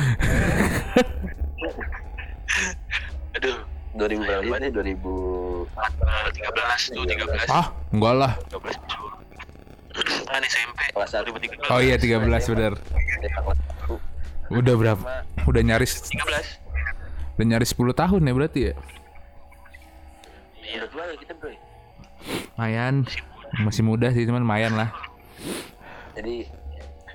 Aduh. 3.39 3.57
2000 3.93 4.25
berapa 4.25 4.57
sih 4.57 4.73
2000 4.73 5.05
Eh, 5.73 6.29
13 6.33 6.97
tuh 6.97 7.05
13. 7.05 7.49
Ah, 7.53 7.67
enggak 7.93 8.15
lah. 8.17 8.33
13 8.49 8.73
kan 10.33 10.41
SMP 10.49 10.81
Kelas 10.97 11.11
satu. 11.13 11.29
2013. 11.37 11.69
Oh 11.69 11.81
iya 11.81 11.97
13 12.01 12.53
bener. 12.57 12.73
Udah 14.53 14.75
berapa? 14.77 15.05
Udah 15.45 15.63
nyaris 15.65 16.09
13. 16.09 16.62
Udah 17.37 17.45
nyaris 17.49 17.73
10 17.73 17.93
tahun 17.97 18.23
ya 18.29 18.33
berarti 18.37 18.61
ya. 18.71 18.75
Iya. 20.63 20.85
ya 20.89 21.17
kita 21.19 21.33
bro 21.37 21.51
Mayan. 22.57 23.05
Masih 23.61 23.85
muda 23.85 24.09
sih 24.15 24.25
cuman 24.25 24.45
mayan 24.45 24.73
lah. 24.79 24.89
jadi 26.13 26.45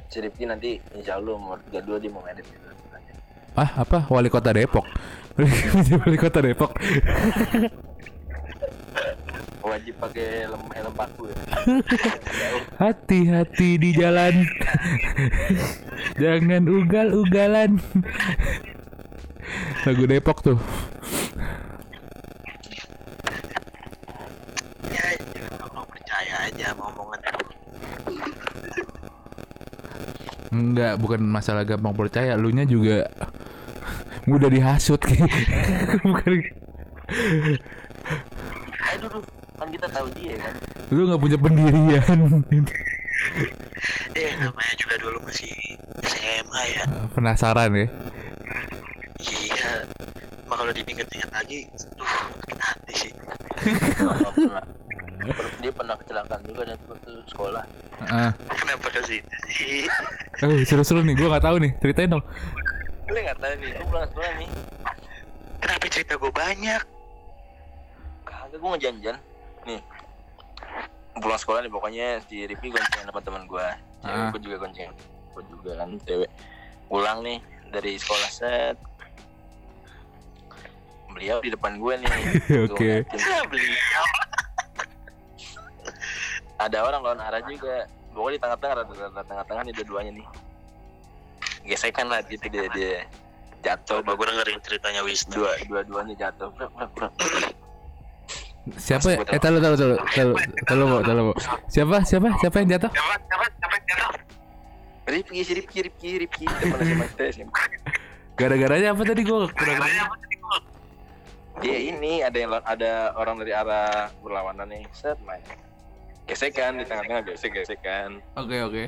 si 0.10 0.18
Rifki 0.22 0.46
nanti 0.50 0.82
insya 0.94 1.18
Allah 1.22 1.38
umur 1.38 1.58
32 1.70 2.02
dia 2.02 2.12
mau 2.14 2.22
merit 2.26 2.46
gitu 2.46 2.66
Ah, 3.58 3.74
apa? 3.82 4.06
Wali 4.14 4.30
kota 4.30 4.54
Depok. 4.54 4.86
Wali 6.06 6.18
kota 6.22 6.46
Depok. 6.46 6.70
wajib 9.68 10.00
pakai 10.00 10.48
helm 10.48 10.64
helm 10.72 10.94
paku 10.96 11.28
ya 11.28 11.36
Hati-hati 12.80 13.70
di 13.82 13.90
jalan. 13.98 14.46
Jangan 16.22 16.64
ugal-ugalan. 16.70 17.82
Lagu 19.88 20.04
Depok 20.08 20.38
tuh. 20.44 20.60
Ya, 24.92 25.06
mau 25.72 25.86
percaya 25.88 26.34
aja 26.48 26.68
omongan 26.76 27.20
Enggak, 30.48 30.94
bukan 30.98 31.22
masalah 31.22 31.68
gampang 31.68 31.96
percaya, 31.96 32.34
lu 32.40 32.50
nya 32.50 32.64
juga 32.64 33.08
mudah 34.28 34.52
dihasut 34.52 35.00
bukan 36.04 36.32
aduh 38.92 39.08
duh 39.08 39.24
kan 39.56 39.68
kita 39.72 39.88
tahu 39.88 40.08
dia 40.20 40.36
kan 40.36 40.54
lu 40.92 41.08
nggak 41.08 41.22
punya 41.24 41.38
pendirian. 41.40 42.20
Eh, 44.16 44.32
namanya 44.40 44.74
juga 44.80 44.96
dulu 45.02 45.18
masih 45.26 45.52
SMA 46.06 46.62
ya. 46.74 46.84
Penasaran 47.12 47.72
ya? 47.76 47.88
Iya. 49.20 49.72
Cuma 50.42 50.56
kalau 50.56 50.72
diinget-inget 50.72 51.30
lagi, 51.30 51.68
tuh, 51.74 52.06
sakit 52.06 52.58
hati 52.58 52.94
sih. 52.96 53.12
Dia 55.58 55.72
pernah 55.72 55.96
kecelakaan 55.96 56.42
juga 56.42 56.62
dan 56.66 56.78
waktu 56.86 57.12
sekolah 57.28 57.64
Ah, 58.00 58.32
Kenapa 58.48 58.88
ke 58.88 59.02
situ 59.04 59.36
sih? 59.50 59.84
oh, 60.40 60.54
seru-seru 60.64 61.02
nih, 61.02 61.18
gua 61.18 61.36
nggak 61.36 61.44
tahu 61.44 61.58
nih, 61.58 61.72
ceritain 61.78 62.10
dong. 62.10 62.24
lu 63.08 63.18
nggak 63.18 63.36
tahu 63.38 63.54
nih 63.58 63.70
gue 63.72 63.86
pulang 63.86 64.06
sekolah 64.06 64.32
nih 64.38 64.50
Kenapa 65.58 65.84
cerita 65.88 66.14
gue 66.14 66.30
banyak? 66.30 66.82
kagak 68.22 68.58
gue 68.58 68.70
ngejanjan 68.70 69.16
nih 69.66 69.82
pulang 71.18 71.36
sekolah 71.38 71.60
nih 71.62 71.72
pokoknya 71.72 72.08
si 72.24 72.44
Rifki 72.44 72.68
gonceng 72.68 73.04
sama 73.04 73.20
teman 73.20 73.44
gue 73.44 73.68
cewek 73.98 74.12
Ah. 74.20 74.30
gue 74.30 74.42
juga 74.42 74.56
gonceng 74.60 74.92
gue 75.34 75.44
juga 75.50 75.72
kan 75.78 75.90
cewek 76.00 76.30
pulang 76.86 77.20
nih 77.22 77.40
dari 77.70 77.96
sekolah 77.96 78.30
set 78.30 78.76
beliau 81.18 81.38
di 81.42 81.50
depan 81.50 81.72
gue 81.76 81.94
nih 81.98 82.08
Oke. 82.70 82.92
ngeliatin. 83.02 83.18
Ya, 83.18 83.40
beliau. 83.50 84.06
ada 86.58 86.78
orang 86.82 87.02
lawan 87.02 87.22
arah 87.22 87.42
juga 87.44 87.86
pokoknya 88.14 88.34
di 88.34 88.42
tengah-tengah 88.42 88.76
rada 88.82 88.94
tengah-tengah 89.26 89.62
nih 89.66 89.74
dua-duanya 89.78 90.12
nih 90.14 90.28
gesekan 91.66 92.08
lah 92.08 92.22
gitu 92.26 92.46
dia 92.48 92.66
dia 92.72 92.94
jatuh 93.62 94.00
Coba 94.00 94.14
gue 94.14 94.26
dengerin 94.30 94.60
ceritanya 94.62 95.02
Wisnu. 95.02 95.34
dua 95.34 95.52
dua-duanya 95.66 96.16
jatuh. 96.16 96.50
Siapa? 98.78 99.10
Eh, 99.28 99.40
tahu 99.42 99.58
tahu 99.58 99.76
tahu 99.76 99.96
tahu 100.14 100.32
tahu 100.68 100.82
mau 100.86 101.00
tahu 101.02 101.32
mau. 101.32 101.36
Siapa? 101.68 102.04
Siapa? 102.04 102.30
Siapa 102.38 102.56
yang 102.62 102.70
jatuh? 102.78 102.92
Siapa? 102.94 103.14
Siapa? 103.18 103.46
Siapa? 103.50 103.76
Siapa? 103.82 104.08
Rifki 105.08 105.40
si 105.40 105.52
Rifki 105.56 105.78
Rifki 105.88 106.10
Rifki 106.20 106.44
teman 106.46 106.80
SMA 106.84 107.06
kita 107.16 107.24
SMA 107.32 107.52
Gara-garanya 108.36 108.92
apa 108.92 109.02
tadi 109.08 109.24
dia 111.58 111.78
ini 111.78 112.22
ada 112.22 112.38
yang 112.38 112.52
ada 112.62 112.92
orang 113.18 113.42
dari 113.42 113.54
arah 113.54 114.14
berlawanan 114.22 114.70
nih 114.70 114.86
set 114.94 115.18
main 115.26 115.42
gesekan 116.28 116.78
di 116.78 116.84
tengah-tengah 116.86 117.24
gesek 117.26 117.56
gesekan 117.56 118.20
Oke, 118.36 118.60
oke. 118.62 118.84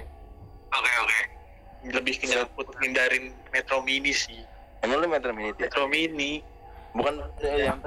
Oke, 0.70 0.91
oke. 1.02 1.20
Lebih 1.88 2.20
ke 2.20 2.26
nyangkut 2.28 2.68
hindarin 2.84 3.32
Metro 3.50 3.80
Mini 3.82 4.12
sih. 4.12 4.44
emang 4.84 5.02
lu 5.02 5.08
meter 5.08 5.32
menit 5.34 5.56
ya 5.58 5.66
Metro 5.66 5.88
Mini. 5.88 6.44
bukan 6.90 7.22
eh, 7.40 7.70
yang 7.70 7.80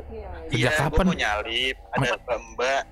Iya, 0.49 0.71
gue 0.73 0.79
kapan? 0.95 1.05
mau 1.05 1.15
nyalip. 1.15 1.77
Ada 1.95 2.17
mbak. 2.55 2.83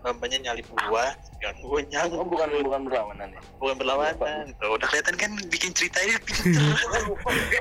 Mbaknya 0.00 0.38
nyalip 0.50 0.66
gua. 0.88 1.12
Yang 1.40 1.56
gue 1.62 1.80
oh 2.10 2.26
bukan 2.26 2.48
bukan 2.64 2.80
berlawanan 2.90 3.28
ya 3.30 3.40
bukan 3.56 3.74
berlawanan. 3.78 4.44
Tuh, 4.58 4.76
udah 4.76 4.86
kelihatan 4.90 5.14
kan 5.16 5.30
bikin 5.48 5.70
ceritanya 5.72 6.16
pinter. 6.20 6.74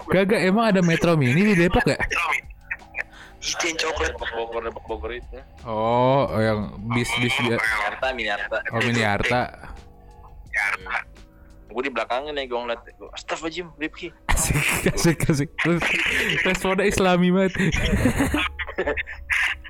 Gagak 0.09 0.41
emang 0.41 0.65
ada 0.73 0.81
Metro 0.81 1.13
Mini 1.15 1.53
di 1.53 1.55
Depok 1.55 1.85
ya? 1.85 1.95
Itu 3.39 3.63
yang 3.63 3.77
coklat. 3.77 4.11
Depok 4.11 4.29
Bogor 4.33 4.61
Depok 4.61 4.83
Bogor 4.85 5.11
itu 5.13 5.37
Oh, 5.63 6.27
yang 6.35 6.59
bis 6.89 7.07
bis 7.17 7.31
dia. 7.39 7.55
Jakarta 7.55 8.11
Miniarta 8.11 8.57
Oh, 8.69 8.79
Mini 8.79 9.01
Harta. 9.01 9.41
gue 11.69 11.81
di 11.81 11.91
belakangnya 11.91 12.33
nih 12.33 12.45
gue 12.45 12.57
ngeliat 12.57 12.81
gue 12.81 13.09
astagfirullahaladzim 13.13 13.69
Rifki 13.77 14.09
Asik, 14.27 14.57
asik, 14.89 15.17
asik. 15.23 15.49
Terus 15.55 15.79
responnya 16.43 16.83
islami 16.83 17.29
banget. 17.29 17.53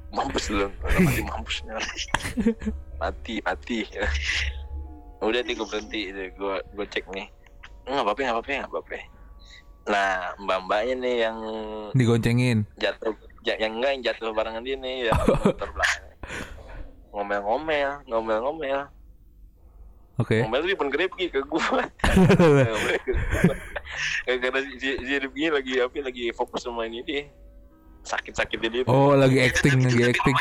mampus 0.10 0.50
lu 0.50 0.66
mati 0.82 1.22
mampus 1.22 1.56
mati 2.98 3.36
mati 3.40 3.78
udah 5.20 5.42
nih 5.44 5.54
gue 5.54 5.68
berhenti 5.68 6.00
gue 6.10 6.56
gue 6.58 6.86
cek 6.88 7.06
nih 7.10 7.28
nggak 7.86 8.02
apa-apa 8.02 8.20
nggak 8.20 8.34
apa-apa 8.34 8.50
nggak 8.56 8.72
apa-apa 8.72 8.98
nah 9.86 10.10
mbak 10.40 10.58
mbaknya 10.66 10.94
nih 10.96 11.16
yang 11.22 11.38
Digoncengin. 11.92 12.66
jatuh 12.76 13.14
ja- 13.14 13.29
yang 13.46 13.80
enggak 13.80 13.92
yang 13.96 14.04
jatuh 14.04 14.36
barengan 14.36 14.64
dia 14.64 14.76
nih 14.76 15.12
yang 15.12 15.20
motor 15.44 15.70
belakang. 15.72 16.06
Ngomel-ngomel 17.16 17.92
ngomel-ngomel. 18.06 18.80
Oke. 20.20 20.44
ngomel 20.44 20.68
tuh 20.68 20.76
pun 20.76 20.92
Rifki 20.92 21.32
ke 21.32 21.40
gue 21.40 21.64
karena 24.28 24.60
si, 24.68 24.72
si, 24.84 24.90
si 25.00 25.14
Rifki 25.16 25.48
lagi 25.48 25.80
apa 25.80 25.96
lagi 26.04 26.36
fokus 26.36 26.68
sama 26.68 26.84
ini 26.84 27.00
dia. 27.08 27.24
Sakit-sakit 28.04 28.60
dia. 28.60 28.84
Oh, 28.88 29.16
lagi 29.16 29.40
acting, 29.40 29.80
lagi 29.88 30.12
acting. 30.12 30.38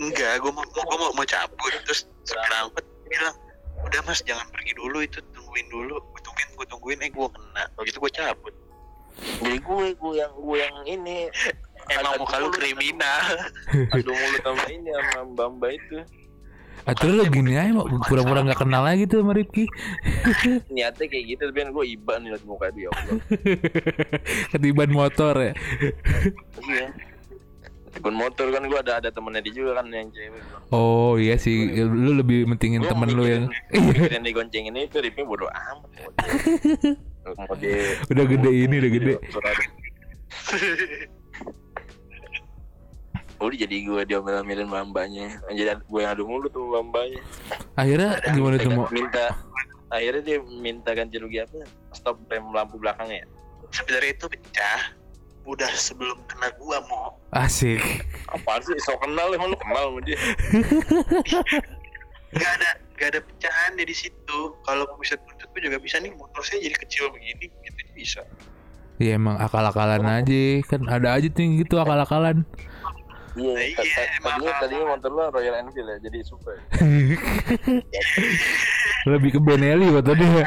enggak 0.00 0.40
gue 0.40 0.52
mau 0.54 0.62
gue 0.62 0.84
mau 0.86 1.10
mau 1.12 1.26
cabut. 1.26 1.74
Terus 1.84 2.06
angkot 2.62 2.86
bilang 3.10 3.34
udah 3.80 4.00
mas 4.06 4.22
jangan 4.22 4.46
pergi 4.54 4.72
dulu 4.78 5.02
itu 5.02 5.18
tungguin 5.34 5.66
dulu. 5.66 5.98
Gue 5.98 6.20
tungguin 6.22 6.48
gue 6.54 6.66
tungguin 6.70 6.98
eh 7.02 7.10
gue 7.10 7.26
kena. 7.34 7.62
Kalau 7.74 7.82
gitu 7.82 7.98
gue 7.98 8.12
cabut 8.14 8.54
jadi 9.40 9.58
gue 9.60 9.86
gue 9.96 10.12
yang 10.16 10.32
gue 10.32 10.58
yang 10.58 10.76
ini. 10.88 11.18
Emang 11.90 12.22
muka 12.22 12.36
lu 12.38 12.48
kriminal. 12.52 13.24
Adu 13.92 14.12
mulut 14.12 14.42
sama 14.44 14.64
ini 14.70 14.88
sama 14.92 15.20
mbak 15.32 15.48
mbak 15.58 15.70
itu. 15.76 15.98
Ah, 16.88 16.96
terus 16.96 17.12
lu 17.12 17.24
gini 17.28 17.60
aja, 17.60 17.76
mau 17.76 17.84
pura-pura 18.08 18.40
nggak 18.40 18.64
kenal 18.64 18.80
lagi 18.80 19.04
tuh 19.04 19.20
sama 19.20 19.36
Rifki. 19.36 19.68
niatnya 20.74 21.06
kayak 21.12 21.24
gitu 21.36 21.42
tapi 21.52 21.58
kan 21.60 21.70
gue 21.76 21.84
iba 21.84 22.12
nih 22.16 22.28
liat 22.32 22.44
muka 22.48 22.72
dia 22.72 22.88
Allah. 22.88 23.20
Ketiban 24.56 24.90
motor 24.92 25.34
ya. 25.36 25.52
iya. 26.64 26.86
Tekun 27.90 28.16
motor 28.16 28.46
kan 28.54 28.62
gue 28.64 28.78
ada 28.80 29.02
ada 29.02 29.10
temennya 29.12 29.44
dia 29.44 29.54
juga 29.60 29.82
kan 29.82 29.92
yang 29.92 30.08
cewek. 30.08 30.40
Oh 30.72 31.20
iya 31.20 31.36
sih, 31.36 31.68
lu 31.84 32.16
lebih 32.16 32.48
mentingin 32.48 32.86
temen 32.86 33.12
lu 33.12 33.28
yang 33.28 33.44
mikirin 33.74 34.24
digoncengin 34.24 34.78
itu 34.78 35.02
Rifki 35.02 35.26
bodo 35.26 35.50
amat 35.50 35.90
dia- 37.56 37.96
dia 38.00 38.06
udah 38.12 38.26
gede 38.26 38.50
ini 38.52 38.74
udah 38.76 38.90
gede. 38.90 39.14
udah 43.40 43.56
jadi 43.56 43.76
gue 43.82 44.00
mbak-mbaknya 44.62 45.40
jadi 45.50 45.72
gue 45.80 46.00
yang 46.00 46.12
adu 46.12 46.28
mulut 46.28 46.52
tuh 46.52 46.68
mbak-mbaknya 46.68 47.20
Akhirnya 47.72 48.20
gimana 48.28 48.56
tuh 48.56 48.68
mau? 48.70 48.84
minta 48.90 49.32
akhirnya 49.88 50.20
dia 50.22 50.38
minta 50.60 50.92
ganti 50.92 51.16
rugi 51.16 51.40
apa? 51.40 51.64
Stop 51.90 52.20
rem 52.28 52.52
lampu 52.52 52.76
belakangnya 52.76 53.24
ya? 53.24 53.26
Sebenarnya 53.70 54.10
itu 54.12 54.26
pecah. 54.28 54.80
Udah 55.42 55.72
sebelum 55.72 56.20
kena 56.28 56.52
gua 56.54 56.84
mau 56.84 57.16
Asik. 57.32 57.80
apaan 58.28 58.60
sih? 58.60 58.76
So 58.78 58.92
kenal 59.00 59.32
emang 59.32 59.50
lu 59.50 59.58
kenal 59.58 59.88
sama 59.88 60.00
dia. 60.04 60.20
Nggak 62.30 62.52
ada 62.54 62.70
nggak 62.92 63.08
ada 63.08 63.20
pecahan 63.24 63.70
di 63.80 63.96
situ. 63.96 64.38
Kalau 64.60 64.84
bisa 65.00 65.16
tuntut 65.16 65.39
gue 65.50 65.60
juga 65.60 65.78
bisa 65.78 65.98
nih 65.98 66.14
motor 66.14 66.42
saya 66.42 66.62
jadi 66.62 66.76
kecil 66.78 67.10
begini 67.10 67.50
gitu 67.50 67.80
bisa. 67.92 68.22
Ya 69.00 69.16
emang 69.16 69.36
akal-akalan 69.36 70.04
aja 70.04 70.42
kan 70.68 70.84
ada 70.86 71.16
aja 71.16 71.26
tuh 71.26 71.40
yang 71.40 71.54
gitu 71.58 71.80
akal-akalan. 71.80 72.44
iya 73.38 73.54
Nah, 73.54 73.62
iya, 73.62 73.78
tadinya 74.18 74.52
tadinya 74.58 74.86
motor 74.90 75.10
lu 75.14 75.22
Royal 75.30 75.54
Enfield 75.62 75.86
ya 75.86 75.96
jadi 76.02 76.18
super. 76.26 76.58
Lebih 79.10 79.30
ke 79.38 79.40
Benelli 79.40 79.86
waktu 79.94 80.18
dia. 80.18 80.46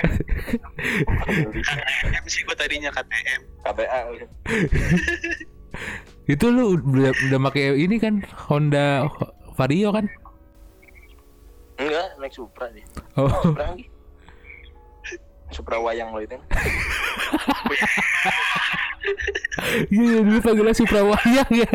KTM 1.00 2.26
sih 2.28 2.44
gue 2.44 2.56
tadinya 2.60 2.92
KTM 2.92 3.42
KTA 3.64 4.00
Itu 6.34 6.46
lu 6.52 6.78
udah 6.78 7.12
udah 7.12 7.40
pakai 7.50 7.74
ini 7.80 7.96
kan 7.98 8.22
Honda 8.48 9.08
Vario 9.56 9.92
kan? 9.92 10.08
enggak 11.74 12.06
naik 12.22 12.32
Supra 12.32 12.70
dia 12.70 12.86
Oh. 13.18 13.28
Supra 13.32 13.74
lagi 13.74 13.90
Supra 15.54 15.78
wayang 15.80 16.12
lo 16.12 16.20
itu 16.20 16.38
Iya 19.92 20.20
dulu 20.24 20.40
panggilnya 20.40 20.76
Supra 20.76 21.02
Wayang 21.04 21.52
ya. 21.52 21.70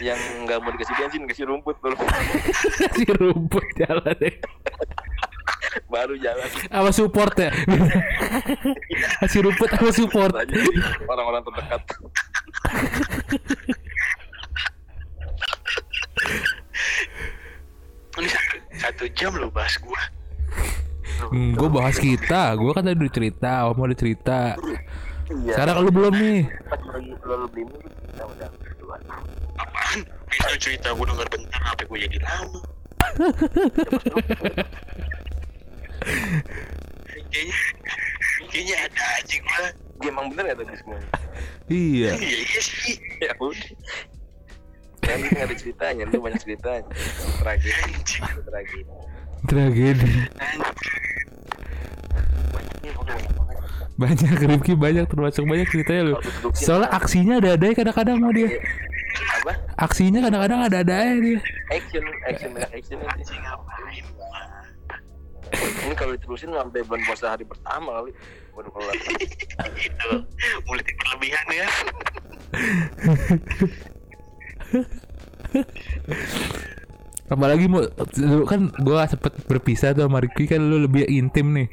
yang 0.00 0.20
nggak 0.46 0.58
mau 0.62 0.70
dikasih 0.72 0.94
bensin 0.96 1.22
kasih 1.28 1.44
rumput 1.48 1.76
baru 1.80 1.96
Si 2.96 3.04
rumput 3.08 3.64
jalan 3.76 4.16
ya. 4.20 4.32
baru 5.88 6.14
jalan 6.16 6.48
Sama 6.68 6.90
support 6.92 7.34
ya. 7.36 7.50
Kasih 9.24 9.40
rumput 9.44 9.68
sama 9.72 9.92
support. 9.92 10.32
orang-orang 11.08 11.42
terdekat 11.44 11.82
ini 18.18 18.28
satu, 18.78 19.04
jam 19.14 19.30
lo 19.38 19.46
bahas 19.50 19.78
gua 19.78 19.98
gue 21.32 21.68
bahas 21.68 21.96
kita, 21.98 22.54
gue 22.54 22.70
kan 22.70 22.82
tadi 22.86 22.96
udah 22.96 23.14
cerita, 23.14 23.52
om 23.66 23.78
udah 23.78 23.98
cerita. 23.98 24.54
iya. 25.28 25.52
Sekarang 25.54 25.82
lu 25.82 25.90
belum 25.90 26.14
nih. 26.14 26.40
pas 26.70 26.80
lagi 26.94 27.10
kita 27.12 28.22
udah 28.24 28.48
apaan? 29.58 29.98
Bisa 30.30 30.48
cerita 30.56 30.88
gue 30.94 31.06
denger 31.06 31.28
bentar 31.28 31.62
apa 31.64 31.82
gue 31.84 31.98
jadi 32.06 32.18
lama? 32.22 32.60
Kayaknya 37.28 37.58
kayaknya 38.48 38.76
ada 38.88 39.04
aja 39.20 39.36
gue 39.36 39.64
dia 39.98 40.08
emang 40.14 40.26
bener 40.32 40.44
ya 40.48 40.54
tadi 40.54 40.74
semuanya? 40.78 41.08
Iya. 41.68 42.10
iya 42.16 42.38
iya 42.46 42.60
sih. 42.62 42.96
Ya 43.18 43.34
udah. 43.36 43.70
Kan 45.02 45.18
nggak 45.24 45.44
ada 45.50 45.54
ceritanya 45.58 46.02
lu 46.08 46.22
banyak 46.22 46.40
ceritanya. 46.40 46.86
Tragedi 47.42 47.92
tragedi 48.46 48.86
Tragedi. 49.46 50.10
Banyak 53.98 54.38
Rifki 54.46 54.78
banyak 54.78 55.10
termasuk 55.10 55.42
banyak 55.46 55.66
ceritanya 55.70 56.02
lu. 56.10 56.14
Soalnya 56.54 56.88
aksinya 56.94 57.34
ada 57.42 57.58
ada 57.58 57.66
kadang-kadang 57.74 58.16
mau 58.22 58.30
dia. 58.30 58.46
apa 59.42 59.52
Aksinya 59.78 60.22
kadang-kadang 60.22 60.60
ada 60.70 60.76
ada 60.86 60.94
aja 60.94 61.18
dia. 61.18 61.38
action 61.74 62.04
action 62.26 62.50
banyak 62.54 62.70
action 62.70 62.98
ini 65.88 65.94
kalau 65.96 66.12
diterusin 66.12 66.52
sampai 66.52 66.84
bulan 66.84 67.02
puasa 67.08 67.32
hari 67.32 67.44
pertama 67.48 67.90
kali 68.00 68.12
baru 68.52 68.68
kelar 68.74 68.96
gitu 69.78 70.10
mulai 70.66 70.84
berlebihan 70.84 71.46
ya 71.54 71.68
Apalagi 77.28 77.68
mau 77.68 77.84
lu 78.16 78.48
kan 78.48 78.72
gua 78.80 79.04
sempet 79.04 79.36
berpisah 79.44 79.92
tuh 79.92 80.08
sama 80.08 80.24
Rifki 80.24 80.48
kan 80.48 80.64
lu 80.64 80.80
lebih 80.80 81.04
intim 81.06 81.52
nih. 81.52 81.68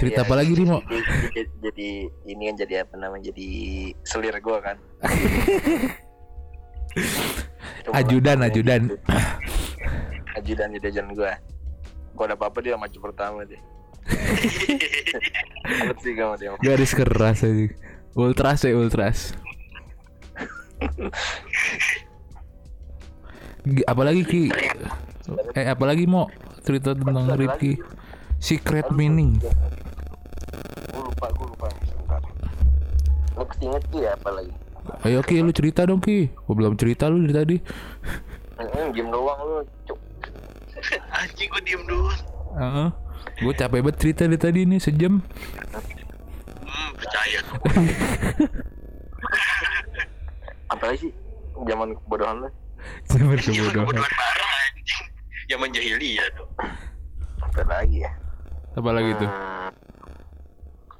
Cerita 0.00 0.24
Iya, 0.24 0.28
apa 0.28 0.34
lagi 0.40 0.56
nih 0.56 0.64
mau? 0.64 0.80
jadi, 0.88 1.04
jadi, 1.36 1.52
jadi 1.60 1.88
ini 2.32 2.42
kan 2.48 2.56
jadi 2.64 2.74
apa 2.88 2.96
namanya 2.96 3.28
jadi 3.28 3.48
selir 4.08 4.32
gua 4.40 4.64
kan 4.64 4.80
Ajudan, 7.92 8.40
ajudan. 8.40 8.88
gitu. 8.88 8.96
ajudan 10.38 10.68
ajudan 10.72 11.06
gua 11.12 11.36
kalau 12.16 12.24
ada 12.30 12.34
apa-apa 12.40 12.58
dia 12.64 12.78
maju 12.78 12.98
pertama 13.02 13.44
deh 13.44 13.60
sih 16.02 16.16
kamu 16.16 16.34
dia 16.40 16.56
Garis 16.64 16.96
keras 16.96 17.44
aja. 17.44 17.66
Ultras 18.16 18.64
ya 18.64 18.72
ultras. 18.74 19.36
Gi- 23.62 23.84
Apalagi 23.84 24.22
Ki? 24.22 24.42
Eh 25.52 25.66
apalagi 25.66 26.04
mau 26.04 26.26
cerita 26.60 26.92
tentang 26.92 27.28
Rifki? 27.30 27.76
lagi. 27.76 27.84
Secret 28.36 28.88
meaning. 28.90 29.36
Gue 29.36 31.02
lupa, 31.02 31.26
gue 31.28 31.46
lupa. 31.46 31.66
Sebentar. 31.82 32.20
Lo 33.34 33.42
pasti 33.44 33.64
inget 33.64 33.84
Ki 33.86 33.98
ya 34.00 34.12
apa 34.12 34.30
lagi? 34.32 34.52
Ayo 35.02 35.20
Ki 35.20 35.38
lu 35.38 35.50
cerita 35.50 35.84
dong 35.84 36.00
Ki. 36.00 36.32
Gua 36.40 36.54
belum 36.54 36.74
cerita 36.74 37.06
lu 37.06 37.20
dari 37.20 37.34
tadi. 37.34 37.56
Hmm, 38.56 38.90
game 38.90 39.08
doang 39.08 39.38
lu. 39.40 39.56
Cuk. 39.84 39.98
anjing 41.12 41.44
gue 41.46 41.62
diem 41.62 41.82
doang 41.84 42.16
Heeh. 42.52 42.88
Gue 43.38 43.52
capek 43.52 43.80
banget 43.80 43.96
cerita 43.98 44.22
dari 44.24 44.38
tadi 44.38 44.60
nih 44.64 44.80
sejam. 44.80 45.20
hmm 46.60 46.88
percaya 46.94 47.38
tuh 47.46 47.56
Apa 50.68 50.82
lagi 50.86 50.98
sih? 51.02 51.12
Zaman 51.58 51.92
kebodohan 51.98 52.36
lo. 52.40 52.48
Zaman 53.06 53.36
Zaman 53.36 53.70
kebodohan. 53.70 53.96
bareng 53.98 54.50
anjing 54.50 55.04
zaman 55.46 55.68
jahiliyah 55.70 56.28
tuh 56.34 56.48
Apa 57.40 57.60
lagi 57.66 58.06
ya? 58.06 58.10
Apa 58.78 58.90
lagi 58.94 59.10
tuh? 59.18 59.26
Hmm. 59.26 59.70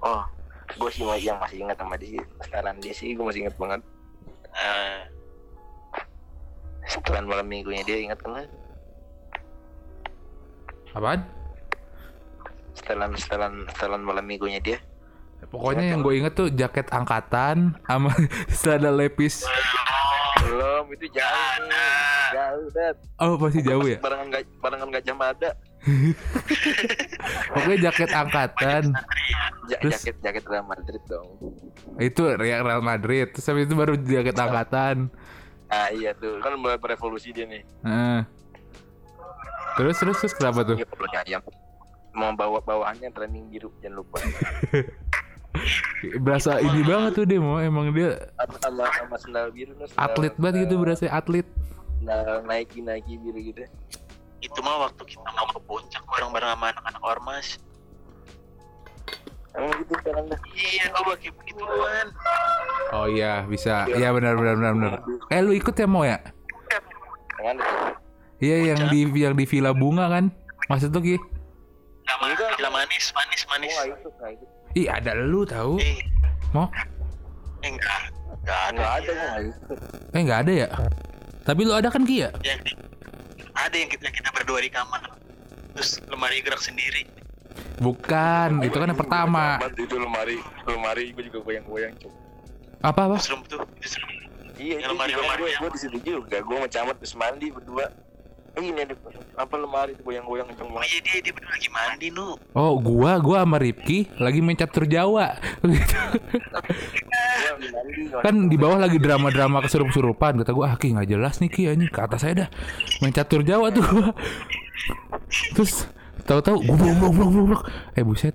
Oh, 0.02 0.22
gue 0.74 0.90
sih 0.90 1.06
yang 1.22 1.38
masih 1.38 1.62
ingat 1.62 1.78
sama 1.78 1.94
dia. 1.94 2.18
Sekarang 2.42 2.74
dia 2.82 2.90
sih 2.90 3.14
gue 3.14 3.22
masih 3.22 3.46
ingat 3.46 3.54
banget. 3.54 3.80
Ah, 4.50 5.06
Setelan 6.82 7.30
malam 7.30 7.46
minggunya 7.46 7.86
dia 7.86 8.02
ingat 8.02 8.18
kan? 8.18 8.50
Apaan? 10.90 11.22
Setelan 12.74 13.14
setelan 13.14 13.52
setelan 13.70 14.02
malam 14.02 14.26
minggunya 14.26 14.58
dia. 14.58 14.78
Pokoknya 15.46 15.94
yang 15.94 16.02
gue 16.02 16.18
inget 16.18 16.34
tuh 16.34 16.50
jaket 16.50 16.90
angkatan 16.90 17.78
sama 17.86 18.10
celana 18.58 18.90
lepis. 18.90 19.46
Belum 20.60 20.86
itu 20.92 21.06
jauh 21.16 21.54
nih. 21.64 21.88
Jauh 22.36 22.66
dat. 22.76 22.96
Oh 23.16 23.34
masih 23.40 23.64
jauh 23.64 23.84
ya? 23.88 23.96
Barengan 23.96 24.28
gak 24.28 24.44
barengan 24.60 24.88
gajah 24.92 25.16
mada. 25.16 25.50
Pokoknya 27.56 27.78
jaket 27.88 28.10
angkatan. 28.12 28.82
Ja 29.72 29.76
Terus? 29.80 29.92
jaket 29.96 30.16
jaket 30.20 30.44
Real 30.44 30.66
Madrid 30.68 31.00
dong. 31.08 31.28
Itu 31.96 32.28
Real 32.36 32.60
Real 32.60 32.84
Madrid. 32.84 33.32
Terus 33.32 33.48
habis 33.48 33.64
itu 33.64 33.72
baru 33.72 33.96
jaket 33.96 34.36
angkatan. 34.36 35.08
Ah 35.72 35.88
iya 35.88 36.12
tuh 36.12 36.36
kan 36.44 36.52
mulai 36.60 36.76
berevolusi 36.76 37.32
dia 37.32 37.48
nih. 37.48 37.64
Heeh. 37.80 38.20
Terus 39.80 39.96
terus 39.96 40.16
terus 40.20 40.34
kenapa 40.36 40.60
tuh? 40.68 40.76
Iya. 41.24 41.40
Mau 42.12 42.36
bawa 42.36 42.60
bawaannya 42.60 43.08
training 43.16 43.48
biru 43.48 43.72
jangan 43.80 44.04
lupa. 44.04 44.20
Berasa 46.22 46.62
ini 46.62 46.80
banget 46.86 47.12
tuh 47.18 47.26
dia 47.26 47.42
mau 47.42 47.58
emang 47.58 47.90
dia 47.90 48.16
Sama 48.38 48.56
sama, 48.62 48.84
sama 48.94 49.16
sendal 49.18 49.46
biru 49.50 49.74
sendal- 49.76 49.98
atlet 49.98 50.34
banget 50.38 50.56
gitu 50.66 50.74
berasa 50.78 51.04
atlet. 51.10 51.46
Sendal 51.98 52.46
Nike 52.46 52.78
Nike 52.80 53.18
biru 53.18 53.38
gitu. 53.42 53.62
Itu 54.40 54.58
mah 54.64 54.88
waktu 54.88 55.02
kita 55.04 55.28
mau 55.36 55.46
ke 55.50 55.60
puncak 55.66 56.02
bareng-bareng 56.06 56.50
sama 56.54 56.66
anak-anak 56.72 57.02
ormas. 57.04 57.46
Emang 59.50 59.74
gitu 59.82 59.92
sekarang 59.98 60.24
dah. 60.30 60.38
Iya, 60.54 60.84
gue 60.94 61.04
pakai 61.10 61.30
begituan. 61.34 62.06
Oh 62.94 63.06
iya 63.10 63.42
bisa. 63.44 63.84
Iya 63.90 64.14
benar 64.14 64.38
benar 64.38 64.54
benar 64.56 64.72
benar. 64.78 64.92
Eh 65.28 65.40
lu 65.42 65.52
ikut 65.52 65.74
ya 65.74 65.86
mau 65.90 66.06
ya? 66.06 66.22
Iya 68.40 68.56
yang 68.72 68.88
di 68.88 69.04
yang 69.20 69.34
di 69.36 69.44
Villa 69.44 69.74
Bunga 69.74 70.06
kan? 70.08 70.30
Maksud 70.70 70.94
tuh 70.94 71.02
Ki? 71.02 71.16
Enggak. 72.20 72.56
gila 72.58 72.70
manis, 72.70 73.10
manis, 73.12 73.42
manis. 73.50 73.72
nggak 73.74 73.98
ikut. 74.38 74.59
Ih 74.72 74.86
ada 74.86 75.12
lu 75.12 75.42
tahu? 75.42 75.78
Eh, 75.78 75.98
Mau? 76.50 76.70
eh, 76.70 76.86
enggak. 77.66 78.00
Enggak 78.40 78.60
ada. 78.62 78.70
Nggak 78.72 78.92
ada 78.94 79.14
ikut. 79.42 79.78
Eh 80.10 80.20
nggak 80.22 80.40
ada 80.40 80.52
ya? 80.54 80.68
Tapi 81.42 81.60
lu 81.62 81.72
ada 81.72 81.88
kan 81.88 82.02
Ki 82.02 82.22
ya? 82.22 82.30
Di- 82.36 82.76
ada 83.50 83.76
yang 83.76 83.90
kita 83.90 84.08
kita 84.08 84.30
berdua 84.30 84.62
di 84.62 84.70
kamar. 84.70 85.02
Terus 85.74 85.98
lemari 86.06 86.40
gerak 86.40 86.58
sendiri. 86.58 87.04
Bukan, 87.78 88.60
itu 88.62 88.76
kan 88.76 88.86
yang 88.86 88.98
pertama. 88.98 89.58
Itu 89.72 89.96
lemari 89.96 90.38
lemari 90.64 91.10
gue 91.10 91.24
juga 91.26 91.40
goyang-goyang 91.42 91.94
cuy. 91.98 92.12
Apa 92.80 93.00
apa? 93.06 93.16
Serem 93.18 93.42
tuh, 93.44 93.60
itu 93.76 93.88
serem. 93.90 94.08
Iya, 94.54 94.76
Yang 94.76 94.80
itu 94.80 94.92
lemari- 94.92 95.14
lemari 95.16 95.40
gue 95.40 95.50
yang- 95.50 95.62
gue 95.62 95.70
di 95.72 95.80
situ 95.80 95.98
juga. 96.00 96.36
Gue 96.40 96.56
sama 96.56 96.68
Camat 96.68 96.94
terus 97.00 97.14
mandi 97.16 97.46
berdua. 97.50 97.86
Ini 98.50 98.82
ada 98.82 98.94
apa 99.38 99.54
lemari 99.56 99.94
itu 99.94 100.02
goyang-goyang 100.02 100.50
kenceng 100.50 100.68
Oh 100.68 100.82
banget. 100.82 100.90
iya 100.90 101.00
dia 101.00 101.18
dia 101.22 101.32
berdua 101.32 101.52
lagi 101.54 101.68
mandi 101.70 102.08
nu. 102.10 102.34
Oh 102.52 102.72
gua 102.76 103.16
gua 103.22 103.46
sama 103.46 103.56
Ripki 103.56 104.10
lagi 104.18 104.42
main 104.42 104.58
catur 104.58 104.84
Jawa. 104.84 105.38
Gitu. 105.60 105.96
Gua 108.10 108.20
kan 108.20 108.34
di 108.50 108.56
bawah 108.58 108.78
lagi 108.80 108.98
drama-drama 108.98 109.62
kesurup-kesurupan 109.62 110.42
kata 110.42 110.50
gua 110.50 110.72
ah 110.72 110.76
Ki 110.76 110.92
nggak 110.92 111.08
jelas 111.08 111.38
nih 111.38 111.50
Ki 111.50 111.70
ini 111.70 111.86
ke 111.86 112.00
atas 112.02 112.26
saya 112.26 112.46
dah 112.46 112.48
main 113.00 113.14
catur 113.14 113.46
Jawa 113.46 113.70
tuh 113.70 113.84
gua. 113.86 114.10
terus 115.54 115.86
tahu-tahu 116.24 116.62
goblok 116.64 116.96
goblok 117.00 117.30
goblok 117.32 117.62
eh 117.94 118.04
buset 118.04 118.34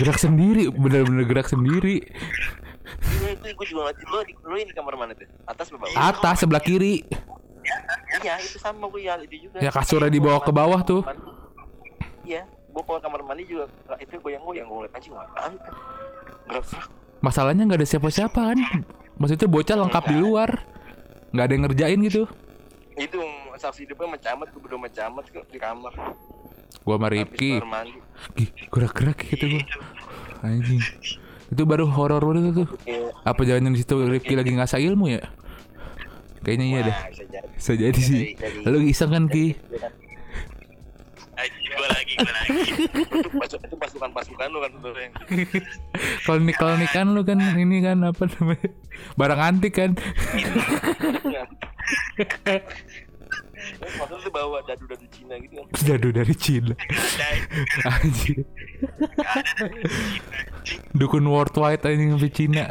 gerak 0.00 0.16
sendiri 0.16 0.70
bener-bener 0.72 1.24
gerak 1.28 1.48
sendiri 1.48 2.04
gue 3.04 3.30
gue 3.52 3.66
juga 3.68 3.90
ngerti 3.90 4.02
lu 4.44 4.56
di 4.60 4.74
kamar 4.76 4.94
mana 4.96 5.12
tuh? 5.16 5.24
Atas 5.48 5.72
apa 5.72 5.76
bawah? 5.80 5.96
atas 6.04 6.36
sebelah 6.44 6.62
kiri 6.62 7.04
Iya, 8.24 8.34
itu 8.40 8.56
sama 8.62 8.86
gue 8.88 9.02
ya 9.04 9.18
itu 9.20 9.48
juga. 9.50 9.58
ya 9.60 9.70
kasurnya 9.72 10.08
di 10.08 10.20
bawah 10.22 10.40
ke 10.40 10.52
bawah 10.54 10.80
tuh. 10.86 11.02
Iya, 12.24 12.46
gue 12.46 12.82
kalau 12.86 13.00
kamar 13.02 13.20
mandi 13.26 13.44
juga. 13.48 13.68
Itu 14.00 14.16
goyang-goyang 14.22 14.66
gue 14.68 14.76
ngeliat 14.80 14.94
anjing 14.96 15.14
apaan 15.14 15.54
masalahnya 17.24 17.64
nggak 17.64 17.80
ada 17.80 17.88
siapa-siapa 17.88 18.36
kan 18.36 18.58
maksudnya 19.16 19.48
bocah 19.48 19.76
lengkap 19.80 20.04
di 20.12 20.16
luar. 20.20 20.50
Nggak 21.34 21.44
ada 21.44 21.52
yang 21.56 21.64
ngerjain 21.66 21.98
gitu. 22.06 22.22
Itu 22.94 23.18
saksi 23.58 23.90
hidupnya 23.90 24.14
mencamat, 24.14 24.46
gue 24.54 24.60
berdua 24.62 24.80
mencamat 24.86 25.24
ke 25.26 25.40
di 25.50 25.58
kamar. 25.58 25.94
gua 26.84 27.00
sama 27.00 27.08
Ripki. 27.08 27.58
gerak-gerak 28.68 29.18
gitu 29.24 29.56
gua. 29.56 29.64
Anjing. 30.44 30.82
Itu 31.48 31.62
baru 31.64 31.88
horor 31.88 32.22
banget 32.22 32.66
tuh. 32.66 32.68
Iya. 32.84 33.08
apa 33.24 33.40
jangan 33.46 33.72
di 33.72 33.80
situ 33.80 33.94
Ripki 33.98 34.36
lagi 34.36 34.52
ngasah 34.52 34.78
ilmu 34.78 35.10
ya 35.10 35.22
kayaknya 36.44 36.66
iya 36.68 36.80
deh. 36.84 36.96
Bisa 37.56 37.72
jadi. 37.74 37.96
sih. 37.98 38.36
Jadi- 38.36 38.68
lu 38.68 38.78
iseng 38.84 39.10
kan 39.10 39.24
Ki? 39.26 39.56
Aji 41.34 41.60
gua 41.74 41.88
lagi, 41.90 42.14
gua 42.14 42.30
lagi. 42.30 42.60
itu 43.26 43.30
pasuk 43.34 43.60
itu 43.66 43.74
pasukan 43.74 44.10
pasukan 44.14 44.46
lu 44.54 44.58
kan 44.62 44.70
kalau 46.22 46.38
nik 46.38 46.54
kalau 46.54 46.74
nik 46.78 46.90
kan 46.94 47.06
lu 47.10 47.26
kan 47.26 47.42
ini 47.58 47.82
kan 47.82 47.98
apa 48.06 48.30
namanya? 48.38 48.70
Barang 49.18 49.40
antik 49.42 49.74
kan? 49.74 49.98
Maksudnya 53.98 54.28
bawa 54.30 54.60
dadu-dadu 54.68 55.06
Cina 55.10 55.34
gitu 55.40 55.56
kan. 55.56 55.66
dadu 55.88 56.08
dari 56.12 56.34
Cina. 56.36 56.74
Anjir 57.88 58.44
dukun 60.96 61.24
worldwide 61.28 61.82
anjing 61.84 62.14
sampai 62.16 62.30
Cina 62.32 62.64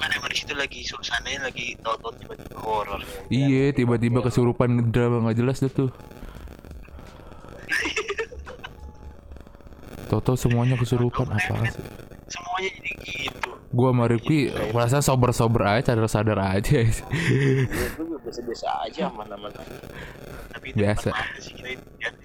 kan 0.00 0.10
emang 0.10 0.30
di 0.32 0.36
situ 0.40 0.54
lagi 0.56 0.80
suasananya 0.84 1.52
lagi 1.52 1.76
tahu-tahu 1.84 2.12
tiba-tiba 2.20 2.58
horor. 2.64 3.00
iya 3.28 3.70
tiba-tiba 3.76 4.24
kesurupan 4.24 4.88
drama 4.88 5.20
nggak 5.28 5.36
jelas 5.38 5.60
dah 5.60 5.72
tuh 5.72 5.90
Toto 10.04 10.36
semuanya 10.36 10.76
kesurupan 10.76 11.26
apa 11.26 11.40
sih? 11.40 11.80
Semuanya 12.28 12.70
jadi 12.76 12.92
gitu. 13.02 13.50
Gua 13.74 13.90
sama 13.90 14.04
Rifki 14.06 14.52
merasa 14.70 15.02
sober-sober 15.02 15.64
aja, 15.66 15.90
sadar-sadar 15.90 16.38
aja. 16.38 16.84
Gue 16.84 17.88
juga 17.98 18.16
biasa-biasa 18.22 18.66
aja 18.86 19.10
aman-aman. 19.10 19.50
Tapi 20.54 20.70
Biasa. 20.76 21.10
sih 21.40 21.56
kita 21.56 21.74
itu. 21.74 22.23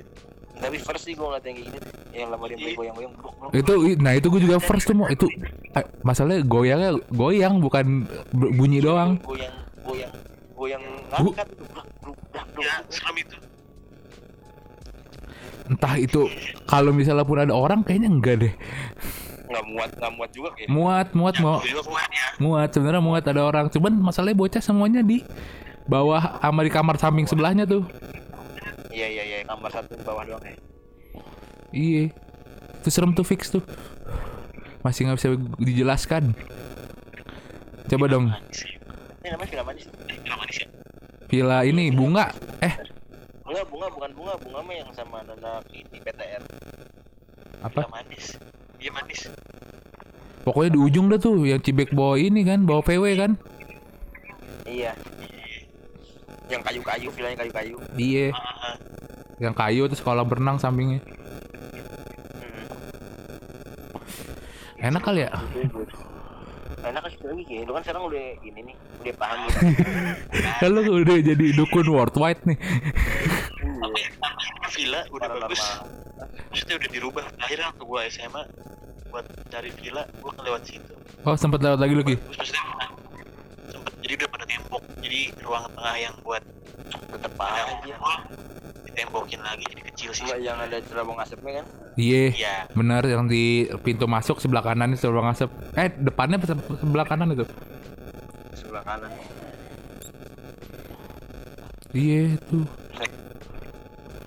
Tapi 0.59 0.77
first 0.77 1.03
sih 1.03 1.15
gue 1.15 1.23
ngeliat 1.23 1.43
yang 1.43 1.55
kayak 1.55 1.67
gini. 1.71 1.79
Yang 2.11 2.29
lama 2.29 2.45
dia 2.45 2.57
main 2.59 2.75
goyang-goyang 2.75 3.13
itu 3.49 3.73
nah 3.97 4.11
itu 4.13 4.27
gue 4.27 4.41
juga 4.43 4.57
first 4.59 4.85
tuh 4.85 4.93
mau 4.93 5.07
itu 5.07 5.25
eh, 5.73 5.85
masalahnya 6.03 6.43
goyangnya 6.43 6.91
goyang 7.09 7.57
bukan 7.57 8.03
bu- 8.35 8.51
bunyi 8.53 8.83
doang. 8.83 9.15
Goyang 9.23 9.55
goyang 9.87 10.13
goyang 10.53 10.83
ngangkat 11.09 11.47
blok 11.55 11.87
blok. 12.03 12.17
Ya, 12.59 12.75
serem 12.91 13.15
itu. 13.23 13.37
Entah 15.69 15.95
itu 15.95 16.21
kalau 16.65 16.91
misalnya 16.91 17.23
pun 17.23 17.37
ada 17.37 17.53
orang 17.53 17.85
kayaknya 17.85 18.09
enggak 18.09 18.35
deh. 18.41 18.53
Nggak 19.49 19.65
muat 19.65 19.89
nggak 19.95 20.11
muat 20.17 20.29
juga 20.33 20.49
kayak. 20.53 20.67
Muat, 20.69 21.07
muat 21.13 21.35
mau 21.41 21.57
Itu 21.61 21.77
juga 21.77 21.83
kuatnya. 21.87 22.25
muat 22.37 22.69
sebenarnya 22.73 23.01
muat 23.01 23.23
ada 23.25 23.41
orang. 23.45 23.65
Cuman 23.69 23.93
masalahnya 23.97 24.37
bocah 24.37 24.61
semuanya 24.61 25.01
di 25.01 25.21
bawah 25.89 26.41
sama 26.41 26.61
di 26.65 26.71
kamar 26.73 26.95
samping 26.97 27.25
sebelahnya 27.25 27.65
tuh. 27.65 27.85
Iya 28.89 29.07
iya 29.07 29.23
iya 29.23 29.37
kamar 29.45 29.69
satu 29.69 29.93
bawah 30.01 30.25
doang 30.25 30.43
ya. 30.43 30.55
Iya. 31.69 32.03
Itu 32.81 32.89
serem 32.89 33.13
tuh 33.13 33.23
fix 33.23 33.53
tuh. 33.53 33.61
Masih 34.81 35.05
nggak 35.05 35.17
bisa 35.17 35.29
dijelaskan. 35.61 36.33
Coba 37.85 38.05
dong. 38.07 38.33
Ini 39.21 39.27
namanya 39.29 39.49
film 39.49 39.65
manis. 39.65 39.85
Film 39.85 40.37
manis 40.37 40.57
ya? 40.57 40.67
Villa 41.29 41.57
ini 41.61 41.93
bunga. 41.93 42.33
Eh, 42.59 42.73
Enggak 43.45 43.65
bunga 43.69 43.87
bukan 43.89 44.09
bunga 44.13 44.33
bunga 44.37 44.59
mah 44.61 44.75
yang 44.77 44.89
sama 44.93 45.21
anak 45.21 45.65
ini 45.69 45.97
PTR. 46.01 46.41
apa? 47.59 47.81
Film 47.85 47.93
manis. 47.93 48.25
Iya 48.79 48.91
manis. 48.93 49.21
Pokoknya 50.41 50.73
di 50.73 50.79
ujung 50.79 51.11
dah 51.11 51.19
tuh 51.19 51.45
yang 51.45 51.59
Cibek 51.59 51.91
bawa 51.91 52.17
ini 52.17 52.41
kan, 52.41 52.63
bawa 52.65 52.81
VW 52.81 53.05
kan? 53.19 53.31
Iya. 54.65 54.95
Yang 56.49 56.61
kayu-kayu 56.65 57.07
vilanya 57.13 57.37
kayu-kayu. 57.45 57.75
Iya. 57.95 58.33
Ah, 58.33 58.75
Yang 59.39 59.55
kayu 59.55 59.83
terus 59.87 60.01
kolam 60.01 60.25
berenang 60.27 60.57
sampingnya. 60.57 60.99
Hmm. 60.99 61.15
Enak 64.81 65.01
kali 65.05 65.23
ya? 65.23 65.31
Enak 66.79 67.01
kan 67.03 67.11
lagi 67.11 67.43
kayak 67.43 67.67
lu 67.67 67.71
kan 67.75 67.83
sekarang 67.83 68.03
udah 68.07 68.25
ini 68.39 68.59
nih 68.71 68.75
udah 69.03 69.13
paham 69.19 69.37
gitu. 69.45 69.59
Kan 70.63 70.69
lu 70.71 70.81
udah 71.03 71.17
jadi 71.19 71.45
dukun 71.55 71.87
worldwide 71.91 72.39
nih. 72.47 72.57
tapi 73.59 73.99
tapi 74.23 74.67
villa 74.75 74.99
udah 75.11 75.27
bagus. 75.27 75.59
Paranormal. 75.59 75.99
Maksudnya 76.49 76.75
udah 76.79 76.89
dirubah. 76.89 77.25
Akhirnya 77.39 77.65
waktu 77.71 77.83
gua 77.83 77.99
SMA 78.07 78.43
buat 79.11 79.25
cari 79.51 79.69
villa, 79.75 80.03
gua 80.23 80.31
kelewat 80.39 80.61
situ. 80.63 80.93
Oh, 81.27 81.35
sempat 81.35 81.59
lewat 81.59 81.79
lagi 81.83 81.93
lu 81.95 82.03
Ki. 82.03 82.15
Terus 82.15 82.37
maksudnya 82.39 82.63
jadi 83.99 84.13
udah 84.15 84.29
pada 84.29 84.45
tembok. 84.45 84.83
Jadi 84.99 85.19
ruang 85.39 85.65
tengah 85.71 85.95
yang 85.95 86.15
buat 86.21 86.43
Tetep 86.89 87.33
aja. 87.35 87.95
ditembokin 88.85 89.39
lagi 89.39 89.63
jadi 89.67 89.83
kecil 89.93 90.09
sih. 90.11 90.25
Yang 90.39 90.57
ada 90.65 90.77
cerabang 90.85 91.17
asapnya 91.17 91.61
kan. 91.61 91.65
Iya. 91.95 92.23
Iya. 92.31 92.55
Benar 92.71 93.03
yang 93.05 93.25
di 93.25 93.43
pintu 93.81 94.05
masuk 94.05 94.39
sebelah 94.39 94.61
kanan 94.61 94.93
itu 94.93 95.07
ruang 95.07 95.29
asap. 95.29 95.49
Eh, 95.75 95.89
depannya 95.91 96.39
se- 96.41 96.55
sebelah 96.75 97.05
kanan 97.05 97.33
itu. 97.33 97.45
Sebelah 98.53 98.83
kanan. 98.83 99.11
Iya, 101.89 102.37
tuh. 102.45 102.65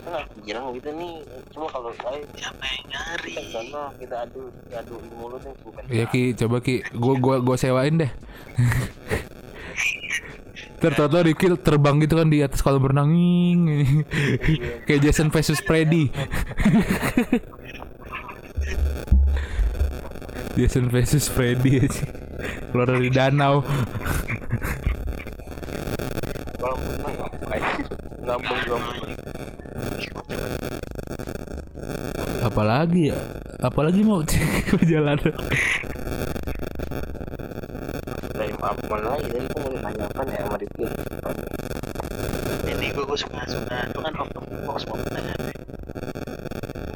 Kepikiran 0.02 0.74
gitu 0.76 0.90
nih 0.92 1.12
cuma 1.54 1.66
kalau 1.70 1.88
ayo 1.88 2.24
siapa 2.34 2.64
yang 2.66 2.84
nyari 2.90 3.32
kita 3.32 3.48
sana 3.48 3.82
kita 3.96 4.16
adu 4.26 4.50
adu 4.68 4.94
ilmu 4.98 5.24
lu 5.30 5.36
nih 5.38 5.54
bukan 5.62 5.82
Iya 5.88 6.04
Ki, 6.04 6.22
coba 6.34 6.56
Ki, 6.58 6.82
gua 6.92 7.14
gua 7.16 7.36
gua 7.38 7.56
sewain 7.56 7.96
deh. 7.96 8.10
Tau 10.82 11.22
Ricky 11.22 11.46
terbang 11.62 12.02
gitu 12.02 12.18
kan 12.18 12.26
di 12.26 12.42
atas 12.42 12.58
kolam 12.58 12.82
renang. 12.82 13.14
Kayak 14.86 15.00
Jason 15.06 15.30
versus 15.30 15.62
Freddy. 15.62 16.10
Jason 20.58 20.90
versus 20.90 21.30
Freddy. 21.30 21.86
Keluar 22.74 22.90
dari 22.90 23.14
danau. 23.14 23.62
Apalagi 32.42 33.14
ya? 33.14 33.18
Apalagi 33.62 34.02
mau 34.02 34.26
perjalanan 34.74 35.30
dari 38.62 38.78
apa 38.78 38.96
lagi 39.02 39.26
tadi 39.26 39.42
aku 39.50 39.58
mau 39.58 39.70
ditanyakan 39.74 40.26
ya 40.30 40.38
sama 40.46 40.56
Rifki. 40.62 40.86
Ini 42.62 42.86
gue 42.94 43.04
gue 43.10 43.18
suka 43.18 43.42
suka 43.50 43.76
itu 43.90 43.98
kan 43.98 44.14
out 44.14 44.30
of 44.38 44.46
the 44.46 44.58
box 44.62 44.86
mau 44.86 44.94
pertanyaan 45.02 45.42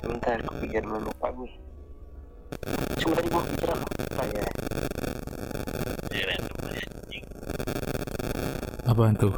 bentar 0.07 0.39
aku 0.47 0.55
pikir 0.63 0.81
dulu 0.87 1.11
lupa 1.11 1.29
gue 1.35 1.51
cuma 3.03 3.13
tadi 3.19 3.29
gue 3.35 3.43
apa 3.67 4.25
ya? 4.31 4.47
Ya 6.15 6.39
Apaan 8.87 9.19
tuh? 9.19 9.35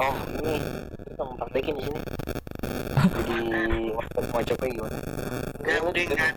oh 0.00 0.16
ini 0.42 0.54
kita 1.06 1.22
mau 1.22 1.34
praktekin 1.38 1.74
di 1.78 1.82
sini. 1.86 2.00
Jadi 3.30 3.94
waktu 3.94 4.18
mau 4.26 4.42
coba 4.42 4.64
gimana 4.66 5.09
Nggak 5.90 6.30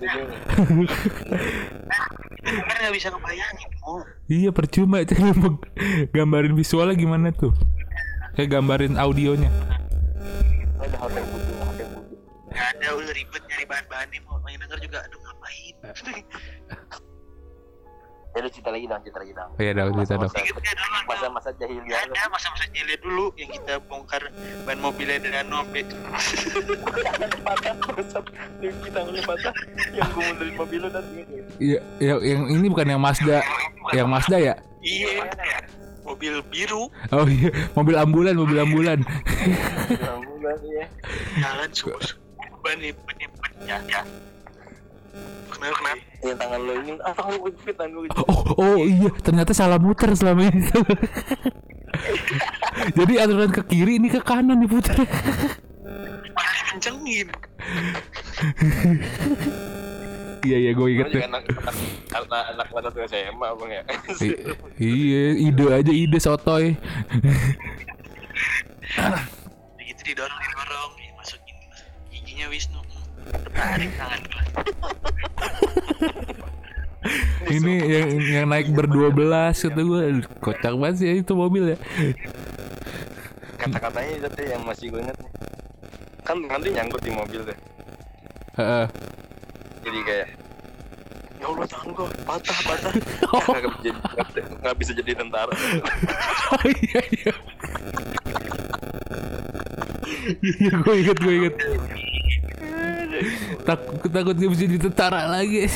kan 2.67 2.75
nggak 2.75 2.93
bisa 2.93 3.07
ngebayangin 3.13 3.69
oh 3.87 4.03
Iya 4.27 4.49
percuma 4.51 4.99
itu 4.99 5.15
Gambarin 6.15 6.57
visualnya 6.57 6.95
gimana 6.97 7.31
tuh? 7.31 7.53
Kayak 8.33 8.59
gambarin 8.59 8.97
audionya. 8.97 9.53
Ada 10.81 10.97
butuh 11.05 11.25
butuh. 11.29 11.55
Nggak 12.49 12.67
ada 12.77 12.87
udah 12.97 13.13
ribet 13.13 13.43
ya 18.33 18.37
udah 18.41 18.51
cerita 18.51 18.69
lagi 18.73 18.85
dong 18.89 19.01
cerita 19.05 19.19
lagi 19.21 19.33
dong. 19.37 19.49
Oh 19.53 19.61
iya 19.61 19.71
dong 19.77 19.87
cerita 19.93 20.15
dong. 20.25 20.33
Masa-masa 21.05 21.49
jahiliyah 21.61 21.99
lu. 22.09 22.13
ada 22.17 22.25
masa-masa 22.33 22.65
jahiliyah 22.73 22.99
dulu 23.05 23.25
yang 23.37 23.49
kita 23.53 23.73
bongkar 23.85 24.23
ban 24.65 24.77
mobilnya 24.81 25.17
dengan 25.21 25.43
nobe 25.53 25.81
patah 27.45 27.75
Rifki 28.57 28.89
tangannya 28.89 29.21
patah 29.21 29.53
yang 29.93 30.09
gue 30.09 30.23
mundurin 30.33 30.55
mobil 30.57 30.79
lu 30.81 30.89
dan 30.89 31.05
Iya 31.61 31.79
yang, 32.01 32.19
yang 32.25 32.41
ini 32.49 32.67
bukan 32.73 32.87
yang 32.89 33.01
Mazda. 33.01 33.45
Yang 33.93 34.07
Mazda. 34.09 34.37
Ya? 34.41 34.55
Iya. 34.81 35.29
Mobil 36.03 36.33
biru. 36.49 36.89
Oh 37.13 37.27
iya. 37.29 37.53
Mobil 37.77 37.95
ambulan 37.95 38.33
Mobil 38.33 38.57
ambulan. 38.57 38.99
Alhamdulillah 39.93 40.57
ya 40.67 40.85
jalan 41.39 41.69
sus 41.71 42.19
ban 42.63 42.75
nih 42.79 42.91
ban 43.03 43.15
ban 43.19 43.51
ya 43.67 44.01
kenapa 45.49 45.75
kenapa 45.77 46.01
yang 46.23 46.37
tangan 46.39 46.59
lo 46.65 46.73
ini 46.81 46.91
ah 47.05 47.13
tangan 47.13 47.33
gue 47.37 47.51
jepit 47.57 47.75
tangan 47.77 47.91
gue 47.93 48.09
Oh, 48.25 48.41
oh 48.57 48.77
iya, 48.83 49.09
ternyata 49.21 49.53
salah 49.53 49.77
muter 49.77 50.09
selama 50.17 50.49
ini. 50.49 50.65
Jadi 52.97 53.13
aturan 53.21 53.53
ke 53.53 53.61
kiri 53.69 54.01
ini 54.01 54.09
ke 54.09 54.19
kanan 54.25 54.57
diputar. 54.59 54.97
malah 56.33 56.61
kencengin 56.73 57.23
iya 60.47 60.57
iya 60.59 60.71
gue 60.75 60.87
inget 60.91 61.07
deh. 61.13 61.23
anak 61.23 61.47
anak 61.47 61.75
anak 62.11 62.43
anak 62.51 62.65
kelas 62.67 62.83
satu 62.91 62.99
SMA 63.07 63.47
bang 63.47 63.71
ya 63.71 63.83
iya, 64.75 65.23
ide 65.39 65.65
aja 65.71 65.87
ide 65.93 66.19
sotoy. 66.19 66.75
gitu 69.79 70.01
didorong 70.03 70.39
didorong 70.43 70.91
ya, 70.99 71.11
masukin 71.15 71.55
giginya 72.11 72.51
Wisnu 72.51 72.82
Tertarik 73.31 73.91
tangan 73.95 74.21
gua 74.23 74.41
Ini 77.43 77.73
yang 77.83 78.09
yang 78.15 78.45
naik 78.47 78.71
berdua 78.71 79.11
belas 79.11 79.59
kata 79.59 79.75
gue 79.77 80.01
kocak 80.39 80.73
banget 80.73 80.95
sih 80.97 81.09
itu 81.19 81.33
mobil 81.35 81.75
ya. 81.75 81.77
kata-katanya 83.59 84.27
itu 84.27 84.43
yang 84.43 84.63
masih 84.63 84.91
gue 84.91 84.99
inget 84.99 85.15
kan 86.23 86.35
nanti 86.39 86.71
nyangkut 86.71 86.99
di 86.99 87.11
mobil 87.11 87.43
deh 87.43 87.55
Heeh. 88.55 88.85
jadi 89.83 89.99
kayak 90.03 90.27
ya 91.39 91.45
Allah 91.47 91.67
tangan 91.67 91.89
gue 91.91 92.07
patah 92.23 92.57
patah 92.63 92.91
nggak 93.51 93.71
bisa 93.71 93.79
jadi 93.83 93.99
nggak 94.63 94.75
bisa 94.79 94.91
jadi 94.95 95.11
tentara 95.15 95.53
Oh 96.55 96.63
iya 96.67 97.01
iya. 97.11 97.33
Iya 100.39 100.71
gue 100.79 100.95
inget 101.03 101.17
gue 101.19 101.33
inget. 101.35 101.55
Takut 103.67 104.09
takut 104.09 104.33
gak 104.33 104.49
bisa 104.49 104.63
jadi 104.63 104.79
tentara 104.81 105.21
lagi. 105.27 105.67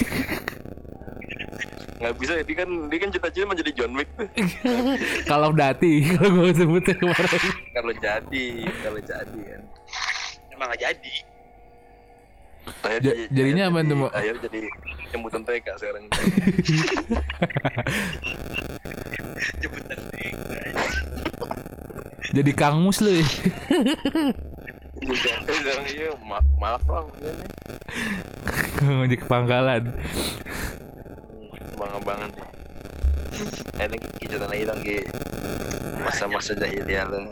nggak 1.98 2.14
bisa 2.14 2.38
dia 2.38 2.56
kan 2.56 2.70
dia 2.88 3.00
kan 3.00 3.10
cita-cita 3.10 3.42
menjadi 3.44 3.72
John 3.74 3.98
Wick 3.98 4.06
Kalau 5.32 5.50
dati 5.50 6.06
kalau 6.08 6.30
gue 6.38 6.54
sebutnya 6.54 6.94
kemarin. 6.94 7.42
kalau 7.74 7.90
jadi 7.92 8.46
kalau 8.80 9.00
jadi 9.02 9.40
kan 9.42 9.62
emang 10.52 10.68
gak 10.70 10.82
jadi 10.84 11.16
Ja- 12.84 13.02
jadi- 13.02 13.28
jadinya 13.32 13.64
apa 13.66 13.80
tuh, 13.82 13.98
jadi- 13.98 14.14
akhirnya 14.14 14.42
jadi 14.44 14.60
jemputan 15.10 15.42
TK 15.42 15.68
sekarang 15.74 16.04
jemputan 19.58 19.98
Jadi 22.30 22.52
Kang 22.54 22.78
Mus 22.78 23.00
lu 23.00 23.10
ya. 23.10 23.26
Iya 25.08 26.12
ma 26.26 26.38
maaf 26.60 26.84
bang. 26.84 27.08
Iya 27.22 27.32
nih. 27.32 27.50
Ngojek 28.84 29.22
pangkalan. 29.26 29.84
bang 31.78 31.92
abangan 31.94 32.32
eh 33.78 33.86
ini 33.86 33.98
kita 34.18 34.50
lagi 34.50 34.66
dong 34.66 34.82
Ki 34.82 34.98
masa-masa 36.02 36.58
jahiliyah 36.58 37.06
lu 37.06 37.30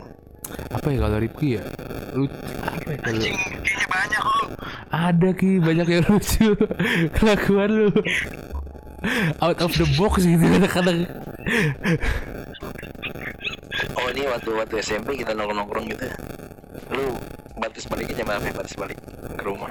Apa 0.70 0.94
ya 0.94 1.02
kalau 1.02 1.18
Rifki 1.18 1.58
ya? 1.58 1.66
Lu 2.14 2.30
apa 2.62 2.86
ya 2.94 2.98
kalau 3.02 3.18
kayaknya 3.18 3.86
banyak 3.90 4.20
kok 4.22 4.46
ada 4.94 5.28
ki. 5.34 5.58
Banyak 5.58 5.86
yang 5.90 6.04
lucu. 6.06 6.54
Kelakuan 7.18 7.70
lu. 7.74 7.88
Out 9.42 9.58
of 9.62 9.74
the 9.74 9.86
box 9.98 10.22
gitu 10.22 10.46
kadang-kadang. 10.46 11.10
Oh 13.98 14.06
ini 14.14 14.22
waktu 14.30 14.50
waktu 14.54 14.74
SMP 14.82 15.18
kita 15.20 15.34
nongkrong 15.34 15.66
nongkrong 15.66 15.86
gitu 15.90 16.06
lu 16.92 17.16
batas 17.56 17.84
baliknya 17.88 18.22
jam 18.22 18.26
berapa 18.28 18.46
ya 18.46 18.54
batas 18.54 18.74
balik 18.76 18.98
ke 19.36 19.42
rumah. 19.44 19.70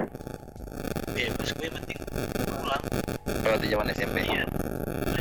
Bebas 1.15 1.49
gue 1.56 1.65
yang 1.65 1.76
penting 1.80 1.98
pulang. 2.60 2.84
Oh, 3.26 3.48
waktu 3.49 3.65
zaman 3.72 3.86
SMP 3.94 4.18
iya 4.27 4.44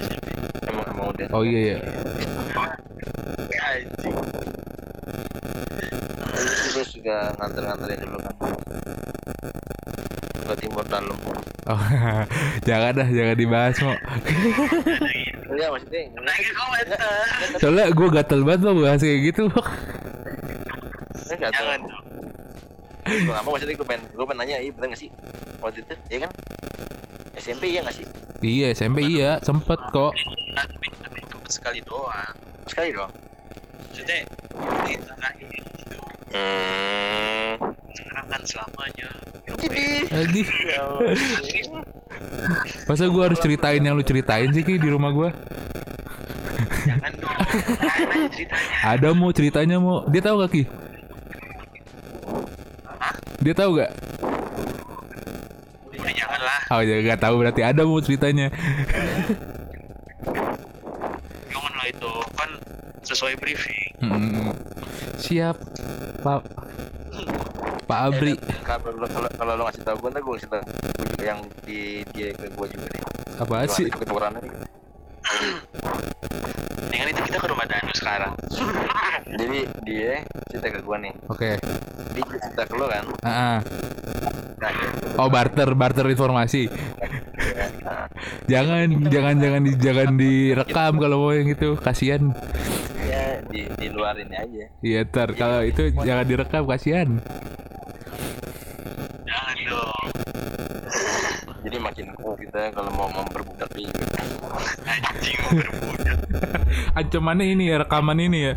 SMP 0.01 0.27
emang 0.69 0.86
emang 0.90 1.06
udah. 1.15 1.27
Oh 1.31 1.43
iya 1.47 1.61
ya 1.61 1.78
anjing. 3.74 4.16
Itu 6.35 6.69
gue 6.74 6.85
juga 7.01 7.16
nganter-nganterin 7.39 7.98
dulu 8.02 8.19
kan? 8.23 8.35
Ke 10.44 10.55
timur 10.61 10.85
dalam 10.89 11.16
oh, 11.69 11.81
jangan 12.69 12.93
dah 12.93 13.09
jangan 13.09 13.36
dibahas 13.36 13.77
mau 13.81 13.97
enggak 15.55 15.69
maksudnya 15.70 16.02
lagi 16.20 16.51
komentar 16.52 16.98
soalnya 17.61 17.85
gue 17.93 18.09
gatel 18.11 18.40
banget 18.44 18.61
mau 18.66 18.77
bahas 18.81 19.01
kayak 19.01 19.20
gitu 19.32 19.44
Enggak 21.44 21.52
tahu 21.60 21.68
jangan. 21.68 21.80
Dong 21.84 22.24
gue 23.04 23.28
nggak 23.28 23.44
mau 23.44 23.52
maksudnya 23.52 23.76
gue 23.76 23.88
pengen 23.88 24.02
gue 24.16 24.24
pengen 24.24 24.40
nanya 24.40 24.56
iya 24.64 24.72
bener 24.72 24.86
nggak 24.92 25.00
sih? 25.04 25.10
Waktu 25.60 25.84
itu 25.84 25.94
iya 26.08 26.18
kan? 26.24 26.32
SMP 27.36 27.62
iya 27.68 27.80
nggak 27.84 27.96
sih? 28.00 28.06
Iya 28.40 28.66
SMP 28.72 28.98
iya 29.04 29.30
sempet 29.44 29.76
kok. 29.92 30.12
Tapi 30.56 30.86
tapi 31.04 31.18
itu 31.20 31.36
sekali 31.52 31.84
doang. 31.84 32.34
Sekali 32.64 32.88
doang? 32.96 33.12
Maksudnya 33.92 34.16
ini 34.24 34.94
terakhir 35.04 35.48
gitu 35.52 35.96
hmm. 36.32 37.52
sekarang 37.92 38.26
kan 38.32 38.40
selamanya. 38.48 39.08
Lagi 40.08 40.42
masa 42.88 43.08
gue 43.08 43.22
harus 43.22 43.40
ceritain 43.40 43.80
yang 43.80 43.96
lu 43.96 44.04
ceritain 44.04 44.48
sih 44.52 44.64
ki 44.64 44.76
di 44.80 44.88
rumah 44.88 45.12
gue 45.12 45.28
jangan 46.84 47.12
dong. 47.16 47.36
Ada 48.96 49.08
mau 49.16 49.32
ceritanya 49.32 49.76
mau 49.80 50.04
dia 50.08 50.20
tahu 50.24 50.44
gak 50.44 50.52
ki 50.52 50.62
dia 53.44 53.54
tahu 53.54 53.70
gak 53.76 53.92
ya 55.92 56.10
jangan 56.16 56.40
lah 56.40 56.60
oh 56.72 56.80
ya 56.80 56.96
gak 57.04 57.20
tahu 57.20 57.34
berarti 57.44 57.60
ada 57.60 57.82
mau 57.84 58.00
ceritanya 58.00 58.48
jangan 61.52 61.72
lah 61.76 61.86
itu 61.86 62.12
kan 62.34 62.50
sesuai 63.04 63.36
briefing. 63.36 63.84
Hmm. 64.00 64.56
Siap, 65.20 65.56
Pak. 66.24 66.40
Pak 67.84 68.00
Abri. 68.00 68.32
Eh, 68.32 68.60
kalau 68.64 68.96
kalau 69.04 69.28
kalau 69.36 69.52
lo 69.60 69.62
ngasih 69.68 69.84
tahu 69.84 69.96
gue 70.00 70.08
ntar 70.08 70.22
gue 70.24 70.32
ngasih 70.40 70.50
tahu 70.50 70.62
yang 71.20 71.40
di 71.68 72.00
dia 72.16 72.32
ke 72.32 72.48
gue 72.48 72.66
juga 72.72 72.86
nih 72.88 73.02
Apa 73.44 73.68
sih? 73.68 73.92
Itu 73.92 74.00
keturunan 74.00 74.40
Mendingan 76.84 77.09
itu 77.10 77.20
kita 77.24 77.38
ke 77.38 77.48
rumah 77.48 77.66
Danu 77.66 77.92
sekarang. 77.92 78.32
jadi 79.34 79.59
dia 79.82 80.12
cerita 80.46 80.68
ke 80.70 80.80
gue 80.80 80.96
nih 81.01 81.14
Oke. 81.26 81.51
dia 82.14 82.22
cerita 82.22 82.62
ke 82.62 82.74
lo 82.76 82.86
kan 82.86 83.02
nah, 83.20 83.59
dia- 83.59 84.94
Oh 85.14 85.26
barter 85.26 85.74
barter 85.74 86.06
informasi. 86.06 86.66
Jangan 88.46 88.88
jangan 89.06 89.34
jangan 89.38 89.62
di, 89.62 89.72
jangan 89.76 90.09
direkam 90.14 90.92
kalau 90.96 91.16
mau 91.20 91.32
yang 91.32 91.46
itu 91.46 91.74
kasihan. 91.76 92.34
ya 93.05 93.38
di 93.46 93.68
di 93.68 93.86
luarin 93.92 94.26
aja 94.32 94.64
Iya 94.80 95.05
ntar 95.05 95.36
kalau 95.36 95.60
itu 95.62 95.92
jangan 95.94 96.24
direkam 96.24 96.64
kasihan. 96.64 97.09
Jangan 99.22 99.56
dong. 99.62 100.06
Jadi 101.65 101.77
makin 101.81 102.12
cool 102.20 102.36
kita 102.36 102.70
kalau 102.77 102.93
mau 102.93 103.09
memperbudak 103.09 103.73
di 103.73 103.89
Anjing 103.89 105.36
mau 105.41 105.53
berbudak. 105.57 106.19
Ancamannya 107.01 107.47
ini 107.49 107.73
ya 107.73 107.77
rekaman 107.81 108.20
ini 108.20 108.39
ya. 108.51 108.55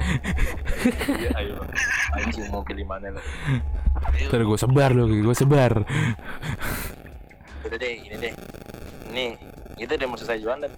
iya 1.18 1.30
ayo 1.40 1.56
anjing 2.14 2.48
mau 2.52 2.62
pilih 2.62 2.84
mana 2.84 3.16
lo 3.16 3.22
Ntar 4.28 4.42
gue 4.44 4.58
sebar 4.60 4.92
loh, 4.94 5.08
gue 5.10 5.36
sebar. 5.36 5.84
udah 7.68 7.78
deh 7.78 7.94
ini 8.00 8.16
deh 8.16 8.34
ini 9.12 9.26
itu 9.78 9.92
udah 9.92 10.08
mau 10.08 10.18
selesai 10.18 10.40
jualan 10.40 10.60
dan 10.64 10.72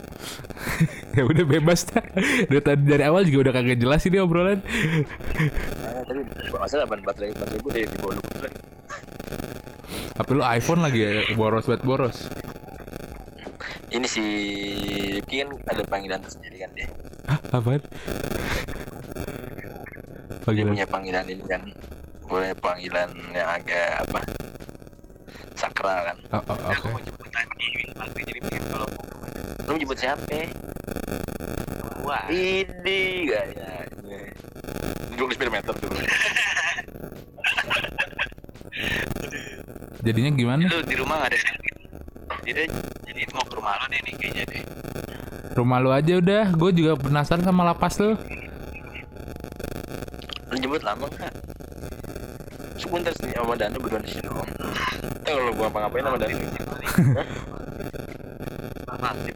ya 1.12 1.24
udah 1.24 1.46
bebas 1.46 1.84
dah. 1.86 2.04
Dari 2.46 2.62
tadi 2.62 2.84
dari 2.84 3.04
awal 3.04 3.24
juga 3.24 3.50
udah 3.50 3.54
kagak 3.56 3.80
jelas 3.80 4.04
ini 4.04 4.18
obrolan. 4.18 4.60
nah, 4.60 6.04
tapi 6.04 6.22
masalah 6.52 6.86
ban 6.86 7.00
baterai 7.00 7.32
baterai 7.32 7.60
gue 7.60 7.72
dari 7.74 7.86
di 7.86 7.98
lu 7.98 8.22
Tapi 10.14 10.32
lu 10.34 10.44
iPhone 10.44 10.82
lagi 10.82 11.00
ya, 11.00 11.12
boros 11.34 11.64
banget 11.64 11.84
boros. 11.84 12.18
ini 13.90 14.06
si 14.06 14.22
Rifki 15.18 15.42
kan 15.42 15.50
ada 15.66 15.82
panggilan 15.82 16.22
tersendiri 16.22 16.62
kan 16.62 16.70
dia 16.78 16.86
Hah, 17.26 17.40
apaan? 17.50 17.82
dia 17.82 17.90
Panggilan. 20.46 20.74
punya 20.78 20.86
panggilan 20.86 21.26
ini 21.26 21.44
kan 21.46 21.62
boleh 22.22 22.54
panggilan 22.54 23.10
yang 23.34 23.50
agak 23.50 24.06
apa 24.06 24.22
sakral 25.56 26.00
kan? 26.06 26.18
Oh, 26.34 26.42
oh, 26.44 26.58
Aku 26.74 26.86
oke. 26.88 26.94
mau 26.94 27.02
jemput 27.04 27.30
tadi, 27.30 27.68
jadi 28.26 28.40
pengen 28.46 28.64
kalau 28.72 28.88
mau 28.94 29.04
lu 29.70 29.76
jemput 29.78 29.98
siapa? 30.00 30.40
Wah, 32.06 32.26
ini 32.34 33.30
gaya 33.30 33.86
duduk 35.14 35.30
di 35.30 35.36
sepeda 35.36 35.52
meter 35.52 35.74
tuh. 35.76 35.92
Jadinya 40.00 40.32
gimana? 40.32 40.64
lu 40.64 40.80
di 40.88 40.96
rumah 40.96 41.28
gak 41.28 41.36
ada 41.36 41.38
jadi 42.50 42.66
jadi 43.06 43.22
mau 43.36 43.44
ke 43.46 43.54
rumah 43.60 43.78
lo 43.78 43.86
deh 43.92 44.00
nih 44.00 44.14
kayaknya 44.18 44.44
deh. 44.50 44.64
Rumah 45.54 45.78
lu 45.84 45.90
aja 45.94 46.14
udah. 46.18 46.44
Gue 46.56 46.72
juga 46.74 46.98
penasaran 46.98 47.46
sama 47.46 47.62
lapas 47.68 48.00
lu. 48.02 48.16
lu 50.50 50.56
jemput 50.58 50.82
lama 50.82 51.06
nggak 51.06 51.30
sebentar 52.80 53.12
sih 53.20 53.30
sama 53.36 53.54
Danu 53.60 53.78
berdua 53.84 54.00
di 54.00 54.10
sini 54.16 54.24
doang 54.24 54.48
Ntar 55.20 55.36
kalau 55.36 55.52
gua 55.54 55.68
apa-ngapain 55.68 56.04
sama 56.08 56.18
Danu? 56.18 56.38
Mati 59.00 59.32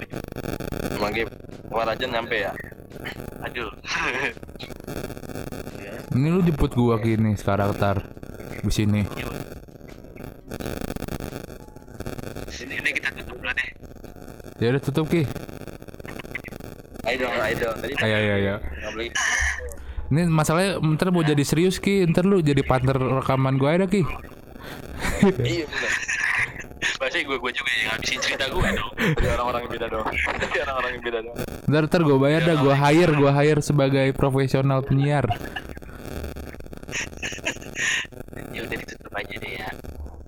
Manggil 0.98 1.28
Warajan 1.68 2.10
nyampe 2.14 2.38
ya? 2.40 2.52
Aduh. 3.44 3.70
Ini 6.14 6.28
lu 6.30 6.40
jemput 6.46 6.72
gua 6.78 7.02
gini 7.02 7.34
sekarang 7.36 7.74
tar. 7.76 8.00
Di 8.64 8.72
sini. 8.72 9.02
sini 12.48 12.74
ini 12.80 12.90
kita 12.96 13.10
tutup 13.18 13.42
lah 13.44 13.52
deh 13.58 13.70
Ya 14.62 14.72
udah 14.72 14.82
tutup 14.86 15.06
ki. 15.12 15.28
ayo 17.04 17.16
dong 17.28 17.36
ayo 17.36 17.56
dong. 17.60 17.78
Ayo 18.00 18.16
ayo 18.16 18.34
ayo. 18.40 18.56
Ini 20.14 20.30
masalahnya 20.30 20.78
ntar 20.94 21.10
mau 21.10 21.26
jadi 21.26 21.42
serius 21.42 21.82
ki. 21.82 22.06
Ntar 22.06 22.30
lu 22.30 22.38
jadi 22.46 22.62
partner 22.62 22.94
rekaman 23.26 23.58
gua 23.58 23.82
ada 23.82 23.90
ki. 23.90 24.06
iya 25.42 25.66
Pasti 27.00 27.24
gue 27.24 27.36
gue 27.36 27.52
juga 27.52 27.72
yang 27.80 27.96
ngabisin 27.96 28.20
cerita 28.20 28.48
gue 28.48 28.68
dong 28.76 28.92
Dari 28.96 29.28
orang-orang 29.28 29.68
yang 29.68 29.72
beda 29.76 29.88
dong 29.92 30.08
Dari 30.40 30.58
orang-orang 30.64 30.92
yang 30.96 31.04
beda 31.04 31.20
dong 31.20 31.36
Ntar 31.68 31.84
ntar 31.92 32.02
gue 32.04 32.18
bayar 32.20 32.42
dah. 32.44 32.56
Gua 32.60 32.76
hire 32.76 33.12
gua 33.16 33.32
hire 33.36 33.60
sebagai 33.60 34.08
profesional 34.16 34.80
penyiar. 34.84 35.28
ya 38.54 38.60
udah 38.64 38.78
ditutup 38.78 39.14
aja 39.16 39.36
deh 39.36 39.52
ya 39.58 39.68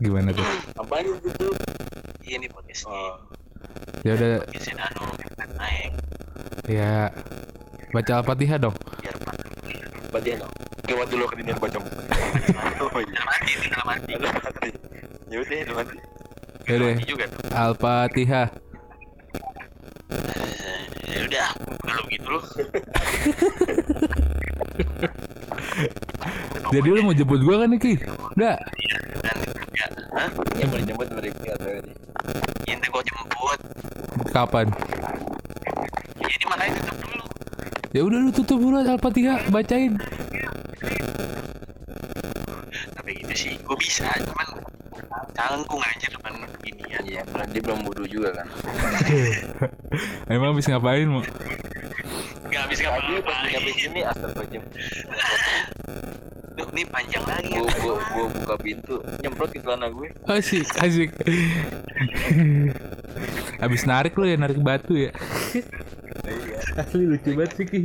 Gimana 0.02 0.30
tuh? 0.34 0.48
Apaan 0.76 1.06
itu 1.07 1.48
iya 2.26 2.36
nih 2.41 2.49
podcastnya 2.52 2.91
Oh 2.91 3.14
Ya 4.03 4.12
udah 4.18 4.32
podcastnya 4.44 4.74
Danu 4.82 5.03
naik 5.56 5.91
ya 6.66 7.14
baca 7.94 8.12
al-fatihah 8.20 8.57
dong. 8.60 8.76
Ya 10.26 10.35
dong 10.41 10.53
Lewat 10.85 11.07
dulu 11.10 11.26
ke 11.26 11.35
dunia 11.41 11.56
baca 11.61 11.77
Oh 12.85 13.02
iya. 13.02 13.18
Dalam 13.18 13.30
hati 13.30 13.52
nih 13.57 13.69
dalam 13.73 13.88
hati. 13.89 14.10
Ada 14.14 14.30
mati 14.30 14.69
Ya 15.26 15.38
udah 15.41 15.56
ya 15.57 15.73
mati 15.73 15.95
Ya 16.65 16.76
Hati 16.76 17.14
al-fatihah. 17.53 18.47
ya 21.06 21.19
udah 21.23 21.47
kalau 21.85 22.02
begitu 22.10 22.26
lu. 22.27 22.39
Jadi 26.73 26.88
lu 26.89 26.99
mau 27.06 27.14
jemput 27.14 27.39
gua 27.45 27.61
kan 27.64 27.69
nih 27.72 27.80
ki? 27.80 27.93
Udah. 28.35 28.57
dan 29.22 29.38
ya 29.72 29.88
hah? 30.18 30.30
Yang 30.57 30.69
boleh 30.73 30.84
jemput 30.85 31.07
mereka 31.14 31.49
atau 31.56 31.69
ini 31.72 31.91
ini 32.65 32.88
gue 32.89 33.03
jemput. 33.06 33.60
Kapan? 34.34 34.68
ini 36.19 36.45
makanya 36.49 36.73
tutup 36.81 36.97
dulu 37.06 37.24
Ya 37.95 38.03
udah 38.03 38.19
lu 38.19 38.31
tutup 38.35 38.59
dulu 38.59 38.76
al-fatihah 38.84 39.47
bacain. 39.47 39.95
tapi 42.91 43.22
gitu 43.23 43.34
sih 43.38 43.53
gue 43.55 43.77
bisa 43.80 44.03
cuman 44.19 44.47
canggung 45.31 45.80
aja 45.80 46.07
depan 46.11 46.34
ginian 46.59 47.05
Iya 47.07 47.22
bener 47.31 47.47
dia 47.55 47.61
belum 47.63 47.85
bodoh 47.88 48.03
juga 48.09 48.35
kan 48.35 48.47
Emang 50.34 50.57
habis 50.57 50.67
ngapain 50.67 51.07
mau? 51.07 51.23
nggak 52.51 52.61
habis 52.67 52.80
Tadi 52.81 52.89
pas 52.89 52.99
ngapa-ngapain 52.99 53.47
nyampe 53.53 53.72
sini 53.80 54.01
astagfirullahaladzim 54.03 54.63
Duh, 56.56 56.68
ini 56.72 56.84
panjang 56.88 57.23
lagi 57.27 57.52
Gua, 57.52 57.68
gua, 57.84 57.95
gua 58.15 58.26
buka 58.32 58.56
pintu 58.64 58.95
Nyemprot 59.19 59.52
ke 59.52 59.60
celana 59.60 59.91
gue 59.91 60.07
Asik, 60.23 60.64
asik. 60.80 61.11
Habis 63.60 63.84
narik 63.84 64.15
lu 64.15 64.27
ya, 64.27 64.36
narik 64.40 64.60
batu 64.60 64.95
ya. 64.95 65.11
Asli 66.76 67.07
lucu 67.07 67.32
banget 67.36 67.52
sih 67.56 67.65
Ki. 67.68 67.82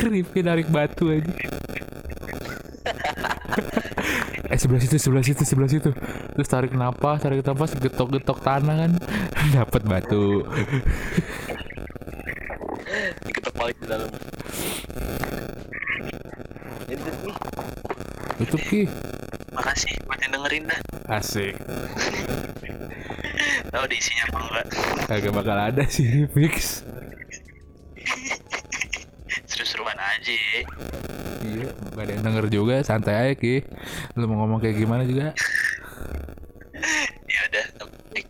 Rifki 0.00 0.40
narik 0.40 0.68
batu 0.72 1.12
aja. 1.12 1.32
eh 4.52 4.58
sebelah 4.60 4.80
situ, 4.80 4.96
sebelah 5.00 5.24
situ, 5.24 5.42
sebelah 5.44 5.70
situ. 5.70 5.90
Terus 6.36 6.48
tarik 6.48 6.72
napas, 6.72 7.20
tarik 7.24 7.44
napas, 7.44 7.76
getok-getok 7.76 8.40
tanah 8.40 8.88
kan. 8.88 8.92
Dapat 9.56 9.82
batu. 9.84 10.44
Diketok 13.24 13.54
balik 13.56 13.76
di 13.80 13.86
dalam 13.88 14.08
nih 16.92 17.36
Tutup 18.42 18.62
Ki. 18.66 18.90
makasih 19.52 19.92
buat 20.08 20.18
yang 20.18 20.32
dengerin 20.34 20.64
dah 20.66 20.80
Asik. 21.06 21.54
tahu 23.72 23.84
di 23.86 23.96
isinya 24.00 24.24
apa 24.32 24.38
enggak 24.42 24.66
Kagak 25.06 25.32
bakal 25.34 25.56
ada 25.58 25.84
sih 25.86 26.26
fix. 26.32 26.82
seru-seruan 29.46 29.96
aja 29.96 30.32
Iya, 31.42 31.68
gak 31.92 32.04
ada 32.06 32.12
yang 32.14 32.22
denger 32.22 32.46
juga, 32.48 32.76
santai 32.86 33.14
aja 33.18 33.34
Ki. 33.34 33.66
Lu 34.14 34.30
mau 34.30 34.46
ngomong 34.46 34.62
kayak 34.62 34.78
gimana 34.78 35.02
juga. 35.02 35.34
ya 37.26 37.40
udah 37.50 37.64
sampai 37.78 38.22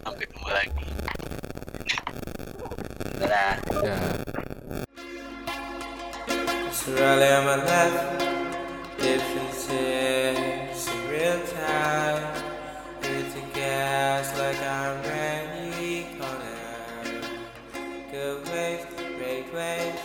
sampai 0.00 0.24
ketemu 0.24 0.48
lagi 0.48 0.84
left. 7.68 8.57
Differences 8.98 10.88
in 10.88 11.08
real 11.08 11.40
time. 11.46 12.42
Hitting 13.00 13.50
gas 13.54 14.36
like 14.36 14.60
I'm 14.60 15.02
Randy 15.04 16.08
Connor. 16.18 17.22
Good 18.10 18.48
waves, 18.48 18.86
great 19.16 19.54
waves. 19.54 20.00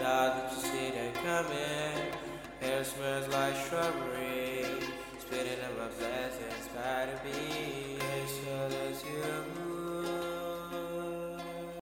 Now 0.00 0.30
that 0.34 0.52
you 0.52 0.62
see 0.62 0.90
them 0.90 1.12
coming. 1.22 2.12
Hair 2.60 2.84
smells 2.84 3.28
like 3.28 3.56
strawberry. 3.56 4.64
Spitting 5.20 5.60
up 5.64 5.78
my 5.78 5.88
blessings, 5.98 6.68
by 6.74 7.06
to 7.06 7.16
be. 7.24 7.98
So 8.28 8.68
that 8.68 9.04
you 9.04 9.67